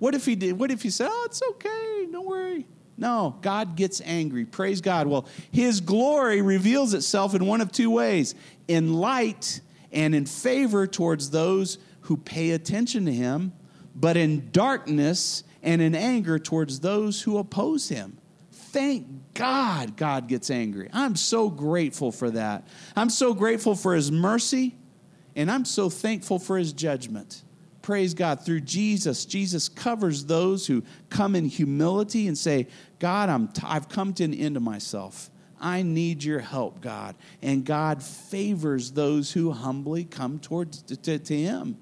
What 0.00 0.16
if 0.16 0.26
he 0.26 0.34
did? 0.34 0.58
What 0.58 0.72
if 0.72 0.82
he 0.82 0.90
said, 0.90 1.06
"Oh, 1.08 1.22
it's 1.26 1.40
okay, 1.50 2.08
don't 2.10 2.26
worry." 2.26 2.66
No, 2.98 3.36
God 3.40 3.76
gets 3.76 4.00
angry. 4.04 4.44
Praise 4.44 4.80
God. 4.80 5.06
Well, 5.06 5.28
his 5.52 5.80
glory 5.80 6.42
reveals 6.42 6.92
itself 6.92 7.36
in 7.36 7.46
one 7.46 7.60
of 7.60 7.70
two 7.70 7.90
ways 7.90 8.34
in 8.66 8.94
light 8.94 9.60
and 9.92 10.12
in 10.12 10.26
favor 10.26 10.88
towards 10.88 11.30
those 11.30 11.78
who 12.00 12.16
pay 12.16 12.50
attention 12.50 13.06
to 13.06 13.12
him, 13.12 13.52
but 13.94 14.16
in 14.16 14.50
darkness 14.50 15.44
and 15.62 15.80
in 15.80 15.94
anger 15.94 16.38
towards 16.38 16.80
those 16.80 17.22
who 17.22 17.38
oppose 17.38 17.88
him. 17.88 18.18
Thank 18.50 19.06
God 19.34 19.96
God 19.96 20.28
gets 20.28 20.50
angry. 20.50 20.88
I'm 20.92 21.16
so 21.16 21.50
grateful 21.50 22.10
for 22.10 22.30
that. 22.30 22.66
I'm 22.96 23.10
so 23.10 23.34
grateful 23.34 23.74
for 23.74 23.94
his 23.94 24.10
mercy, 24.10 24.74
and 25.36 25.50
I'm 25.50 25.64
so 25.64 25.90
thankful 25.90 26.38
for 26.38 26.58
his 26.58 26.72
judgment. 26.72 27.42
Praise 27.82 28.14
God. 28.14 28.44
Through 28.44 28.60
Jesus, 28.60 29.24
Jesus 29.24 29.68
covers 29.68 30.24
those 30.24 30.66
who 30.66 30.84
come 31.10 31.34
in 31.34 31.46
humility 31.46 32.28
and 32.28 32.38
say, 32.38 32.68
God, 32.98 33.28
I'm 33.28 33.48
t- 33.48 33.62
I've 33.64 33.88
come 33.88 34.14
to 34.14 34.24
an 34.24 34.32
end 34.32 34.56
of 34.56 34.62
myself. 34.62 35.30
I 35.60 35.82
need 35.82 36.24
your 36.24 36.40
help, 36.40 36.80
God. 36.80 37.14
And 37.40 37.64
God 37.64 38.02
favors 38.02 38.92
those 38.92 39.32
who 39.32 39.52
humbly 39.52 40.04
come 40.04 40.38
towards 40.38 40.82
to, 40.82 40.96
to, 40.96 41.18
to 41.18 41.36
him. 41.36 41.76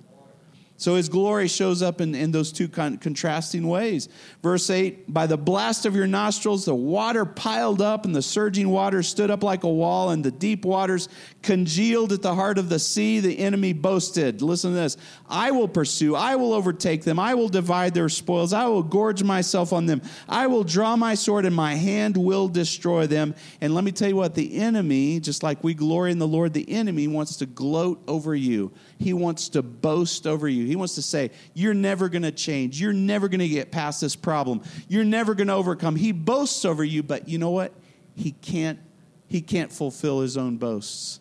So 0.80 0.94
his 0.94 1.10
glory 1.10 1.46
shows 1.46 1.82
up 1.82 2.00
in, 2.00 2.14
in 2.14 2.30
those 2.30 2.50
two 2.50 2.66
con- 2.66 2.96
contrasting 2.96 3.68
ways. 3.68 4.08
Verse 4.42 4.70
8 4.70 5.12
By 5.12 5.26
the 5.26 5.36
blast 5.36 5.84
of 5.84 5.94
your 5.94 6.06
nostrils, 6.06 6.64
the 6.64 6.74
water 6.74 7.26
piled 7.26 7.82
up, 7.82 8.06
and 8.06 8.16
the 8.16 8.22
surging 8.22 8.70
waters 8.70 9.06
stood 9.06 9.30
up 9.30 9.42
like 9.42 9.62
a 9.62 9.68
wall, 9.68 10.08
and 10.08 10.24
the 10.24 10.30
deep 10.30 10.64
waters 10.64 11.10
congealed 11.42 12.12
at 12.12 12.22
the 12.22 12.34
heart 12.34 12.56
of 12.56 12.70
the 12.70 12.78
sea. 12.78 13.20
The 13.20 13.40
enemy 13.40 13.74
boasted. 13.74 14.40
Listen 14.40 14.70
to 14.70 14.76
this 14.76 14.96
I 15.28 15.50
will 15.50 15.68
pursue, 15.68 16.14
I 16.16 16.36
will 16.36 16.54
overtake 16.54 17.04
them, 17.04 17.18
I 17.18 17.34
will 17.34 17.50
divide 17.50 17.92
their 17.92 18.08
spoils, 18.08 18.54
I 18.54 18.64
will 18.64 18.82
gorge 18.82 19.22
myself 19.22 19.74
on 19.74 19.84
them, 19.84 20.00
I 20.30 20.46
will 20.46 20.64
draw 20.64 20.96
my 20.96 21.14
sword, 21.14 21.44
and 21.44 21.54
my 21.54 21.74
hand 21.74 22.16
will 22.16 22.48
destroy 22.48 23.06
them. 23.06 23.34
And 23.60 23.74
let 23.74 23.84
me 23.84 23.92
tell 23.92 24.08
you 24.08 24.16
what 24.16 24.34
the 24.34 24.56
enemy, 24.56 25.20
just 25.20 25.42
like 25.42 25.62
we 25.62 25.74
glory 25.74 26.10
in 26.10 26.18
the 26.18 26.26
Lord, 26.26 26.54
the 26.54 26.70
enemy 26.70 27.06
wants 27.06 27.36
to 27.36 27.44
gloat 27.44 28.02
over 28.08 28.34
you. 28.34 28.72
He 28.98 29.12
wants 29.12 29.50
to 29.50 29.62
boast 29.62 30.26
over 30.26 30.48
you. 30.48 30.69
He 30.70 30.76
wants 30.76 30.94
to 30.94 31.02
say, 31.02 31.32
You're 31.52 31.74
never 31.74 32.08
going 32.08 32.22
to 32.22 32.30
change. 32.30 32.80
You're 32.80 32.92
never 32.92 33.28
going 33.28 33.40
to 33.40 33.48
get 33.48 33.72
past 33.72 34.00
this 34.00 34.14
problem. 34.14 34.62
You're 34.88 35.04
never 35.04 35.34
going 35.34 35.48
to 35.48 35.54
overcome. 35.54 35.96
He 35.96 36.12
boasts 36.12 36.64
over 36.64 36.84
you, 36.84 37.02
but 37.02 37.28
you 37.28 37.38
know 37.38 37.50
what? 37.50 37.72
He 38.14 38.32
can't, 38.32 38.78
he 39.26 39.40
can't 39.40 39.72
fulfill 39.72 40.20
his 40.20 40.36
own 40.36 40.58
boasts. 40.58 41.18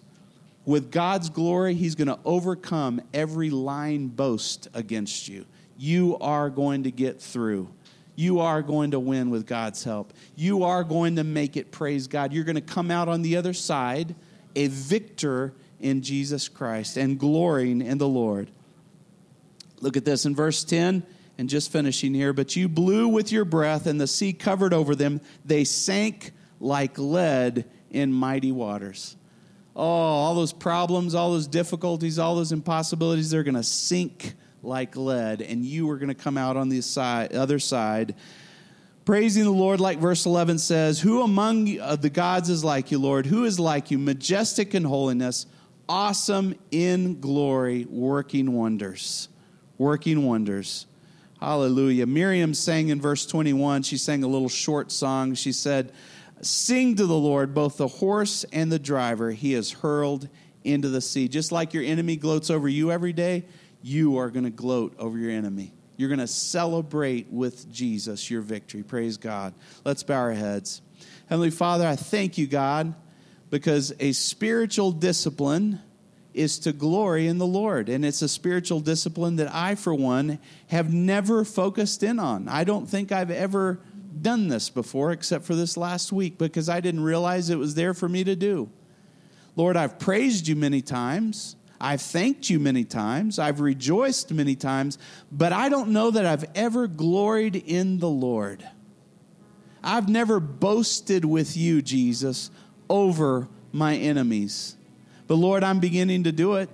With 0.65 0.91
God's 0.91 1.29
glory, 1.29 1.73
he's 1.73 1.95
going 1.95 2.09
to 2.09 2.19
overcome 2.25 3.01
every 3.11 3.49
lying 3.49 4.07
boast 4.09 4.67
against 4.75 5.27
you. 5.27 5.45
You 5.77 6.17
are 6.19 6.51
going 6.51 6.83
to 6.83 6.91
get 6.91 7.19
through. 7.19 7.69
You 8.15 8.41
are 8.41 8.61
going 8.61 8.91
to 8.91 8.99
win 8.99 9.31
with 9.31 9.47
God's 9.47 9.83
help. 9.83 10.13
You 10.35 10.63
are 10.63 10.83
going 10.83 11.15
to 11.15 11.23
make 11.23 11.57
it, 11.57 11.71
praise 11.71 12.07
God. 12.07 12.33
You're 12.33 12.43
going 12.43 12.55
to 12.55 12.61
come 12.61 12.91
out 12.91 13.07
on 13.07 13.23
the 13.23 13.37
other 13.37 13.53
side 13.53 14.13
a 14.55 14.67
victor 14.67 15.53
in 15.79 16.01
Jesus 16.01 16.49
Christ 16.49 16.97
and 16.97 17.17
glorying 17.17 17.81
in 17.81 17.97
the 17.97 18.07
Lord. 18.07 18.51
Look 19.81 19.97
at 19.97 20.05
this 20.05 20.25
in 20.25 20.35
verse 20.35 20.63
10 20.63 21.03
and 21.37 21.49
just 21.49 21.71
finishing 21.71 22.13
here. 22.13 22.33
But 22.33 22.55
you 22.55 22.67
blew 22.67 23.07
with 23.07 23.31
your 23.31 23.45
breath, 23.45 23.87
and 23.87 23.99
the 23.99 24.07
sea 24.07 24.33
covered 24.33 24.73
over 24.73 24.95
them. 24.95 25.21
They 25.45 25.63
sank 25.63 26.31
like 26.59 26.97
lead 26.97 27.65
in 27.91 28.11
mighty 28.11 28.51
waters. 28.51 29.15
Oh, 29.75 29.81
all 29.83 30.35
those 30.35 30.51
problems, 30.51 31.15
all 31.15 31.31
those 31.31 31.47
difficulties, 31.47 32.19
all 32.19 32.35
those 32.35 32.51
impossibilities, 32.51 33.29
they're 33.29 33.43
going 33.43 33.55
to 33.55 33.63
sink 33.63 34.33
like 34.61 34.97
lead, 34.97 35.41
and 35.41 35.63
you 35.63 35.89
are 35.89 35.97
going 35.97 36.09
to 36.09 36.15
come 36.15 36.37
out 36.37 36.57
on 36.57 36.67
the 36.67 36.81
side, 36.81 37.33
other 37.33 37.59
side. 37.59 38.15
Praising 39.05 39.45
the 39.45 39.51
Lord, 39.51 39.79
like 39.79 39.99
verse 39.99 40.25
11 40.25 40.59
says, 40.59 40.99
Who 40.99 41.23
among 41.23 41.79
uh, 41.79 41.95
the 41.95 42.09
gods 42.09 42.49
is 42.49 42.63
like 42.63 42.91
you, 42.91 42.99
Lord? 42.99 43.25
Who 43.25 43.45
is 43.45 43.59
like 43.59 43.89
you, 43.89 43.97
majestic 43.97 44.75
in 44.75 44.83
holiness? 44.83 45.45
awesome 45.89 46.53
in 46.69 47.19
glory, 47.19 47.85
working 47.89 48.53
wonders. 48.53 49.27
Working 49.79 50.27
wonders. 50.27 50.85
Hallelujah. 51.39 52.05
Miriam 52.05 52.53
sang 52.53 52.89
in 52.89 53.01
verse 53.01 53.25
21, 53.25 53.81
she 53.81 53.97
sang 53.97 54.23
a 54.23 54.27
little 54.27 54.47
short 54.47 54.91
song. 54.91 55.33
She 55.33 55.51
said, 55.51 55.91
Sing 56.41 56.95
to 56.97 57.07
the 57.07 57.17
Lord, 57.17 57.55
both 57.55 57.77
the 57.77 57.87
horse 57.87 58.45
and 58.53 58.71
the 58.71 58.77
driver, 58.77 59.31
he 59.31 59.53
has 59.53 59.71
hurled 59.71 60.29
into 60.63 60.89
the 60.89 61.01
sea. 61.01 61.27
Just 61.27 61.51
like 61.51 61.73
your 61.73 61.83
enemy 61.83 62.15
gloats 62.15 62.51
over 62.51 62.69
you 62.69 62.91
every 62.91 63.13
day, 63.13 63.45
you 63.81 64.17
are 64.17 64.29
going 64.29 64.43
to 64.43 64.51
gloat 64.51 64.93
over 64.99 65.17
your 65.17 65.31
enemy. 65.31 65.73
You're 65.97 66.09
going 66.09 66.19
to 66.19 66.27
celebrate 66.27 67.27
with 67.31 67.71
Jesus 67.71 68.29
your 68.29 68.41
victory. 68.41 68.83
Praise 68.83 69.17
God. 69.17 69.55
Let's 69.83 70.03
bow 70.03 70.15
our 70.19 70.33
heads. 70.33 70.83
Heavenly 71.27 71.49
Father, 71.49 71.87
I 71.87 71.95
thank 71.95 72.37
you, 72.37 72.45
God 72.45 72.93
because 73.49 73.93
a 73.99 74.11
spiritual 74.11 74.91
discipline 74.91 75.81
is 76.39 76.57
to 76.59 76.71
glory 76.71 77.27
in 77.27 77.37
the 77.37 77.45
Lord. 77.45 77.89
And 77.89 78.05
it's 78.05 78.21
a 78.21 78.29
spiritual 78.29 78.79
discipline 78.79 79.35
that 79.35 79.53
I, 79.53 79.75
for 79.75 79.93
one, 79.93 80.39
have 80.67 80.93
never 80.93 81.43
focused 81.43 82.01
in 82.01 82.17
on. 82.17 82.47
I 82.47 82.63
don't 82.63 82.87
think 82.87 83.11
I've 83.11 83.29
ever 83.29 83.79
done 84.21 84.47
this 84.47 84.69
before 84.69 85.11
except 85.11 85.45
for 85.45 85.53
this 85.53 85.75
last 85.77 86.11
week 86.11 86.37
because 86.37 86.69
I 86.69 86.79
didn't 86.79 87.03
realize 87.03 87.49
it 87.49 87.57
was 87.57 87.75
there 87.75 87.93
for 87.93 88.07
me 88.07 88.23
to 88.23 88.35
do. 88.35 88.69
Lord, 89.55 89.75
I've 89.75 89.99
praised 89.99 90.47
you 90.47 90.55
many 90.55 90.81
times. 90.81 91.57
I've 91.81 92.01
thanked 92.01 92.49
you 92.49 92.59
many 92.59 92.85
times. 92.85 93.37
I've 93.37 93.59
rejoiced 93.59 94.31
many 94.31 94.55
times, 94.55 94.97
but 95.31 95.51
I 95.51 95.69
don't 95.69 95.89
know 95.89 96.11
that 96.11 96.25
I've 96.25 96.45
ever 96.55 96.87
gloried 96.87 97.55
in 97.55 97.99
the 97.99 98.09
Lord. 98.09 98.67
I've 99.83 100.09
never 100.09 100.39
boasted 100.39 101.25
with 101.25 101.55
you, 101.55 101.81
Jesus, 101.81 102.49
over 102.89 103.47
my 103.71 103.95
enemies. 103.95 104.75
But 105.29 105.35
Lord, 105.35 105.63
I'm 105.63 105.79
beginning 105.79 106.23
to 106.23 106.31
do 106.31 106.55
it. 106.55 106.71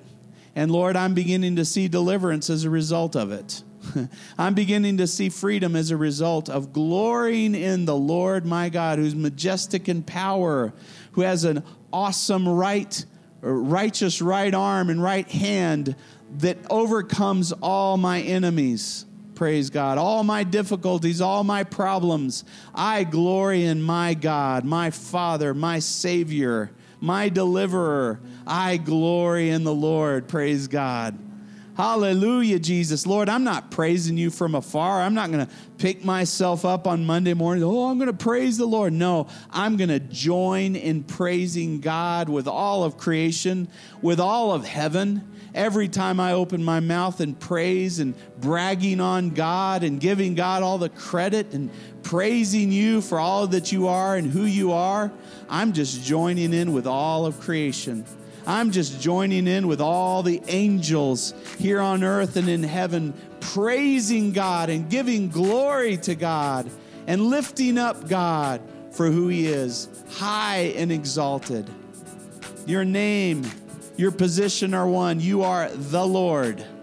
And 0.55 0.71
Lord, 0.71 0.95
I'm 0.95 1.13
beginning 1.13 1.57
to 1.57 1.65
see 1.65 1.89
deliverance 1.89 2.49
as 2.49 2.63
a 2.63 2.69
result 2.69 3.17
of 3.17 3.33
it. 3.33 3.61
I'm 4.37 4.53
beginning 4.53 4.95
to 4.99 5.07
see 5.07 5.27
freedom 5.27 5.75
as 5.75 5.91
a 5.91 5.97
result 5.97 6.49
of 6.49 6.71
glorying 6.71 7.53
in 7.53 7.83
the 7.83 7.97
Lord 7.97 8.45
my 8.45 8.69
God, 8.69 8.97
who's 8.97 9.13
majestic 9.13 9.89
in 9.89 10.03
power, 10.03 10.73
who 11.11 11.21
has 11.21 11.43
an 11.43 11.63
awesome 11.91 12.47
right, 12.47 13.05
uh, 13.43 13.49
righteous 13.49 14.21
right 14.21 14.55
arm 14.55 14.89
and 14.89 15.03
right 15.03 15.29
hand 15.29 15.97
that 16.37 16.57
overcomes 16.69 17.51
all 17.51 17.97
my 17.97 18.21
enemies. 18.21 19.05
Praise 19.35 19.69
God. 19.69 19.97
All 19.97 20.23
my 20.23 20.45
difficulties, 20.45 21.19
all 21.19 21.43
my 21.43 21.65
problems, 21.65 22.45
I 22.73 23.03
glory 23.03 23.65
in 23.65 23.81
my 23.81 24.13
God, 24.13 24.63
my 24.63 24.91
Father, 24.91 25.53
my 25.53 25.79
Savior, 25.79 26.71
my 27.05 27.29
Deliverer. 27.29 28.19
I 28.47 28.77
glory 28.77 29.51
in 29.51 29.63
the 29.63 29.73
Lord. 29.73 30.27
Praise 30.27 30.67
God. 30.67 31.19
Hallelujah, 31.77 32.57
Jesus. 32.57 33.05
Lord, 33.05 33.29
I'm 33.29 33.43
not 33.43 33.69
praising 33.69 34.17
you 34.17 34.31
from 34.31 34.55
afar. 34.55 35.01
I'm 35.01 35.13
not 35.13 35.29
going 35.31 35.45
to 35.45 35.51
pick 35.77 36.03
myself 36.03 36.65
up 36.65 36.87
on 36.87 37.05
Monday 37.05 37.33
morning. 37.33 37.63
Oh, 37.63 37.89
I'm 37.89 37.97
going 37.97 38.07
to 38.07 38.13
praise 38.13 38.57
the 38.57 38.65
Lord. 38.65 38.93
No, 38.93 39.27
I'm 39.51 39.77
going 39.77 39.89
to 39.89 39.99
join 39.99 40.75
in 40.75 41.03
praising 41.03 41.79
God 41.79 42.27
with 42.27 42.47
all 42.47 42.83
of 42.83 42.97
creation, 42.97 43.67
with 44.01 44.19
all 44.19 44.53
of 44.53 44.65
heaven 44.65 45.35
every 45.55 45.87
time 45.87 46.19
I 46.19 46.33
open 46.33 46.63
my 46.63 46.81
mouth 46.81 47.21
and 47.21 47.39
praise 47.39 47.99
and 47.99 48.13
bragging 48.39 48.99
on 48.99 49.31
God 49.31 49.83
and 49.83 49.99
giving 49.99 50.35
God 50.35 50.63
all 50.63 50.77
the 50.77 50.89
credit 50.89 51.53
and 51.53 51.71
praising 52.15 52.71
you 52.71 53.01
for 53.01 53.19
all 53.19 53.45
that 53.45 53.73
you 53.73 53.89
are 53.89 54.15
and 54.15 54.31
who 54.31 54.45
you 54.45 54.71
are, 54.71 55.11
I'm 55.49 55.73
just 55.73 56.01
joining 56.01 56.53
in 56.53 56.71
with 56.71 56.87
all 56.87 57.25
of 57.25 57.41
creation. 57.41 58.05
I'm 58.47 58.71
just 58.71 59.01
joining 59.01 59.47
in 59.47 59.67
with 59.67 59.81
all 59.81 60.23
the 60.23 60.41
angels 60.47 61.33
here 61.59 61.81
on 61.81 62.05
earth 62.05 62.37
and 62.37 62.47
in 62.47 62.63
heaven, 62.63 63.13
praising 63.41 64.31
God 64.31 64.69
and 64.69 64.89
giving 64.89 65.27
glory 65.27 65.97
to 65.97 66.15
God 66.15 66.71
and 67.05 67.21
lifting 67.21 67.77
up 67.77 68.07
God 68.07 68.61
for 68.91 69.11
who 69.11 69.27
He 69.27 69.47
is, 69.47 69.89
high 70.11 70.73
and 70.77 70.93
exalted. 70.93 71.69
Your 72.65 72.85
name 72.85 73.43
your 73.97 74.11
position 74.11 74.73
are 74.73 74.87
one. 74.87 75.19
You 75.19 75.43
are 75.43 75.69
the 75.69 76.05
Lord. 76.05 76.63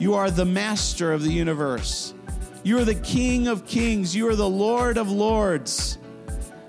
You 0.00 0.14
are 0.14 0.30
the 0.30 0.46
master 0.46 1.12
of 1.12 1.22
the 1.22 1.30
universe. 1.30 2.14
You 2.62 2.78
are 2.78 2.84
the 2.84 2.94
King 2.94 3.48
of 3.48 3.66
kings. 3.66 4.14
You 4.14 4.28
are 4.28 4.36
the 4.36 4.48
Lord 4.48 4.98
of 4.98 5.10
lords. 5.10 5.98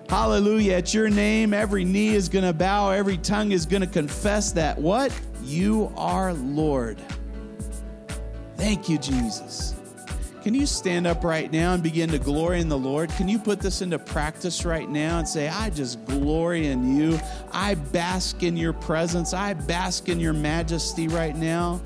Hallelujah. 0.07 0.73
At 0.73 0.93
your 0.93 1.09
name, 1.09 1.53
every 1.53 1.85
knee 1.85 2.15
is 2.15 2.29
going 2.29 2.45
to 2.45 2.53
bow, 2.53 2.91
every 2.91 3.17
tongue 3.17 3.51
is 3.51 3.65
going 3.65 3.81
to 3.81 3.87
confess 3.87 4.51
that 4.53 4.77
what? 4.77 5.17
You 5.43 5.91
are 5.95 6.33
Lord. 6.33 7.01
Thank 8.57 8.89
you, 8.89 8.97
Jesus. 8.97 9.75
Can 10.43 10.53
you 10.53 10.65
stand 10.65 11.05
up 11.05 11.23
right 11.23 11.51
now 11.51 11.73
and 11.73 11.83
begin 11.83 12.09
to 12.09 12.17
glory 12.17 12.61
in 12.61 12.67
the 12.67 12.77
Lord? 12.77 13.09
Can 13.11 13.27
you 13.27 13.37
put 13.37 13.59
this 13.59 13.81
into 13.81 13.99
practice 13.99 14.65
right 14.65 14.89
now 14.89 15.19
and 15.19 15.27
say, 15.27 15.47
I 15.47 15.69
just 15.69 16.03
glory 16.05 16.67
in 16.67 16.97
you. 16.97 17.19
I 17.51 17.75
bask 17.75 18.41
in 18.43 18.57
your 18.57 18.73
presence. 18.73 19.33
I 19.33 19.53
bask 19.53 20.09
in 20.09 20.19
your 20.19 20.33
majesty 20.33 21.07
right 21.07 21.35
now. 21.35 21.79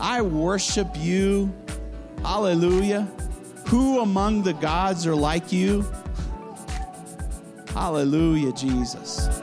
I 0.00 0.22
worship 0.22 0.88
you. 0.96 1.52
Hallelujah. 2.22 3.06
Who 3.70 4.00
among 4.00 4.42
the 4.42 4.52
gods 4.52 5.06
are 5.06 5.14
like 5.14 5.52
you? 5.52 5.86
Hallelujah, 7.68 8.52
Jesus. 8.52 9.39